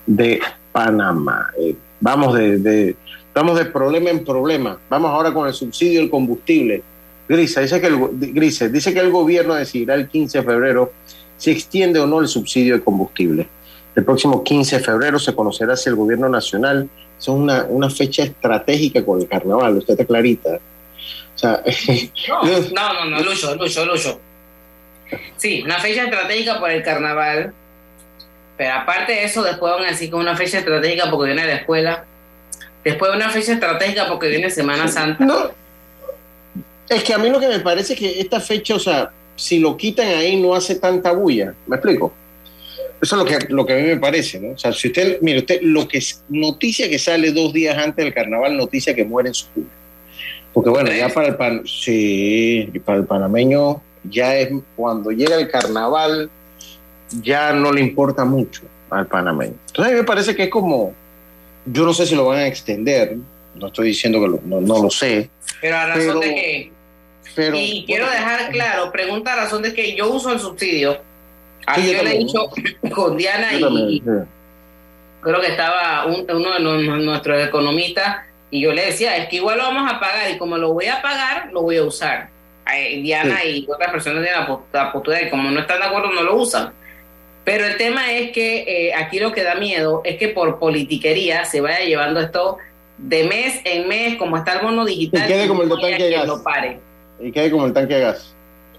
de 0.07 0.41
Panamá. 0.73 1.51
Eh, 1.59 1.75
vamos 2.01 2.35
de, 2.35 2.59
de, 2.59 2.97
vamos 3.35 3.59
de 3.59 3.67
problema 3.67 4.11
en 4.11 4.25
problema. 4.25 4.79
Vamos 4.89 5.11
ahora 5.11 5.35
con 5.35 5.47
el 5.47 5.55
subsidio 5.55 6.01
del 6.01 6.11
combustible. 6.11 6.83
Grisa 7.29 7.61
dice 7.61 7.81
que 7.81 7.89
el, 7.89 7.99
Grise, 8.33 8.69
dice 8.69 8.95
que 8.95 9.01
el 9.01 9.11
gobierno 9.11 9.55
decidirá 9.55 9.95
el 9.95 10.09
15 10.09 10.39
de 10.39 10.45
febrero 10.45 10.93
si 11.37 11.51
extiende 11.51 11.99
o 11.99 12.07
no 12.07 12.21
el 12.21 12.29
subsidio 12.29 12.75
de 12.75 12.81
combustible. 12.83 13.49
El 13.97 14.05
próximo 14.05 14.45
15 14.45 14.79
de 14.79 14.85
febrero 14.85 15.19
se 15.19 15.35
conocerá 15.35 15.75
si 15.75 15.89
el 15.89 15.97
gobierno 15.97 16.29
nacional 16.29 16.89
es 17.19 17.29
una, 17.29 17.65
una 17.65 17.89
fecha 17.89 18.25
estratégica 18.25 19.03
con 19.03 19.21
el 19.23 19.27
carnaval, 19.27 19.79
usted 19.79 19.95
está 19.95 20.05
clarita. 20.05 20.61
O 21.35 21.39
sea, 21.39 21.63
no, 22.29 22.43
no, 22.73 22.95
no, 22.95 23.05
no, 23.07 23.21
Lucho, 23.21 23.55
Lucho, 23.57 23.87
Lucho. 23.87 24.21
Sí, 25.37 25.63
una 25.63 25.81
fecha 25.81 26.05
estratégica 26.05 26.61
por 26.61 26.71
el 26.71 26.83
carnaval, 26.83 27.55
pero 28.57 28.75
aparte 28.75 29.13
de 29.13 29.25
eso, 29.25 29.43
después 29.43 29.73
van 29.73 29.85
a 29.85 29.91
decir 29.91 30.11
que 30.11 30.17
una 30.17 30.37
fecha 30.37 30.59
estratégica 30.59 31.11
porque 31.11 31.33
viene 31.33 31.47
la 31.47 31.55
escuela, 31.55 32.05
después 32.85 33.11
una 33.15 33.31
fecha 33.31 33.55
estratégica 33.55 34.09
porque 34.09 34.29
viene 34.29 34.51
Semana 34.51 34.89
Santa. 34.89 35.25
No, 35.25 35.51
es 36.89 37.03
que 37.03 37.15
a 37.15 37.19
mí 37.19 37.31
lo 37.31 37.41
que 37.41 37.49
me 37.49 37.61
parece 37.61 37.95
es 37.95 37.99
que 37.99 38.21
esta 38.21 38.41
fecha, 38.41 38.75
o 38.75 38.79
sea, 38.79 39.11
si 39.37 39.59
lo 39.59 39.77
quitan 39.77 40.07
ahí 40.09 40.41
no 40.41 40.55
hace 40.55 40.75
tanta 40.77 41.13
bulla, 41.13 41.55
¿me 41.67 41.77
explico? 41.77 42.13
Eso 43.01 43.17
es 43.17 43.23
lo 43.23 43.25
que, 43.25 43.53
lo 43.53 43.67
que 43.67 43.73
a 43.75 43.77
mí 43.77 43.83
me 43.83 43.97
parece, 43.99 44.41
¿no? 44.41 44.55
O 44.55 44.59
sea, 44.59 44.73
si 44.73 44.89
usted, 44.89 45.19
mire, 45.21 45.41
usted, 45.41 45.61
lo 45.63 45.87
que 45.87 45.99
es 45.99 46.23
noticia 46.29 46.89
que 46.89 46.99
sale 46.99 47.33
dos 47.33 47.53
días 47.53 47.77
antes 47.77 48.05
del 48.05 48.15
carnaval, 48.15 48.57
noticia 48.57 48.95
que 48.95 49.05
muere 49.05 49.29
en 49.29 49.35
su 49.35 49.49
culo. 49.51 49.67
Porque 50.53 50.71
bueno, 50.71 50.91
ya 50.91 51.11
para 51.11 51.29
el, 51.29 51.37
pan, 51.37 51.63
sí, 51.67 52.71
para 52.85 52.99
el 52.99 53.05
panameño 53.05 53.83
ya 54.11 54.37
es 54.37 54.51
cuando 54.75 55.11
llega 55.11 55.37
el 55.37 55.51
carnaval, 55.51 56.31
ya 57.23 57.53
no 57.53 57.73
le 57.73 57.83
importa 57.83 58.25
mucho 58.25 58.63
al 58.89 59.07
panameño. 59.07 59.55
Entonces 59.67 59.93
a 59.93 59.95
mí 59.95 60.01
me 60.01 60.07
parece 60.07 60.35
que 60.35 60.45
es 60.45 60.51
como, 60.51 60.95
yo 61.67 61.85
no 61.85 61.93
sé 61.93 62.07
si 62.07 62.15
lo 62.15 62.25
van 62.25 62.39
a 62.39 62.47
extender, 62.47 63.17
no 63.55 63.67
estoy 63.67 63.89
diciendo 63.89 64.21
que 64.21 64.29
lo, 64.29 64.41
no, 64.45 64.61
no, 64.61 64.83
lo 64.83 64.91
sé. 64.91 65.29
Pero 65.61 65.77
a 65.77 65.87
razón 65.87 66.01
pero, 66.01 66.21
de 66.21 66.35
que, 66.35 66.73
pero, 67.35 67.57
y 67.57 67.85
quiero 67.87 68.09
dejar 68.09 68.51
claro, 68.51 68.91
pregunta 68.91 69.35
a 69.35 69.37
razón 69.37 69.63
de 69.63 69.75
que 69.75 69.95
yo 69.95 70.11
uso 70.11 70.33
el 70.33 70.41
subsidio 70.41 70.99
Aquí 71.67 71.83
sí, 71.83 71.93
yo, 71.93 71.99
yo 71.99 72.03
le 72.05 72.15
he 72.15 72.19
dicho 72.19 72.51
con 72.95 73.17
Diana 73.17 73.55
y 73.55 73.61
también, 73.61 73.89
sí. 73.89 74.03
creo 75.21 75.41
que 75.41 75.49
estaba 75.49 76.07
un, 76.07 76.27
uno 76.31 76.55
de 76.55 76.61
los, 76.61 77.03
nuestros 77.03 77.47
economistas 77.47 78.19
y 78.51 78.61
yo 78.61 78.73
le 78.73 78.87
decía, 78.87 79.17
es 79.17 79.29
que 79.29 79.37
igual 79.37 79.59
lo 79.59 79.65
vamos 79.65 79.93
a 79.93 79.99
pagar 79.99 80.31
y 80.31 80.39
como 80.39 80.57
lo 80.57 80.73
voy 80.73 80.87
a 80.87 81.03
pagar, 81.03 81.51
lo 81.53 81.63
voy 81.63 81.77
a 81.79 81.83
usar. 81.83 82.29
Eh, 82.75 83.01
Diana 83.01 83.41
sí. 83.43 83.65
y 83.67 83.71
otras 83.71 83.91
personas 83.91 84.23
tienen 84.25 84.41
la, 84.41 84.61
la 84.73 84.93
postura 84.93 85.23
y 85.23 85.31
como 85.31 85.51
no 85.51 85.61
están 85.61 85.81
de 85.81 85.87
acuerdo, 85.87 86.13
no 86.13 86.23
lo 86.23 86.37
usan. 86.37 86.73
Pero 87.45 87.65
el 87.65 87.77
tema 87.77 88.13
es 88.13 88.33
que 88.33 88.65
eh, 88.67 88.95
aquí 88.95 89.21
lo 89.21 89.33
que 89.33 89.45
da 89.45 89.55
miedo 89.55 90.03
es 90.05 90.17
que 90.17 90.29
por 90.29 90.59
politiquería 90.59 91.45
se 91.45 91.61
vaya 91.61 91.81
llevando 91.81 92.19
esto 92.19 92.59
de 92.99 93.25
mes 93.25 93.61
en 93.65 93.87
mes, 93.87 94.17
como 94.17 94.37
está 94.37 94.55
el 94.55 94.67
bono 94.67 94.85
digital, 94.85 95.23
y 95.25 95.33
quede 95.33 95.47
como 95.47 95.63
el 95.63 95.69
tanque 95.69 96.03
de 96.03 96.11
gas. 96.11 96.27
Lo 96.27 96.43
pare. 96.43 96.81
Y 97.21 97.31
quede 97.31 97.51
como 97.53 97.67
el 97.67 97.73
tanque 97.73 97.95
de 97.95 98.01
gas. 98.01 98.35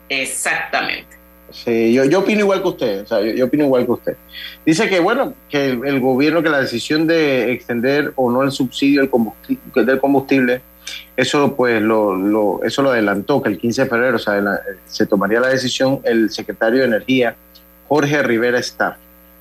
Exactamente. 0.10 1.17
Sí, 1.50 1.94
yo, 1.94 2.04
yo 2.04 2.20
opino 2.20 2.42
igual 2.42 2.62
que 2.62 2.68
usted, 2.68 3.02
o 3.04 3.08
sea, 3.08 3.22
yo, 3.22 3.46
opino 3.46 3.64
igual 3.66 3.86
que 3.86 3.92
usted. 3.92 4.18
Dice 4.66 4.90
que, 4.90 5.00
bueno, 5.00 5.34
que 5.50 5.70
el, 5.70 6.00
gobierno, 6.02 6.44
que 6.44 6.50
la 6.50 6.60
decisión 6.60 7.08
de 7.08 7.52
extender 7.54 8.12
o 8.16 8.30
no 8.30 8.44
el 8.44 8.52
subsidio 8.52 9.02
del 9.02 10.00
combustible, 10.00 10.62
Eso 11.16 11.56
pues 11.56 11.82
lo, 11.82 12.64
eso 12.64 12.82
lo 12.82 12.90
adelantó 12.90 13.42
que 13.42 13.50
el 13.50 13.58
15 13.58 13.84
de 13.84 13.90
febrero 13.90 14.18
se 14.86 15.06
tomaría 15.06 15.40
la 15.40 15.48
decisión 15.48 16.02
el 16.04 16.30
secretario 16.32 16.80
de 16.80 16.86
Energía, 16.86 17.36
Jorge 17.88 18.22
Rivera 18.24 18.60
Staff. 18.60 18.98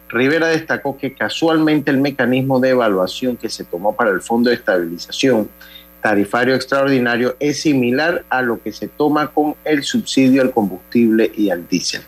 Rivera 0.08 0.46
destacó 0.46 0.96
que 0.96 1.12
casualmente 1.12 1.90
el 1.90 1.98
mecanismo 1.98 2.60
de 2.60 2.70
evaluación 2.70 3.36
que 3.36 3.48
se 3.48 3.64
tomó 3.64 3.96
para 3.96 4.10
el 4.10 4.20
Fondo 4.20 4.50
de 4.50 4.56
Estabilización 4.56 5.48
Tarifario 6.06 6.54
Extraordinario 6.54 7.34
es 7.40 7.62
similar 7.62 8.24
a 8.28 8.40
lo 8.40 8.62
que 8.62 8.72
se 8.72 8.86
toma 8.86 9.32
con 9.32 9.56
el 9.64 9.82
subsidio 9.82 10.40
al 10.40 10.52
combustible 10.52 11.32
y 11.36 11.50
al 11.50 11.66
diésel. 11.66 12.02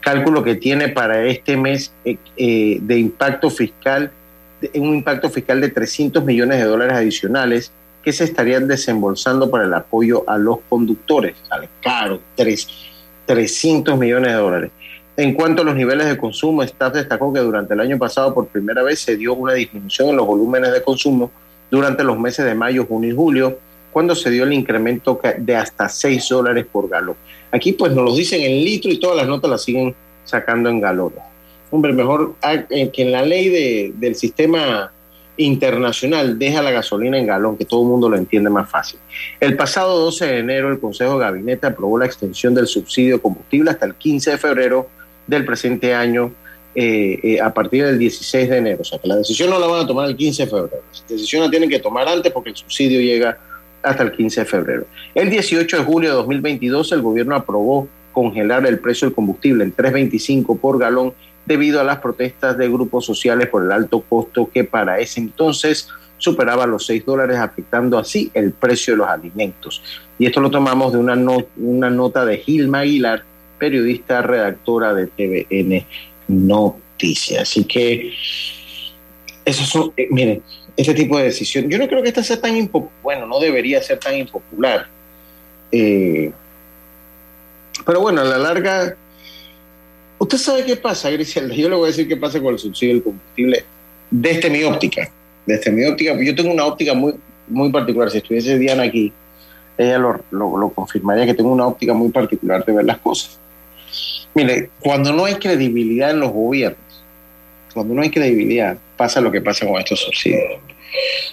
Cálculo 0.00 0.44
que 0.44 0.56
tiene 0.56 0.90
para 0.90 1.24
este 1.24 1.56
mes 1.56 1.94
eh, 2.04 2.18
eh, 2.36 2.76
de 2.82 2.98
impacto 2.98 3.48
fiscal, 3.48 4.12
un 4.74 4.96
impacto 4.96 5.30
fiscal 5.30 5.62
de 5.62 5.70
300 5.70 6.22
millones 6.22 6.58
de 6.58 6.64
dólares 6.64 6.94
adicionales 6.94 7.72
que 8.04 8.12
se 8.12 8.24
estarían 8.24 8.68
desembolsando 8.68 9.50
para 9.50 9.64
el 9.64 9.72
apoyo 9.72 10.28
a 10.28 10.36
los 10.36 10.58
conductores. 10.68 11.34
Sale 11.48 11.70
caro, 11.80 12.20
tres, 12.36 12.68
300 13.24 13.98
millones 13.98 14.30
de 14.32 14.36
dólares. 14.36 14.70
En 15.16 15.32
cuanto 15.32 15.62
a 15.62 15.64
los 15.64 15.74
niveles 15.74 16.06
de 16.06 16.18
consumo, 16.18 16.62
Staff 16.64 16.92
destacó 16.92 17.32
que 17.32 17.40
durante 17.40 17.72
el 17.72 17.80
año 17.80 17.96
pasado 17.96 18.34
por 18.34 18.48
primera 18.48 18.82
vez 18.82 18.98
se 18.98 19.16
dio 19.16 19.32
una 19.32 19.54
disminución 19.54 20.10
en 20.10 20.16
los 20.16 20.26
volúmenes 20.26 20.70
de 20.70 20.82
consumo 20.82 21.30
durante 21.72 22.04
los 22.04 22.18
meses 22.18 22.44
de 22.44 22.54
mayo, 22.54 22.84
junio 22.84 23.10
y 23.10 23.16
julio, 23.16 23.58
cuando 23.90 24.14
se 24.14 24.30
dio 24.30 24.44
el 24.44 24.52
incremento 24.52 25.18
de 25.38 25.56
hasta 25.56 25.88
6 25.88 26.28
dólares 26.28 26.66
por 26.70 26.86
galón. 26.86 27.16
Aquí 27.50 27.72
pues 27.72 27.92
nos 27.92 28.04
lo 28.04 28.14
dicen 28.14 28.42
en 28.42 28.62
litro 28.62 28.92
y 28.92 28.98
todas 28.98 29.16
las 29.16 29.26
notas 29.26 29.50
las 29.50 29.62
siguen 29.62 29.94
sacando 30.22 30.68
en 30.68 30.82
galones. 30.82 31.20
Hombre, 31.70 31.94
mejor 31.94 32.34
eh, 32.42 32.90
que 32.92 33.02
en 33.02 33.12
la 33.12 33.24
ley 33.24 33.48
de, 33.48 33.92
del 33.96 34.14
sistema 34.14 34.92
internacional 35.38 36.38
deja 36.38 36.60
la 36.60 36.72
gasolina 36.72 37.18
en 37.18 37.26
galón, 37.26 37.56
que 37.56 37.64
todo 37.64 37.82
el 37.82 37.88
mundo 37.88 38.10
lo 38.10 38.18
entiende 38.18 38.50
más 38.50 38.68
fácil. 38.68 39.00
El 39.40 39.56
pasado 39.56 39.98
12 39.98 40.26
de 40.26 40.38
enero 40.40 40.70
el 40.70 40.78
Consejo 40.78 41.14
de 41.14 41.20
Gabinete 41.20 41.66
aprobó 41.66 41.98
la 41.98 42.04
extensión 42.04 42.54
del 42.54 42.66
subsidio 42.66 43.16
de 43.16 43.22
combustible 43.22 43.70
hasta 43.70 43.86
el 43.86 43.94
15 43.94 44.32
de 44.32 44.38
febrero 44.38 44.88
del 45.26 45.46
presente 45.46 45.94
año 45.94 46.32
eh, 46.74 47.20
eh, 47.22 47.40
a 47.40 47.52
partir 47.52 47.84
del 47.84 47.98
16 47.98 48.48
de 48.48 48.56
enero. 48.56 48.78
O 48.80 48.84
sea 48.84 48.98
que 48.98 49.06
la 49.06 49.16
decisión 49.16 49.50
no 49.50 49.58
la 49.58 49.66
van 49.66 49.84
a 49.84 49.86
tomar 49.86 50.08
el 50.08 50.16
15 50.16 50.44
de 50.44 50.50
febrero. 50.50 50.82
La 50.92 51.16
decisión 51.16 51.42
la 51.42 51.50
tienen 51.50 51.68
que 51.68 51.78
tomar 51.78 52.08
antes 52.08 52.32
porque 52.32 52.50
el 52.50 52.56
subsidio 52.56 53.00
llega 53.00 53.38
hasta 53.82 54.02
el 54.02 54.12
15 54.12 54.40
de 54.40 54.46
febrero. 54.46 54.86
El 55.14 55.28
18 55.28 55.78
de 55.78 55.84
julio 55.84 56.10
de 56.10 56.16
2022 56.16 56.92
el 56.92 57.02
gobierno 57.02 57.36
aprobó 57.36 57.88
congelar 58.12 58.66
el 58.66 58.78
precio 58.78 59.06
del 59.06 59.14
combustible 59.14 59.64
en 59.64 59.74
3.25 59.74 60.58
por 60.58 60.78
galón 60.78 61.12
debido 61.44 61.80
a 61.80 61.84
las 61.84 61.98
protestas 61.98 62.56
de 62.56 62.68
grupos 62.68 63.04
sociales 63.04 63.48
por 63.48 63.64
el 63.64 63.72
alto 63.72 64.00
costo 64.00 64.48
que 64.52 64.64
para 64.64 64.98
ese 64.98 65.20
entonces 65.20 65.88
superaba 66.16 66.66
los 66.66 66.86
6 66.86 67.04
dólares, 67.04 67.36
afectando 67.38 67.98
así 67.98 68.30
el 68.32 68.52
precio 68.52 68.94
de 68.94 68.98
los 68.98 69.08
alimentos. 69.08 69.82
Y 70.18 70.26
esto 70.26 70.40
lo 70.40 70.50
tomamos 70.50 70.92
de 70.92 70.98
una, 70.98 71.18
una 71.56 71.90
nota 71.90 72.24
de 72.24 72.38
Gilma 72.38 72.80
Aguilar, 72.80 73.24
periodista 73.58 74.22
redactora 74.22 74.94
de 74.94 75.08
TVN 75.08 75.84
Noticias. 76.28 77.42
Así 77.42 77.64
que, 77.64 78.12
eso 79.44 79.64
son, 79.64 79.92
eh, 79.96 80.08
miren, 80.10 80.42
este 80.76 80.94
tipo 80.94 81.18
de 81.18 81.24
decisión, 81.24 81.68
yo 81.68 81.78
no 81.78 81.88
creo 81.88 82.02
que 82.02 82.08
esta 82.08 82.22
sea 82.22 82.40
tan 82.40 82.56
impopular, 82.56 82.94
bueno, 83.02 83.26
no 83.26 83.40
debería 83.40 83.82
ser 83.82 83.98
tan 83.98 84.16
impopular. 84.16 84.86
Eh, 85.70 86.32
pero 87.84 88.00
bueno, 88.00 88.20
a 88.20 88.24
la 88.24 88.38
larga 88.38 88.96
Usted 90.22 90.38
sabe 90.38 90.64
qué 90.64 90.76
pasa, 90.76 91.10
Griselda. 91.10 91.52
Yo 91.52 91.68
le 91.68 91.74
voy 91.74 91.86
a 91.86 91.86
decir 91.88 92.06
qué 92.06 92.16
pasa 92.16 92.40
con 92.40 92.54
el 92.54 92.58
subsidio 92.60 92.94
del 92.94 93.02
combustible 93.02 93.64
desde 94.08 94.50
mi 94.50 94.62
óptica. 94.62 95.10
Desde 95.44 95.72
mi 95.72 95.84
óptica, 95.84 96.16
yo 96.22 96.32
tengo 96.36 96.52
una 96.52 96.64
óptica 96.64 96.94
muy, 96.94 97.14
muy 97.48 97.72
particular. 97.72 98.08
Si 98.08 98.18
estuviese 98.18 98.56
Diana 98.56 98.84
aquí, 98.84 99.12
ella 99.76 99.98
lo, 99.98 100.22
lo, 100.30 100.68
confirmaría 100.68 101.26
que 101.26 101.34
tengo 101.34 101.50
una 101.50 101.66
óptica 101.66 101.92
muy 101.92 102.10
particular 102.10 102.64
de 102.64 102.72
ver 102.72 102.84
las 102.84 102.98
cosas. 102.98 103.36
Mire, 104.34 104.70
cuando 104.80 105.12
no 105.12 105.24
hay 105.24 105.34
credibilidad 105.34 106.10
en 106.10 106.20
los 106.20 106.32
gobiernos, 106.32 106.78
cuando 107.74 107.94
no 107.94 108.02
hay 108.02 108.10
credibilidad, 108.10 108.76
pasa 108.96 109.20
lo 109.20 109.30
que 109.30 109.40
pasa 109.40 109.66
con 109.66 109.78
estos 109.78 110.00
subsidios. 110.00 110.60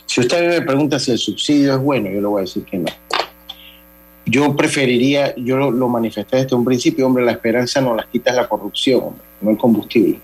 Si 0.05 0.21
usted 0.21 0.49
me 0.49 0.61
pregunta 0.61 0.99
si 0.99 1.11
el 1.11 1.17
subsidio 1.17 1.75
es 1.75 1.79
bueno, 1.79 2.09
yo 2.09 2.21
le 2.21 2.27
voy 2.27 2.39
a 2.39 2.45
decir 2.45 2.63
que 2.63 2.77
no. 2.77 2.87
Yo 4.25 4.55
preferiría, 4.55 5.33
yo 5.35 5.57
lo, 5.71 5.87
manifesté 5.87 6.37
desde 6.37 6.55
un 6.55 6.63
principio, 6.63 7.07
hombre, 7.07 7.25
la 7.25 7.31
esperanza 7.31 7.81
no 7.81 7.95
las 7.95 8.05
quita 8.07 8.31
la 8.31 8.47
corrupción, 8.47 9.15
no 9.41 9.49
el 9.49 9.57
combustible. 9.57 10.19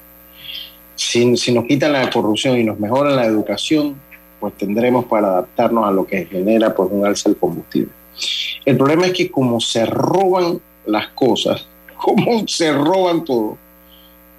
Si, 0.96 1.36
si 1.38 1.52
nos 1.52 1.66
quitan 1.66 1.94
la 1.94 2.10
corrupción 2.10 2.58
y 2.58 2.64
nos 2.64 2.80
mejoran 2.80 3.16
la 3.16 3.26
educación, 3.26 3.96
pues 4.40 4.54
tendremos 4.58 5.06
para 5.06 5.28
adaptarnos 5.28 5.88
a 5.88 5.92
lo 5.92 6.06
que 6.06 6.26
genera 6.26 6.74
pues, 6.76 6.90
un 6.92 7.06
alza 7.06 7.30
del 7.30 7.38
combustible. 7.38 7.92
El 8.64 8.78
problema 8.78 9.08
es 9.08 9.14
que 9.14 9.32
como 9.32 9.60
se 9.60 9.86
roban 9.86 10.62
las 10.86 11.10
cosas, 11.10 11.68
como 11.98 12.48
se 12.48 12.72
roban 12.72 13.24
todo, 13.24 13.58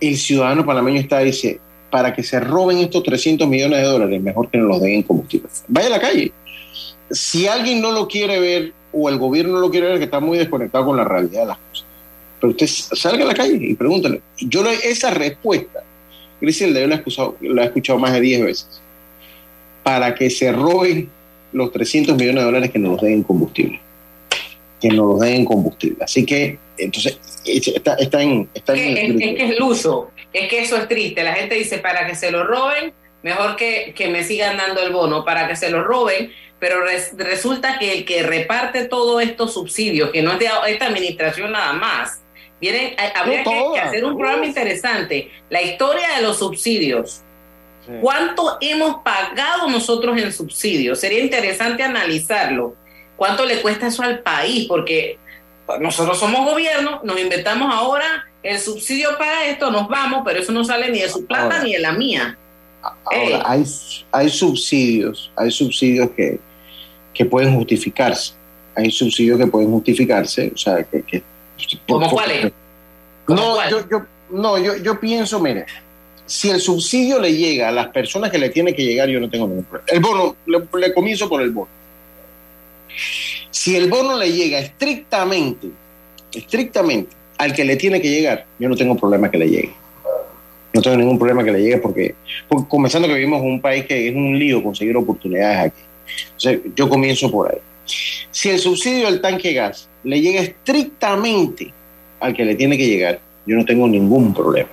el 0.00 0.16
ciudadano 0.16 0.64
panameño 0.64 1.00
está 1.00 1.20
dice, 1.20 1.61
para 1.90 2.14
que 2.14 2.22
se 2.22 2.40
roben 2.40 2.78
estos 2.78 3.02
300 3.02 3.48
millones 3.48 3.78
de 3.78 3.84
dólares, 3.84 4.22
mejor 4.22 4.50
que 4.50 4.59
no 4.59 4.66
los 4.66 4.80
den 4.80 4.94
en 4.94 5.02
combustible. 5.02 5.48
Vaya 5.68 5.86
a 5.86 5.90
la 5.90 6.00
calle. 6.00 6.32
Si 7.11 7.46
alguien 7.46 7.80
no 7.80 7.92
lo 7.92 8.09
quiere 8.09 8.40
ver, 8.40 8.72
o 8.92 9.09
el 9.09 9.18
gobierno 9.18 9.54
no 9.54 9.61
lo 9.61 9.70
quiere 9.70 9.88
ver, 9.88 9.98
que 9.98 10.04
está 10.04 10.20
muy 10.20 10.38
desconectado 10.38 10.86
con 10.86 10.96
la 10.96 11.04
realidad 11.04 11.42
de 11.42 11.46
las 11.46 11.59
cosas. 11.59 11.86
Pero 12.40 12.50
usted 12.50 12.66
salga 12.66 13.24
a 13.24 13.28
la 13.28 13.34
calle 13.34 13.59
y 13.61 13.74
pregúntale. 13.74 14.20
Yo 14.38 14.68
esa 14.68 15.11
respuesta, 15.11 15.82
Griselda, 16.40 16.80
yo 16.80 16.86
la 16.86 16.94
he, 16.96 16.98
escuchado, 16.98 17.36
la 17.40 17.62
he 17.62 17.66
escuchado 17.66 17.98
más 17.98 18.12
de 18.12 18.20
10 18.20 18.44
veces. 18.44 18.80
Para 19.82 20.14
que 20.14 20.28
se 20.28 20.52
roben 20.52 21.09
los 21.52 21.72
300 21.72 22.16
millones 22.16 22.42
de 22.42 22.44
dólares 22.44 22.70
que 22.70 22.78
nos 22.78 22.92
los 22.92 23.00
den 23.00 23.12
en 23.12 23.22
combustible. 23.22 23.80
Que 24.80 24.88
nos 24.88 25.06
los 25.06 25.20
den 25.20 25.34
en 25.34 25.44
combustible. 25.44 26.04
Así 26.04 26.24
que, 26.26 26.58
entonces, 26.78 27.18
está, 27.44 27.94
está 27.94 28.22
en... 28.22 28.48
Está 28.54 28.74
en 28.74 28.96
es, 28.96 29.10
es, 29.10 29.16
que 29.16 29.44
es 29.44 29.50
el 29.56 29.62
uso, 29.62 30.10
es 30.32 30.48
que 30.48 30.62
eso 30.62 30.76
es 30.76 30.88
triste. 30.88 31.22
La 31.24 31.34
gente 31.34 31.54
dice, 31.54 31.78
para 31.78 32.06
que 32.06 32.14
se 32.14 32.30
lo 32.30 32.44
roben, 32.44 32.92
mejor 33.22 33.56
que, 33.56 33.94
que 33.96 34.08
me 34.08 34.22
sigan 34.22 34.56
dando 34.56 34.82
el 34.82 34.92
bono. 34.92 35.24
Para 35.24 35.48
que 35.48 35.56
se 35.56 35.70
lo 35.70 35.82
roben, 35.82 36.30
pero 36.58 36.78
resulta 37.16 37.78
que 37.78 37.92
el 37.92 38.04
que 38.04 38.22
reparte 38.22 38.86
todos 38.86 39.22
estos 39.22 39.52
subsidios, 39.52 40.10
que 40.10 40.22
no 40.22 40.32
es 40.32 40.38
de 40.38 40.48
esta 40.68 40.86
administración 40.86 41.52
nada 41.52 41.72
más, 41.74 42.22
viene, 42.60 42.96
habría 43.14 43.44
que, 43.44 43.78
hacer 43.78 44.04
un 44.04 44.16
programa 44.16 44.46
interesante, 44.46 45.30
la 45.50 45.62
historia 45.62 46.16
de 46.16 46.22
los 46.22 46.38
subsidios. 46.38 47.22
¿Cuánto 48.00 48.58
hemos 48.60 49.02
pagado 49.04 49.68
nosotros 49.68 50.20
en 50.20 50.32
subsidios? 50.32 50.98
Sería 50.98 51.20
interesante 51.20 51.84
analizarlo. 51.84 52.74
¿Cuánto 53.16 53.44
le 53.44 53.60
cuesta 53.60 53.86
eso 53.86 54.02
al 54.02 54.20
país? 54.20 54.66
Porque 54.68 55.18
nosotros 55.80 56.18
somos 56.18 56.50
gobierno, 56.50 57.00
nos 57.02 57.18
inventamos 57.18 57.74
ahora 57.74 58.26
el 58.42 58.58
subsidio 58.60 59.16
para 59.18 59.46
esto, 59.46 59.70
nos 59.70 59.88
vamos, 59.88 60.22
pero 60.24 60.40
eso 60.40 60.52
no 60.52 60.64
sale 60.64 60.90
ni 60.90 61.00
de 61.00 61.08
su 61.08 61.26
plata 61.26 61.62
ni 61.62 61.72
de 61.72 61.80
la 61.80 61.92
mía. 61.92 62.36
Ahora, 63.04 63.42
hay, 63.44 63.64
hay 64.12 64.28
subsidios, 64.28 65.32
hay 65.34 65.50
subsidios 65.50 66.10
que, 66.10 66.38
que 67.12 67.24
pueden 67.24 67.54
justificarse. 67.54 68.34
Hay 68.76 68.90
subsidios 68.90 69.38
que 69.38 69.46
pueden 69.46 69.70
justificarse, 69.70 70.52
o 70.54 70.56
sea, 70.56 70.84
que... 70.84 71.02
que 71.02 71.22
¿Cómo 71.88 72.08
cuáles? 72.10 72.52
No, 73.26 73.68
yo, 73.68 73.88
yo, 73.88 74.02
no 74.30 74.58
yo, 74.58 74.76
yo 74.76 75.00
pienso, 75.00 75.40
mire, 75.40 75.64
si 76.26 76.50
el 76.50 76.60
subsidio 76.60 77.20
le 77.20 77.34
llega 77.34 77.68
a 77.68 77.72
las 77.72 77.88
personas 77.88 78.30
que 78.30 78.38
le 78.38 78.50
tiene 78.50 78.74
que 78.74 78.84
llegar, 78.84 79.08
yo 79.08 79.20
no 79.20 79.30
tengo 79.30 79.46
ningún 79.46 79.64
problema. 79.64 79.88
El 79.90 80.00
bono, 80.00 80.36
le, 80.46 80.92
comienzo 80.92 81.28
por 81.28 81.40
el 81.40 81.50
bono. 81.50 81.70
Si 83.51 83.76
el 83.76 83.88
bono 83.88 84.16
le 84.16 84.32
llega 84.32 84.59
estrictamente, 84.59 85.68
estrictamente 86.32 87.11
al 87.38 87.53
que 87.53 87.64
le 87.64 87.76
tiene 87.76 88.01
que 88.01 88.11
llegar, 88.11 88.47
yo 88.59 88.68
no 88.68 88.76
tengo 88.76 88.97
problema 88.97 89.30
que 89.30 89.38
le 89.38 89.49
llegue. 89.49 89.72
No 90.72 90.82
tengo 90.82 90.97
ningún 90.97 91.18
problema 91.18 91.42
que 91.42 91.53
le 91.53 91.62
llegue 91.62 91.78
porque, 91.78 92.14
porque 92.49 92.68
comenzando 92.68 93.09
que 93.09 93.14
vivimos 93.14 93.40
en 93.40 93.49
un 93.53 93.61
país 93.61 93.86
que 93.86 94.09
es 94.09 94.14
un 94.14 94.38
lío 94.38 94.62
conseguir 94.62 94.97
oportunidades 94.97 95.59
aquí 95.59 95.82
yo 96.74 96.88
comienzo 96.88 97.30
por 97.30 97.53
ahí. 97.53 97.59
Si 98.30 98.51
el 98.51 98.59
subsidio 98.59 99.07
del 99.07 99.20
tanque 99.20 99.53
gas 99.53 99.88
le 100.05 100.20
llega 100.20 100.40
estrictamente 100.40 101.72
al 102.20 102.34
que 102.34 102.44
le 102.44 102.55
tiene 102.55 102.76
que 102.76 102.86
llegar, 102.86 103.20
yo 103.47 103.57
no 103.57 103.64
tengo 103.64 103.86
ningún 103.86 104.34
problema. 104.34 104.70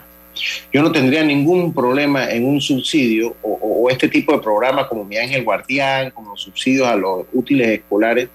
Yo 0.71 0.81
no 0.81 0.91
tendría 0.91 1.23
ningún 1.23 1.73
problema 1.73 2.29
en 2.29 2.45
un 2.45 2.59
subsidio 2.61 3.35
o, 3.41 3.89
este 3.89 4.07
tipo 4.07 4.31
de 4.31 4.39
programas 4.39 4.87
como 4.87 5.03
Mi 5.03 5.17
Ángel 5.17 5.43
Guardián, 5.43 6.11
como 6.11 6.31
los 6.31 6.41
subsidios 6.41 6.87
a 6.87 6.95
los 6.95 7.25
útiles 7.33 7.67
escolares, 7.67 8.29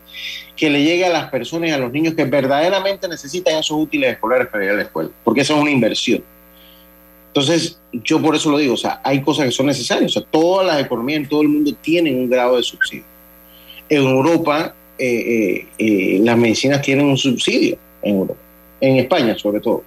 que 0.55 0.69
le 0.69 0.83
llegue 0.83 1.07
a 1.07 1.09
las 1.09 1.31
personas 1.31 1.71
y 1.71 1.73
a 1.73 1.79
los 1.79 1.91
niños 1.91 2.15
que 2.15 2.25
verdaderamente 2.25 3.09
necesitan 3.09 3.55
esos 3.55 3.79
útiles 3.79 4.13
escolares 4.13 4.49
para 4.49 4.65
ir 4.65 4.71
a 4.71 4.75
la 4.75 4.83
escuela, 4.83 5.11
porque 5.25 5.41
eso 5.41 5.55
es 5.57 5.63
una 5.63 5.71
inversión. 5.71 6.23
Entonces, 7.29 7.79
yo 7.93 8.21
por 8.21 8.35
eso 8.35 8.51
lo 8.51 8.59
digo, 8.59 8.75
o 8.75 8.77
sea, 8.77 9.01
hay 9.05 9.23
cosas 9.23 9.47
que 9.47 9.53
son 9.53 9.67
necesarias, 9.67 10.17
o 10.17 10.21
sea, 10.21 10.29
todas 10.31 10.67
las 10.67 10.85
economías 10.85 11.21
en 11.21 11.29
todo 11.29 11.43
el 11.43 11.49
mundo 11.49 11.73
tienen 11.81 12.17
un 12.17 12.29
grado 12.29 12.57
de 12.57 12.63
subsidio. 12.63 13.05
En 13.89 14.03
Europa, 14.03 14.75
eh, 14.99 15.07
eh, 15.07 15.67
eh, 15.79 16.21
las 16.23 16.37
medicinas 16.37 16.83
tienen 16.83 17.07
un 17.07 17.17
subsidio 17.17 17.79
en 18.03 18.17
Europa, 18.17 18.41
en 18.81 18.97
España 18.97 19.39
sobre 19.39 19.61
todo, 19.61 19.85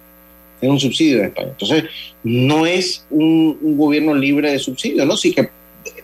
tienen 0.62 0.74
un 0.74 0.80
subsidio 0.80 1.18
en 1.18 1.24
España. 1.24 1.48
Entonces, 1.48 1.84
no 2.22 2.66
es 2.66 3.04
un, 3.10 3.76
gobierno 3.76 4.14
libre 4.14 4.52
de 4.52 4.60
subsidios, 4.60 5.04
¿no? 5.04 5.16
Sí 5.16 5.34
que 5.34 5.50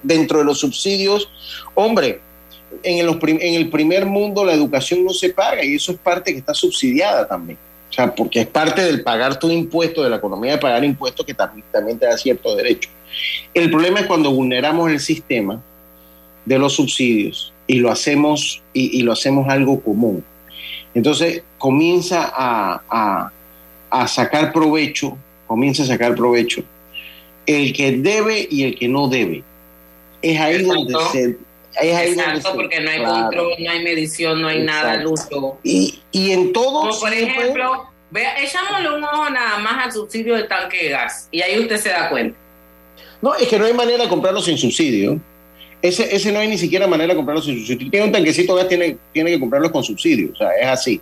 dentro 0.02 0.40
de 0.40 0.44
los 0.44 0.58
subsidios, 0.58 1.30
hombre, 1.74 2.18
en, 2.82 3.54
el 3.54 3.70
primer 3.70 4.04
mundo 4.04 4.44
la 4.44 4.52
educación 4.52 5.04
no 5.04 5.12
se 5.12 5.30
paga 5.30 5.64
y 5.64 5.76
eso 5.76 5.92
es 5.92 5.98
parte 5.98 6.32
que 6.32 6.38
está 6.38 6.54
subsidiada 6.54 7.28
también. 7.28 7.56
O 7.88 7.92
sea, 7.92 8.12
porque 8.12 8.40
es 8.40 8.46
parte 8.48 8.82
del 8.82 9.04
pagar 9.04 9.38
tu 9.38 9.48
impuesto, 9.48 10.02
de 10.02 10.10
la 10.10 10.16
economía 10.16 10.52
de 10.52 10.58
pagar 10.58 10.84
impuestos 10.84 11.24
que 11.24 11.34
también, 11.34 11.96
te 11.96 12.06
da 12.06 12.18
cierto 12.18 12.56
derecho. 12.56 12.90
El 13.54 13.70
problema 13.70 14.00
es 14.00 14.06
cuando 14.06 14.32
vulneramos 14.32 14.90
el 14.90 14.98
sistema 14.98 15.62
de 16.44 16.58
los 16.58 16.72
subsidios 16.72 17.52
y 17.68 17.76
lo 17.76 17.92
hacemos, 17.92 18.60
y, 18.72 19.02
lo 19.02 19.12
hacemos 19.12 19.48
algo 19.48 19.80
común. 19.80 20.24
Entonces 20.94 21.44
comienza 21.58 22.32
a, 22.34 23.30
sacar 24.06 24.52
provecho, 24.52 25.16
comienza 25.46 25.82
a 25.82 25.86
sacar 25.86 26.14
provecho 26.14 26.62
el 27.48 27.72
que 27.72 27.92
debe 27.92 28.46
y 28.50 28.64
el 28.64 28.78
que 28.78 28.88
no 28.88 29.08
debe. 29.08 29.42
Es 30.20 30.38
ahí 30.38 30.62
donde 30.62 30.94
se... 31.10 31.38
Es 31.80 31.94
ahí 31.94 32.10
Exacto, 32.10 32.54
porque 32.54 32.80
no 32.80 32.90
hay 32.90 32.98
control, 32.98 33.52
no 33.58 33.70
hay 33.70 33.82
medición, 33.82 34.42
no 34.42 34.48
hay 34.48 34.62
nada, 34.62 34.96
Lucho. 34.96 35.58
Y, 35.62 36.00
y 36.12 36.32
en 36.32 36.52
todo... 36.52 36.88
Como 36.88 37.00
por 37.00 37.12
ejemplo, 37.12 37.88
vea, 38.10 38.34
echámosle 38.42 38.96
un 38.96 39.04
ojo 39.04 39.30
nada 39.30 39.58
más 39.58 39.86
al 39.86 39.92
subsidio 39.92 40.34
del 40.34 40.48
tanque 40.48 40.84
de 40.84 40.88
gas 40.90 41.28
y 41.30 41.40
ahí 41.40 41.58
usted 41.58 41.78
se 41.78 41.88
da 41.88 42.10
cuenta. 42.10 42.36
No, 43.22 43.34
es 43.34 43.48
que 43.48 43.58
no 43.58 43.64
hay 43.64 43.72
manera 43.72 44.04
de 44.04 44.08
comprarlo 44.08 44.42
sin 44.42 44.58
subsidio. 44.58 45.18
Ese, 45.80 46.14
ese 46.14 46.32
no 46.32 46.40
hay 46.40 46.48
ni 46.48 46.58
siquiera 46.58 46.86
manera 46.86 47.12
de 47.12 47.16
comprarlo 47.16 47.42
subsidio. 47.42 47.90
Tiene 47.90 48.06
un 48.06 48.12
tanquecito 48.12 48.54
gas, 48.54 48.68
tiene, 48.68 48.96
tiene 49.12 49.30
que 49.30 49.40
comprarlo 49.40 49.70
con 49.70 49.84
subsidio. 49.84 50.30
O 50.32 50.36
sea, 50.36 50.50
es 50.60 50.66
así. 50.66 51.00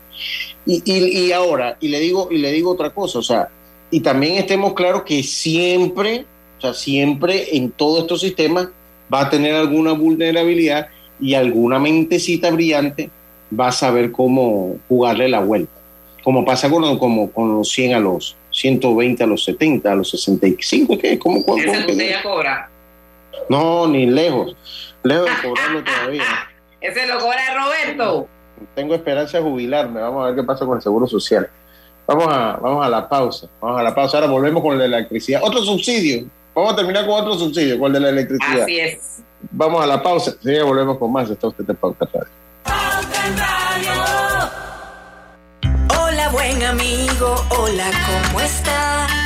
Y, 0.66 0.82
y, 0.84 1.26
y 1.26 1.32
ahora, 1.32 1.76
y 1.80 1.88
le 1.88 2.00
digo, 2.00 2.28
y 2.30 2.38
le 2.38 2.52
digo 2.52 2.72
otra 2.72 2.90
cosa, 2.90 3.20
o 3.20 3.22
sea, 3.22 3.48
y 3.90 4.00
también 4.00 4.34
estemos 4.34 4.74
claros 4.74 5.02
que 5.04 5.22
siempre, 5.22 6.26
o 6.58 6.60
sea, 6.60 6.74
siempre 6.74 7.56
en 7.56 7.70
todos 7.70 8.00
estos 8.00 8.20
sistemas 8.20 8.68
va 9.12 9.22
a 9.22 9.30
tener 9.30 9.54
alguna 9.54 9.92
vulnerabilidad 9.92 10.88
y 11.20 11.34
alguna 11.34 11.78
mentecita 11.78 12.50
brillante 12.50 13.10
va 13.58 13.68
a 13.68 13.72
saber 13.72 14.12
cómo 14.12 14.76
jugarle 14.88 15.28
la 15.28 15.40
vuelta. 15.40 15.72
Como 16.22 16.44
pasa 16.44 16.68
con, 16.68 16.98
como, 16.98 17.30
con 17.30 17.56
los 17.56 17.68
100 17.68 17.94
a 17.94 18.00
los 18.00 18.36
120 18.50 19.22
a 19.22 19.26
los 19.26 19.44
70, 19.44 19.92
a 19.92 19.94
los 19.94 20.10
65, 20.10 20.98
¿qué? 20.98 21.18
¿Cómo, 21.18 21.44
cómo, 21.44 21.58
¿Ese 21.58 22.08
ya 22.08 22.22
cobra? 22.22 22.70
No, 23.48 23.86
ni 23.86 24.06
lejos. 24.06 24.56
Lejos 25.02 25.26
de 25.26 25.48
cobrarlo 25.48 25.84
todavía. 25.84 26.22
Ese 26.80 27.06
lo 27.06 27.18
cobra 27.18 27.38
Roberto. 27.54 28.28
Tengo 28.74 28.94
esperanza 28.94 29.38
de 29.38 29.44
jubilarme. 29.44 30.00
Vamos 30.00 30.22
a 30.22 30.26
ver 30.26 30.36
qué 30.36 30.42
pasa 30.42 30.64
con 30.64 30.76
el 30.76 30.82
Seguro 30.82 31.06
Social. 31.06 31.48
Vamos 32.06 32.26
a, 32.28 32.56
vamos 32.56 32.86
a 32.86 32.88
la 32.88 33.08
pausa. 33.08 33.48
Vamos 33.60 33.80
a 33.80 33.82
la 33.82 33.94
pausa. 33.94 34.18
Ahora 34.18 34.30
volvemos 34.30 34.62
con 34.62 34.78
la 34.78 34.84
electricidad. 34.84 35.40
Otro 35.42 35.62
subsidio. 35.62 36.26
Vamos 36.54 36.72
a 36.72 36.76
terminar 36.76 37.06
con 37.06 37.20
otro 37.20 37.34
subsidio, 37.34 37.78
con 37.78 37.88
el 37.88 37.92
de 37.94 38.00
la 38.00 38.08
electricidad. 38.08 38.62
Así 38.62 38.80
es. 38.80 39.22
Vamos 39.50 39.82
a 39.82 39.86
la 39.86 40.02
pausa. 40.02 40.34
Sí, 40.42 40.58
volvemos 40.60 40.98
con 40.98 41.12
más. 41.12 41.28
Está 41.28 41.48
usted 41.48 41.64
de 41.64 41.74
Pauta 41.74 42.08
Radio. 42.12 42.28
Hola, 46.00 46.28
buen 46.30 46.62
amigo. 46.62 47.34
Hola, 47.50 47.90
¿cómo 48.06 48.40
estás? 48.40 49.25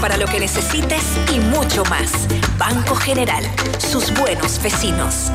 para 0.00 0.18
lo 0.18 0.26
que 0.26 0.38
necesites 0.38 1.02
y 1.32 1.38
mucho 1.38 1.82
más. 1.84 2.10
Banco 2.58 2.94
General, 2.94 3.42
sus 3.78 4.12
buenos 4.12 4.62
vecinos. 4.62 5.30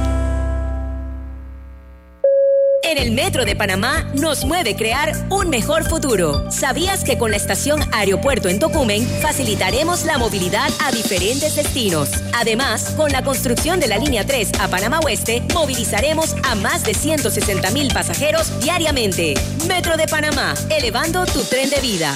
En 2.83 2.99
el 2.99 3.13
Metro 3.13 3.45
de 3.45 3.55
Panamá 3.55 4.11
nos 4.13 4.45
mueve 4.45 4.75
crear 4.75 5.11
un 5.31 5.49
mejor 5.49 5.89
futuro. 5.89 6.51
¿Sabías 6.51 7.03
que 7.03 7.17
con 7.17 7.31
la 7.31 7.38
estación 7.38 7.81
Aeropuerto 7.91 8.47
en 8.47 8.59
Tocumen 8.59 9.07
facilitaremos 9.23 10.05
la 10.05 10.19
movilidad 10.19 10.69
a 10.85 10.91
diferentes 10.91 11.55
destinos? 11.55 12.11
Además, 12.35 12.93
con 12.95 13.11
la 13.11 13.23
construcción 13.23 13.79
de 13.79 13.88
la 13.88 13.97
línea 13.97 14.23
3 14.23 14.51
a 14.59 14.67
Panamá 14.67 14.99
Oeste, 14.99 15.41
movilizaremos 15.55 16.35
a 16.43 16.53
más 16.53 16.83
de 16.83 16.93
160 16.93 17.71
mil 17.71 17.91
pasajeros 17.91 18.59
diariamente. 18.59 19.33
Metro 19.67 19.97
de 19.97 20.05
Panamá, 20.05 20.53
elevando 20.69 21.25
tu 21.25 21.41
tren 21.41 21.71
de 21.71 21.81
vida. 21.81 22.15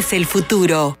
el 0.11 0.25
futuro. 0.25 1.00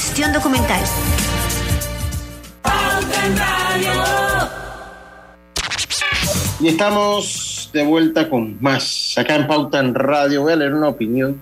Y 6.59 6.67
estamos 6.67 7.69
de 7.73 7.83
vuelta 7.83 8.29
con 8.29 8.57
más. 8.61 9.15
Acá 9.17 9.35
en 9.35 9.47
Pauta 9.47 9.79
en 9.79 9.93
Radio 9.93 10.41
voy 10.41 10.53
a 10.53 10.55
leer 10.55 10.73
una 10.73 10.89
opinión 10.89 11.41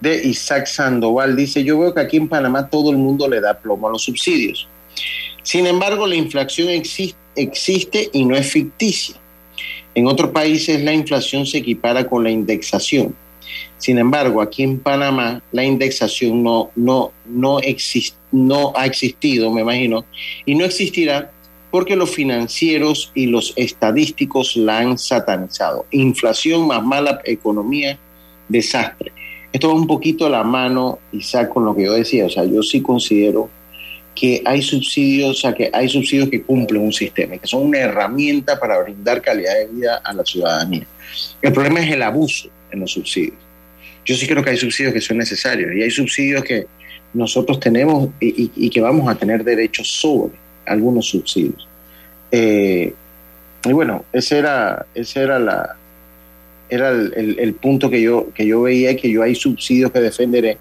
de 0.00 0.24
Isaac 0.24 0.66
Sandoval. 0.66 1.36
Dice, 1.36 1.62
yo 1.62 1.78
veo 1.78 1.94
que 1.94 2.00
aquí 2.00 2.16
en 2.16 2.28
Panamá 2.28 2.68
todo 2.68 2.90
el 2.90 2.96
mundo 2.96 3.28
le 3.28 3.40
da 3.40 3.54
plomo 3.54 3.88
a 3.88 3.92
los 3.92 4.02
subsidios. 4.02 4.68
Sin 5.42 5.66
embargo, 5.66 6.06
la 6.06 6.14
inflación 6.14 6.68
existe, 6.68 7.18
existe 7.36 8.10
y 8.12 8.24
no 8.24 8.36
es 8.36 8.50
ficticia. 8.50 9.16
En 9.94 10.06
otros 10.06 10.30
países 10.30 10.82
la 10.82 10.92
inflación 10.92 11.46
se 11.46 11.58
equipara 11.58 12.08
con 12.08 12.24
la 12.24 12.30
indexación. 12.30 13.14
Sin 13.82 13.98
embargo, 13.98 14.40
aquí 14.40 14.62
en 14.62 14.78
Panamá 14.78 15.42
la 15.50 15.64
indexación 15.64 16.40
no, 16.40 16.70
no, 16.76 17.10
no, 17.26 17.58
no 18.30 18.72
ha 18.76 18.86
existido, 18.86 19.50
me 19.50 19.62
imagino, 19.62 20.04
y 20.46 20.54
no 20.54 20.64
existirá 20.64 21.32
porque 21.72 21.96
los 21.96 22.14
financieros 22.14 23.10
y 23.12 23.26
los 23.26 23.52
estadísticos 23.56 24.56
la 24.56 24.78
han 24.78 24.98
satanizado. 24.98 25.86
Inflación 25.90 26.68
más 26.68 26.84
mala 26.84 27.22
economía, 27.24 27.98
desastre. 28.48 29.10
Esto 29.52 29.66
va 29.66 29.74
un 29.74 29.88
poquito 29.88 30.26
a 30.26 30.30
la 30.30 30.44
mano, 30.44 31.00
Isaac, 31.10 31.48
con 31.48 31.64
lo 31.64 31.74
que 31.74 31.86
yo 31.86 31.94
decía. 31.94 32.26
O 32.26 32.30
sea, 32.30 32.44
yo 32.44 32.62
sí 32.62 32.82
considero 32.82 33.50
que 34.14 34.42
hay 34.44 34.62
subsidios, 34.62 35.30
o 35.30 35.34
sea, 35.34 35.54
que 35.54 35.70
hay 35.72 35.88
subsidios 35.88 36.28
que 36.28 36.42
cumplen 36.42 36.82
un 36.82 36.92
sistema, 36.92 37.36
que 37.36 37.48
son 37.48 37.66
una 37.66 37.80
herramienta 37.80 38.60
para 38.60 38.80
brindar 38.80 39.20
calidad 39.20 39.54
de 39.56 39.66
vida 39.66 40.00
a 40.04 40.12
la 40.12 40.24
ciudadanía. 40.24 40.86
El 41.40 41.52
problema 41.52 41.80
es 41.80 41.90
el 41.90 42.02
abuso 42.04 42.48
en 42.70 42.78
los 42.78 42.92
subsidios. 42.92 43.41
Yo 44.04 44.16
sí 44.16 44.26
creo 44.26 44.42
que 44.42 44.50
hay 44.50 44.56
subsidios 44.56 44.92
que 44.92 45.00
son 45.00 45.18
necesarios 45.18 45.72
y 45.74 45.82
hay 45.82 45.90
subsidios 45.90 46.42
que 46.44 46.66
nosotros 47.14 47.60
tenemos 47.60 48.08
y, 48.20 48.70
que 48.70 48.80
vamos 48.80 49.08
a 49.08 49.14
tener 49.14 49.44
derecho 49.44 49.84
sobre 49.84 50.32
algunos 50.66 51.06
subsidios. 51.06 51.68
Eh, 52.30 52.92
y 53.64 53.72
bueno, 53.72 54.04
ese 54.12 54.38
era, 54.38 54.86
ese 54.94 55.20
era 55.20 55.38
la 55.38 55.76
era 56.68 56.88
el, 56.90 57.54
punto 57.60 57.90
que 57.90 58.00
yo, 58.00 58.32
que 58.32 58.46
yo 58.46 58.62
veía 58.62 58.92
y 58.92 58.96
que 58.96 59.10
yo 59.10 59.22
hay 59.22 59.34
subsidios 59.34 59.92
que 59.92 60.00
defenderé 60.00 60.56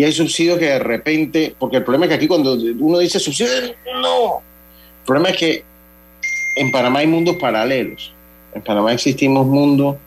y 0.00 0.04
hay 0.04 0.12
subsidios 0.12 0.58
que 0.58 0.64
de 0.64 0.78
repente, 0.78 1.54
porque 1.58 1.76
el 1.76 1.84
problema 1.84 2.06
es 2.06 2.08
que 2.08 2.14
aquí 2.14 2.26
cuando 2.26 2.54
uno 2.54 2.98
dice 3.00 3.20
subsidio, 3.20 3.74
no. 4.00 4.38
El 4.38 5.04
problema 5.04 5.28
es 5.28 5.36
que 5.36 5.62
en 6.56 6.72
Panamá 6.72 7.00
hay 7.00 7.06
mundos 7.06 7.36
paralelos. 7.36 8.10
En 8.54 8.62
Panamá 8.62 8.94
existimos 8.94 9.46
mundos, 9.46 9.98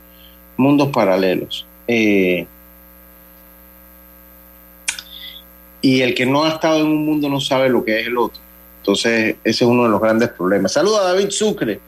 mundos 0.58 0.90
paralelos. 0.90 1.68
Eh, 1.88 2.48
y 5.82 6.02
el 6.02 6.16
que 6.16 6.26
no 6.26 6.46
ha 6.46 6.50
estado 6.50 6.80
en 6.80 6.88
un 6.88 7.06
mundo 7.06 7.30
no 7.30 7.42
sabe 7.42 7.70
lo 7.70 7.84
que 7.84 8.00
es 8.00 8.08
el 8.08 8.18
otro. 8.18 8.42
Entonces, 8.80 9.36
ese 9.44 9.64
es 9.64 9.70
uno 9.70 9.84
de 9.84 9.90
los 9.90 10.02
grandes 10.02 10.30
problemas. 10.30 10.74
Saludos 10.74 11.02
a 11.02 11.14
David 11.14 11.30
Sucre, 11.30 11.80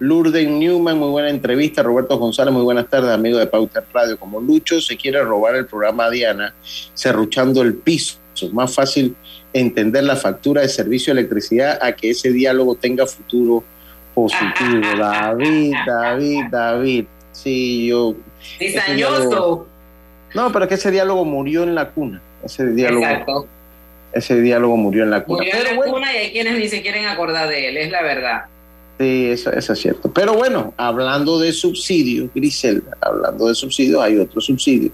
Lourdes 0.00 0.48
Newman, 0.48 0.98
muy 0.98 1.08
buena 1.08 1.30
entrevista. 1.30 1.82
Roberto 1.82 2.18
González, 2.18 2.52
muy 2.52 2.62
buenas 2.62 2.88
tardes, 2.88 3.10
amigo 3.10 3.38
de 3.38 3.46
Pauta 3.46 3.84
Radio. 3.92 4.18
Como 4.18 4.40
Lucho 4.40 4.80
se 4.80 4.96
quiere 4.96 5.22
robar 5.22 5.54
el 5.54 5.66
programa 5.66 6.10
Diana, 6.10 6.54
cerruchando 6.94 7.62
el 7.62 7.74
piso. 7.74 8.18
Es 8.34 8.52
más 8.52 8.74
fácil 8.74 9.14
entender 9.52 10.02
la 10.04 10.16
factura 10.16 10.62
de 10.62 10.68
servicio 10.68 11.14
de 11.14 11.20
electricidad 11.20 11.78
a 11.80 11.92
que 11.92 12.10
ese 12.10 12.30
diálogo 12.32 12.74
tenga 12.74 13.06
futuro 13.06 13.62
positivo. 14.14 14.80
David, 14.98 15.74
David, 15.86 16.44
David. 16.50 17.04
Sí, 17.32 17.86
yo. 17.86 18.14
No, 20.34 20.52
pero 20.52 20.64
es 20.64 20.68
que 20.68 20.74
ese 20.74 20.90
diálogo 20.90 21.24
murió 21.24 21.62
en 21.62 21.74
la 21.74 21.90
cuna. 21.90 22.20
Ese 22.44 22.66
diálogo. 22.66 23.04
Exacto. 23.04 23.46
Ese 24.12 24.40
diálogo 24.40 24.76
murió 24.76 25.04
en 25.04 25.10
la 25.10 25.24
cuna. 25.24 25.38
Murió 25.38 25.54
en 25.56 25.76
la 25.76 25.84
cuna 25.84 26.12
y 26.12 26.16
hay 26.16 26.32
quienes 26.32 26.58
ni 26.58 26.68
se 26.68 26.82
quieren 26.82 27.06
acordar 27.06 27.48
de 27.48 27.68
él, 27.68 27.76
es 27.76 27.90
la 27.90 28.02
verdad. 28.02 28.44
Sí, 28.98 29.26
eso, 29.30 29.52
eso 29.52 29.72
es 29.72 29.78
cierto. 29.80 30.12
Pero 30.12 30.34
bueno, 30.34 30.72
hablando 30.76 31.38
de 31.38 31.52
subsidios, 31.52 32.30
Griselda, 32.32 32.96
hablando 33.00 33.48
de 33.48 33.54
subsidios, 33.54 34.02
hay 34.02 34.18
otro 34.18 34.40
subsidio 34.40 34.92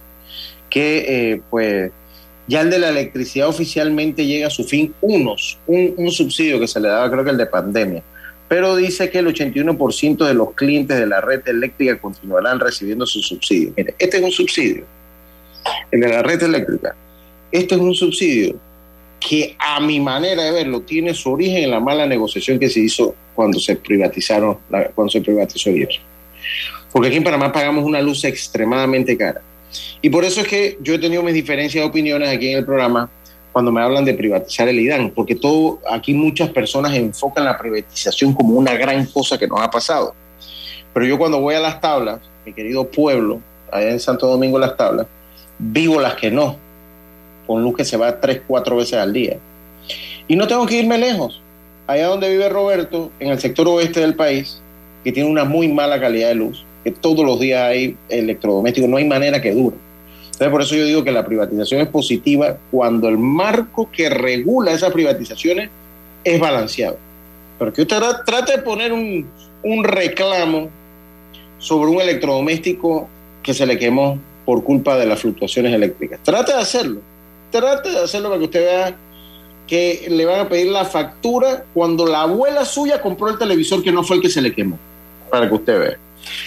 que, 0.71 1.33
eh, 1.33 1.43
pues, 1.51 1.91
ya 2.47 2.63
el 2.63 2.71
de 2.71 2.79
la 2.79 2.89
electricidad 2.89 3.49
oficialmente 3.49 4.25
llega 4.25 4.47
a 4.47 4.51
su 4.51 4.65
fin, 4.65 4.95
unos, 5.03 5.59
un, 5.67 5.95
un 5.97 6.11
subsidio 6.11 6.59
que 6.59 6.67
se 6.67 6.81
le 6.81 6.89
daba, 6.89 7.11
creo 7.11 7.25
que 7.25 7.31
el 7.31 7.37
de 7.37 7.47
pandemia, 7.47 8.03
pero 8.51 8.75
dice 8.75 9.09
que 9.11 9.21
el 9.21 9.29
81% 9.29 10.27
de 10.27 10.35
los 10.35 10.55
clientes 10.55 10.99
de 10.99 11.07
la 11.07 11.21
red 11.21 11.47
eléctrica 11.47 11.97
continuarán 12.01 12.59
recibiendo 12.59 13.07
su 13.07 13.23
subsidio. 13.23 13.73
Mire, 13.77 13.95
este 13.97 14.17
es 14.17 14.23
un 14.25 14.33
subsidio, 14.33 14.85
el 15.93 16.01
de 16.01 16.09
la 16.09 16.21
red 16.21 16.43
eléctrica. 16.43 16.97
Este 17.53 17.77
es 17.77 17.81
un 17.81 17.95
subsidio 17.95 18.57
que 19.21 19.55
a 19.57 19.79
mi 19.79 20.01
manera 20.01 20.43
de 20.43 20.51
verlo 20.51 20.81
tiene 20.81 21.15
su 21.15 21.31
origen 21.31 21.63
en 21.63 21.71
la 21.71 21.79
mala 21.79 22.07
negociación 22.07 22.59
que 22.59 22.69
se 22.69 22.81
hizo 22.81 23.15
cuando 23.37 23.61
se 23.61 23.77
privatizaron, 23.77 24.59
cuando 24.97 25.13
se 25.13 25.21
privatizó 25.21 25.71
IEPS. 25.71 26.01
Porque 26.91 27.07
aquí 27.07 27.19
en 27.19 27.23
Panamá 27.23 27.53
pagamos 27.53 27.85
una 27.85 28.03
luz 28.03 28.25
extremadamente 28.25 29.17
cara. 29.17 29.43
Y 30.03 30.11
por 30.11 30.25
eso 30.25 30.41
es 30.41 30.49
que 30.49 30.77
yo 30.81 30.95
he 30.95 30.99
tenido 30.99 31.23
mis 31.23 31.35
diferencias 31.35 31.85
de 31.85 31.89
opiniones 31.89 32.29
aquí 32.29 32.51
en 32.51 32.59
el 32.59 32.65
programa 32.65 33.09
cuando 33.53 33.73
me 33.73 33.83
hablan 33.83 34.05
de 34.05 34.15
privatizar 34.15 34.69
el 34.69 34.79
IDAN, 34.79 35.11
porque 35.11 35.35
todo 35.35 35.81
aquí 35.91 36.15
muchas 36.15 36.51
personas 36.51 36.95
enfocan 36.95 37.45
la 37.45 37.59
privatización 37.59 38.33
como 38.33 38.55
una 38.55 38.75
gran 38.75 39.07
cosa 39.07 39.39
que 39.39 39.47
nos 39.47 39.61
ha 39.61 39.71
pasado. 39.71 40.15
Pero 40.93 41.07
yo 41.07 41.19
cuando 41.19 41.41
voy 41.41 41.55
a 41.55 41.61
las 41.61 41.81
tablas, 41.81 42.21
mi 42.45 42.53
querido 42.53 42.89
pueblo, 42.89 43.41
allá 43.73 43.91
en 43.91 44.01
Santo 44.01 44.27
Domingo 44.27 44.59
las 44.59 44.77
tablas, 44.77 45.07
vivo 45.59 46.01
las 46.01 46.15
que 46.15 46.31
no, 46.31 46.57
con 47.47 47.63
luz 47.63 47.77
que 47.77 47.85
se 47.85 47.97
va 47.97 48.21
tres, 48.21 48.43
cuatro 48.47 48.77
veces 48.77 48.95
al 48.95 49.13
día. 49.13 49.37
Y 50.29 50.37
no 50.37 50.47
tengo 50.47 50.67
que 50.67 50.77
irme 50.77 50.99
lejos. 50.99 51.43
Allá 51.87 52.07
donde 52.07 52.31
vive 52.31 52.49
Roberto, 52.49 53.11
en 53.19 53.31
el 53.31 53.41
sector 53.41 53.67
oeste 53.67 54.01
del 54.01 54.15
país, 54.15 54.63
que 55.03 55.11
tiene 55.11 55.29
una 55.29 55.45
muy 55.45 55.67
mala 55.67 56.01
calidad 56.01 56.29
de 56.29 56.37
luz, 56.37 56.65
que 56.85 56.93
todos 56.93 57.25
los 57.25 57.41
días 57.41 57.63
hay 57.63 57.97
electrodomésticos, 58.09 58.89
no 58.89 58.97
hay 58.97 59.05
manera 59.05 59.41
que 59.41 59.53
dure. 59.53 59.77
Entonces, 60.41 60.53
por 60.53 60.63
eso 60.63 60.75
yo 60.75 60.87
digo 60.87 61.05
que 61.05 61.13
la 61.13 61.27
privatización 61.27 61.83
es 61.83 61.89
positiva 61.89 62.57
cuando 62.71 63.11
el 63.11 63.19
marco 63.19 63.91
que 63.93 64.09
regula 64.09 64.73
esas 64.73 64.91
privatizaciones 64.91 65.69
es 66.25 66.41
balanceado. 66.41 66.97
Pero 67.59 67.75
que 67.75 67.83
usted 67.83 68.01
trate 68.25 68.53
de 68.53 68.63
poner 68.63 68.91
un, 68.91 69.29
un 69.63 69.85
reclamo 69.85 70.71
sobre 71.59 71.91
un 71.91 72.01
electrodoméstico 72.01 73.07
que 73.43 73.53
se 73.53 73.67
le 73.67 73.79
quemó 73.79 74.19
por 74.47 74.65
culpa 74.65 74.97
de 74.97 75.05
las 75.05 75.21
fluctuaciones 75.21 75.75
eléctricas. 75.75 76.19
Trate 76.23 76.55
de 76.55 76.59
hacerlo. 76.59 77.03
Trate 77.51 77.91
de 77.91 77.99
hacerlo 77.99 78.31
para 78.31 78.39
que 78.39 78.45
usted 78.47 78.65
vea 78.65 78.97
que 79.67 80.07
le 80.09 80.25
van 80.25 80.41
a 80.41 80.49
pedir 80.49 80.69
la 80.69 80.87
factura 80.87 81.65
cuando 81.75 82.07
la 82.07 82.23
abuela 82.23 82.65
suya 82.65 83.03
compró 83.03 83.29
el 83.29 83.37
televisor 83.37 83.83
que 83.83 83.93
no 83.93 84.03
fue 84.05 84.17
el 84.17 84.23
que 84.23 84.31
se 84.31 84.41
le 84.41 84.55
quemó. 84.55 84.79
Para 85.31 85.47
que 85.47 85.55
usted 85.55 85.79
vea. 85.79 85.99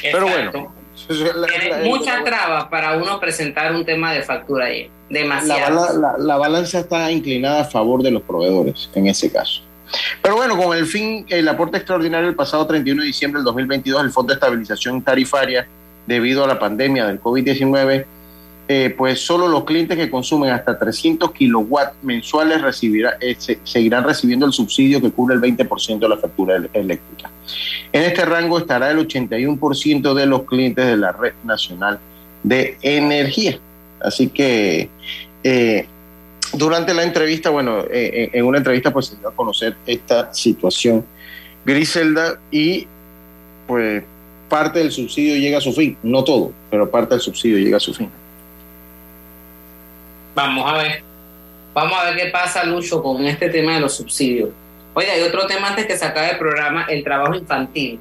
Pero 0.02 0.28
bueno. 0.28 0.83
Tiene 1.08 1.84
muchas 1.84 2.24
trabas 2.24 2.66
para 2.66 2.98
uno 2.98 3.20
presentar 3.20 3.74
un 3.74 3.86
tema 3.86 4.14
de 4.14 4.22
factura 4.24 4.66
ahí. 4.66 4.90
Demasiado. 5.10 5.88
La, 5.94 6.12
la, 6.12 6.18
la, 6.18 6.38
balanza 6.38 6.80
está 6.80 7.12
inclinada 7.12 7.62
a 7.62 7.66
favor 7.66 8.02
de 8.02 8.12
los 8.12 8.24
proveedores 8.24 8.90
en 8.96 9.08
ese 9.08 9.32
caso. 9.32 9.62
Pero 10.22 10.36
bueno, 10.36 10.58
con 10.58 10.76
el 10.76 10.86
fin, 10.86 11.26
el 11.30 11.48
aporte 11.48 11.78
extraordinario 11.78 12.30
el 12.30 12.36
pasado 12.36 12.66
31 12.66 13.02
de 13.02 13.08
diciembre 13.08 13.40
del 13.40 13.46
2022, 13.46 14.04
el 14.04 14.12
Fondo 14.12 14.34
de 14.34 14.36
Estabilización 14.36 15.02
Tarifaria, 15.02 15.68
debido 16.08 16.44
a 16.44 16.48
la 16.48 16.60
pandemia 16.60 17.06
del 17.06 17.22
COVID-19, 17.22 18.06
eh, 18.68 18.94
pues 18.98 19.20
solo 19.20 19.48
los 19.48 19.66
clientes 19.66 19.98
que 19.98 20.10
consumen 20.10 20.52
hasta 20.52 20.80
300 20.80 21.32
kilowatts 21.32 21.96
mensuales 22.02 22.62
eh, 23.20 23.36
se, 23.38 23.60
seguirán 23.64 24.06
recibiendo 24.06 24.46
el 24.46 24.54
subsidio 24.54 25.02
que 25.02 25.12
cubre 25.12 25.36
el 25.36 25.42
20% 25.42 26.00
de 26.00 26.10
la 26.10 26.18
factura 26.18 26.64
eléctrica. 26.74 27.30
En 27.92 28.04
este 28.04 28.24
rango 28.24 28.58
estará 28.58 28.92
el 28.92 29.00
81% 29.00 30.14
de 30.14 30.26
los 30.26 30.44
clientes 30.44 30.86
de 30.86 30.96
la 30.96 31.12
Red 31.12 31.34
Nacional 31.44 32.00
de 32.44 32.78
Energía. 32.82 33.60
Así 34.00 34.30
que 34.30 34.90
eh, 35.44 35.86
durante 36.54 36.94
la 36.94 37.04
entrevista, 37.04 37.50
bueno, 37.50 37.84
en 37.90 38.46
una 38.46 38.60
entrevista 38.60 38.92
pues 38.94 39.08
se 39.08 39.18
dio 39.18 39.28
a 39.28 39.36
conocer 39.36 39.76
esta 39.86 40.34
situación 40.34 41.06
Griselda 41.66 42.40
y 42.52 42.88
pues 43.68 44.04
parte 44.50 44.80
del 44.80 44.92
subsidio 44.92 45.36
llega 45.36 45.58
a 45.58 45.62
su 45.62 45.74
fin, 45.74 45.98
no 46.04 46.24
todo, 46.24 46.52
pero 46.70 46.90
parte 46.90 47.16
del 47.16 47.22
subsidio 47.22 47.58
llega 47.58 47.78
a 47.78 47.80
su 47.80 47.94
fin. 47.94 48.10
Vamos 50.36 50.72
a 50.72 50.78
ver. 50.78 51.04
Vamos 51.74 51.98
a 51.98 52.06
ver 52.06 52.16
qué 52.16 52.26
pasa, 52.32 52.64
Lucho, 52.64 53.02
con 53.02 53.26
este 53.26 53.50
tema 53.50 53.76
de 53.76 53.82
los 53.82 53.96
subsidios. 53.96 54.50
Oye, 54.94 55.10
hay 55.10 55.22
otro 55.22 55.48
tema 55.48 55.70
antes 55.70 55.86
que 55.86 55.98
se 55.98 56.06
acabe 56.06 56.32
el 56.32 56.38
programa, 56.38 56.86
el 56.90 57.04
trabajo 57.04 57.36
infantil. 57.36 58.00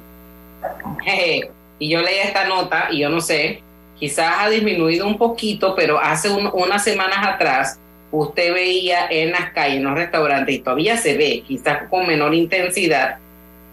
y 1.79 1.89
yo 1.89 2.01
leí 2.01 2.19
esta 2.19 2.45
nota 2.45 2.87
y 2.91 2.99
yo 2.99 3.09
no 3.09 3.19
sé, 3.19 3.61
quizás 3.99 4.35
ha 4.39 4.49
disminuido 4.49 5.07
un 5.07 5.17
poquito, 5.17 5.75
pero 5.75 5.99
hace 5.99 6.29
unas 6.29 6.83
semanas 6.83 7.17
atrás 7.25 7.79
usted 8.11 8.53
veía 8.53 9.07
en 9.09 9.31
las 9.31 9.51
calles, 9.51 9.77
en 9.77 9.85
los 9.85 9.95
restaurantes, 9.95 10.55
y 10.55 10.59
todavía 10.59 10.97
se 10.97 11.17
ve, 11.17 11.43
quizás 11.47 11.89
con 11.89 12.05
menor 12.05 12.33
intensidad, 12.35 13.17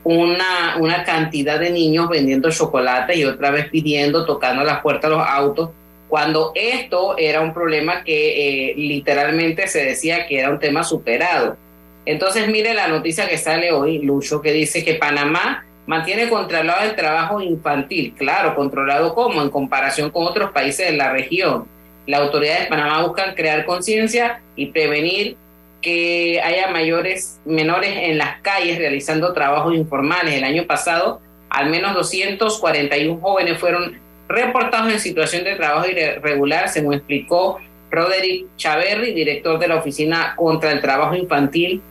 una, 0.02 0.76
una 0.78 1.04
cantidad 1.04 1.60
de 1.60 1.70
niños 1.70 2.08
vendiendo 2.08 2.50
chocolate 2.50 3.16
y 3.16 3.24
otra 3.24 3.50
vez 3.50 3.68
pidiendo, 3.68 4.24
tocando 4.24 4.64
las 4.64 4.80
puertas 4.80 5.10
de 5.10 5.16
los 5.16 5.26
autos 5.26 5.70
cuando 6.10 6.50
esto 6.56 7.16
era 7.16 7.40
un 7.40 7.54
problema 7.54 8.02
que 8.02 8.70
eh, 8.70 8.74
literalmente 8.76 9.68
se 9.68 9.84
decía 9.84 10.26
que 10.26 10.40
era 10.40 10.50
un 10.50 10.58
tema 10.58 10.82
superado. 10.82 11.56
Entonces, 12.04 12.48
mire 12.48 12.74
la 12.74 12.88
noticia 12.88 13.28
que 13.28 13.38
sale 13.38 13.70
hoy, 13.70 14.00
Lucho, 14.00 14.42
que 14.42 14.52
dice 14.52 14.84
que 14.84 14.94
Panamá 14.94 15.64
mantiene 15.86 16.28
controlado 16.28 16.82
el 16.82 16.96
trabajo 16.96 17.40
infantil. 17.40 18.14
Claro, 18.18 18.56
controlado 18.56 19.14
como 19.14 19.40
en 19.40 19.50
comparación 19.50 20.10
con 20.10 20.26
otros 20.26 20.50
países 20.50 20.90
de 20.90 20.96
la 20.96 21.12
región. 21.12 21.68
Las 22.06 22.22
autoridades 22.22 22.64
de 22.64 22.66
Panamá 22.66 23.02
buscan 23.06 23.34
crear 23.36 23.64
conciencia 23.64 24.40
y 24.56 24.66
prevenir 24.66 25.36
que 25.80 26.40
haya 26.42 26.68
mayores 26.72 27.40
menores 27.44 27.92
en 27.96 28.18
las 28.18 28.40
calles 28.40 28.78
realizando 28.78 29.32
trabajos 29.32 29.74
informales. 29.76 30.34
El 30.34 30.44
año 30.44 30.66
pasado, 30.66 31.20
al 31.48 31.70
menos 31.70 31.94
241 31.94 33.20
jóvenes 33.20 33.58
fueron 33.58 34.09
reportados 34.30 34.92
en 34.92 35.00
situación 35.00 35.44
de 35.44 35.56
trabajo 35.56 35.88
irregular, 35.88 36.68
según 36.68 36.94
explicó 36.94 37.58
Roderick 37.90 38.46
Chaverri, 38.56 39.12
director 39.12 39.58
de 39.58 39.68
la 39.68 39.76
Oficina 39.76 40.34
contra 40.36 40.70
el 40.70 40.80
Trabajo 40.80 41.14
Infantil 41.14 41.82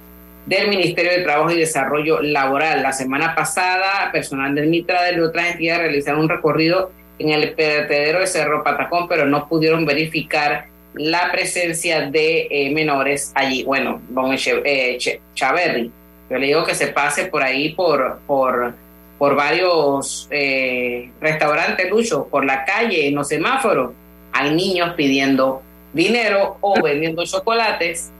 del 0.45 0.69
Ministerio 0.69 1.11
de 1.11 1.23
Trabajo 1.23 1.51
y 1.51 1.57
Desarrollo 1.57 2.21
Laboral. 2.21 2.81
La 2.81 2.93
semana 2.93 3.35
pasada, 3.35 4.09
personal 4.11 4.55
del 4.55 4.67
MITRA 4.67 5.03
de 5.03 5.21
otras 5.21 5.51
entidades 5.51 5.83
realizaron 5.83 6.21
un 6.21 6.29
recorrido 6.29 6.91
en 7.19 7.29
el 7.29 7.53
vertedero 7.53 8.21
de 8.21 8.27
Cerro 8.27 8.63
Patacón, 8.63 9.07
pero 9.09 9.25
no 9.25 9.47
pudieron 9.47 9.85
verificar 9.85 10.67
la 10.93 11.29
presencia 11.31 12.09
de 12.09 12.47
eh, 12.49 12.71
menores 12.73 13.31
allí. 13.35 13.63
Bueno, 13.63 14.01
don 14.09 14.33
eh, 14.33 14.97
yo 14.97 16.37
le 16.37 16.47
digo 16.47 16.63
que 16.63 16.75
se 16.75 16.87
pase 16.87 17.25
por 17.25 17.43
ahí 17.43 17.73
por, 17.73 18.19
por 18.25 18.73
por 19.19 19.35
varios 19.35 20.27
eh, 20.31 21.11
restaurantes, 21.19 21.89
Lucho, 21.91 22.27
por 22.31 22.45
la 22.45 22.63
calle, 22.63 23.09
en 23.09 23.15
los 23.15 23.27
semáforos, 23.27 23.91
hay 24.31 24.55
niños 24.55 24.93
pidiendo 24.95 25.61
dinero 25.93 26.57
o 26.61 26.81
vendiendo 26.81 27.25
chocolates 27.25 28.11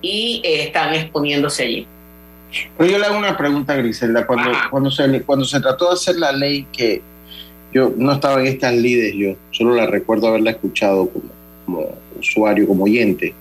y 0.00 0.40
eh, 0.42 0.64
están 0.64 0.94
exponiéndose 0.94 1.64
allí. 1.64 1.86
Pero 2.78 2.90
yo 2.90 2.98
le 2.98 3.04
hago 3.04 3.18
una 3.18 3.36
pregunta, 3.36 3.76
Griselda. 3.76 4.26
Cuando, 4.26 4.50
cuando, 4.70 4.90
se, 4.90 5.22
cuando 5.22 5.44
se 5.44 5.60
trató 5.60 5.88
de 5.88 5.94
hacer 5.94 6.16
la 6.16 6.32
ley 6.32 6.66
que 6.72 7.02
yo 7.70 7.92
no 7.94 8.12
estaba 8.12 8.40
en 8.40 8.46
estas 8.46 8.74
lides, 8.74 9.14
yo 9.14 9.34
solo 9.50 9.74
la 9.74 9.86
recuerdo 9.86 10.28
haberla 10.28 10.52
escuchado 10.52 11.10
como, 11.10 11.28
como 11.66 11.88
usuario, 12.18 12.66
como 12.66 12.84
oyente. 12.84 13.34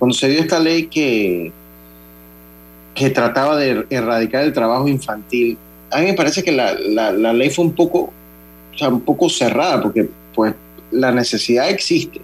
cuando 0.00 0.12
se 0.12 0.28
dio 0.28 0.40
esta 0.40 0.58
ley 0.58 0.88
que, 0.88 1.52
que 2.96 3.10
trataba 3.10 3.56
de 3.56 3.86
erradicar 3.90 4.42
el 4.42 4.52
trabajo 4.52 4.88
infantil, 4.88 5.56
a 5.90 6.00
mí 6.00 6.06
me 6.06 6.14
parece 6.14 6.42
que 6.42 6.52
la, 6.52 6.74
la, 6.74 7.32
ley 7.32 7.50
fue 7.50 7.64
un 7.64 7.72
poco, 7.72 8.12
o 8.74 8.78
sea, 8.78 8.88
un 8.88 9.00
poco 9.00 9.28
cerrada, 9.28 9.82
porque 9.82 10.08
pues 10.34 10.54
la 10.90 11.12
necesidad 11.12 11.68
existe. 11.68 12.20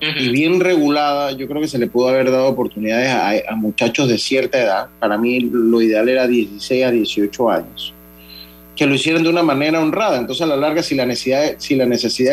Y 0.00 0.30
bien 0.30 0.60
regulada, 0.60 1.32
yo 1.32 1.46
creo 1.46 1.60
que 1.60 1.68
se 1.68 1.78
le 1.78 1.86
pudo 1.86 2.08
haber 2.08 2.30
dado 2.30 2.46
oportunidades 2.46 3.10
a, 3.10 3.52
a, 3.52 3.54
muchachos 3.54 4.08
de 4.08 4.16
cierta 4.16 4.58
edad. 4.58 4.86
Para 4.98 5.18
mí 5.18 5.40
lo 5.40 5.82
ideal 5.82 6.08
era 6.08 6.26
16 6.26 6.84
a 6.86 6.90
18 6.90 7.50
años. 7.50 7.92
Que 8.74 8.86
lo 8.86 8.94
hicieran 8.94 9.22
de 9.22 9.28
una 9.28 9.42
manera 9.42 9.78
honrada. 9.78 10.16
Entonces 10.16 10.40
a 10.42 10.46
la 10.46 10.56
larga, 10.56 10.82
si 10.82 10.94
la 10.94 11.04
necesidad, 11.04 11.52
si 11.58 11.74
la 11.76 11.84
necesidad 11.84 12.28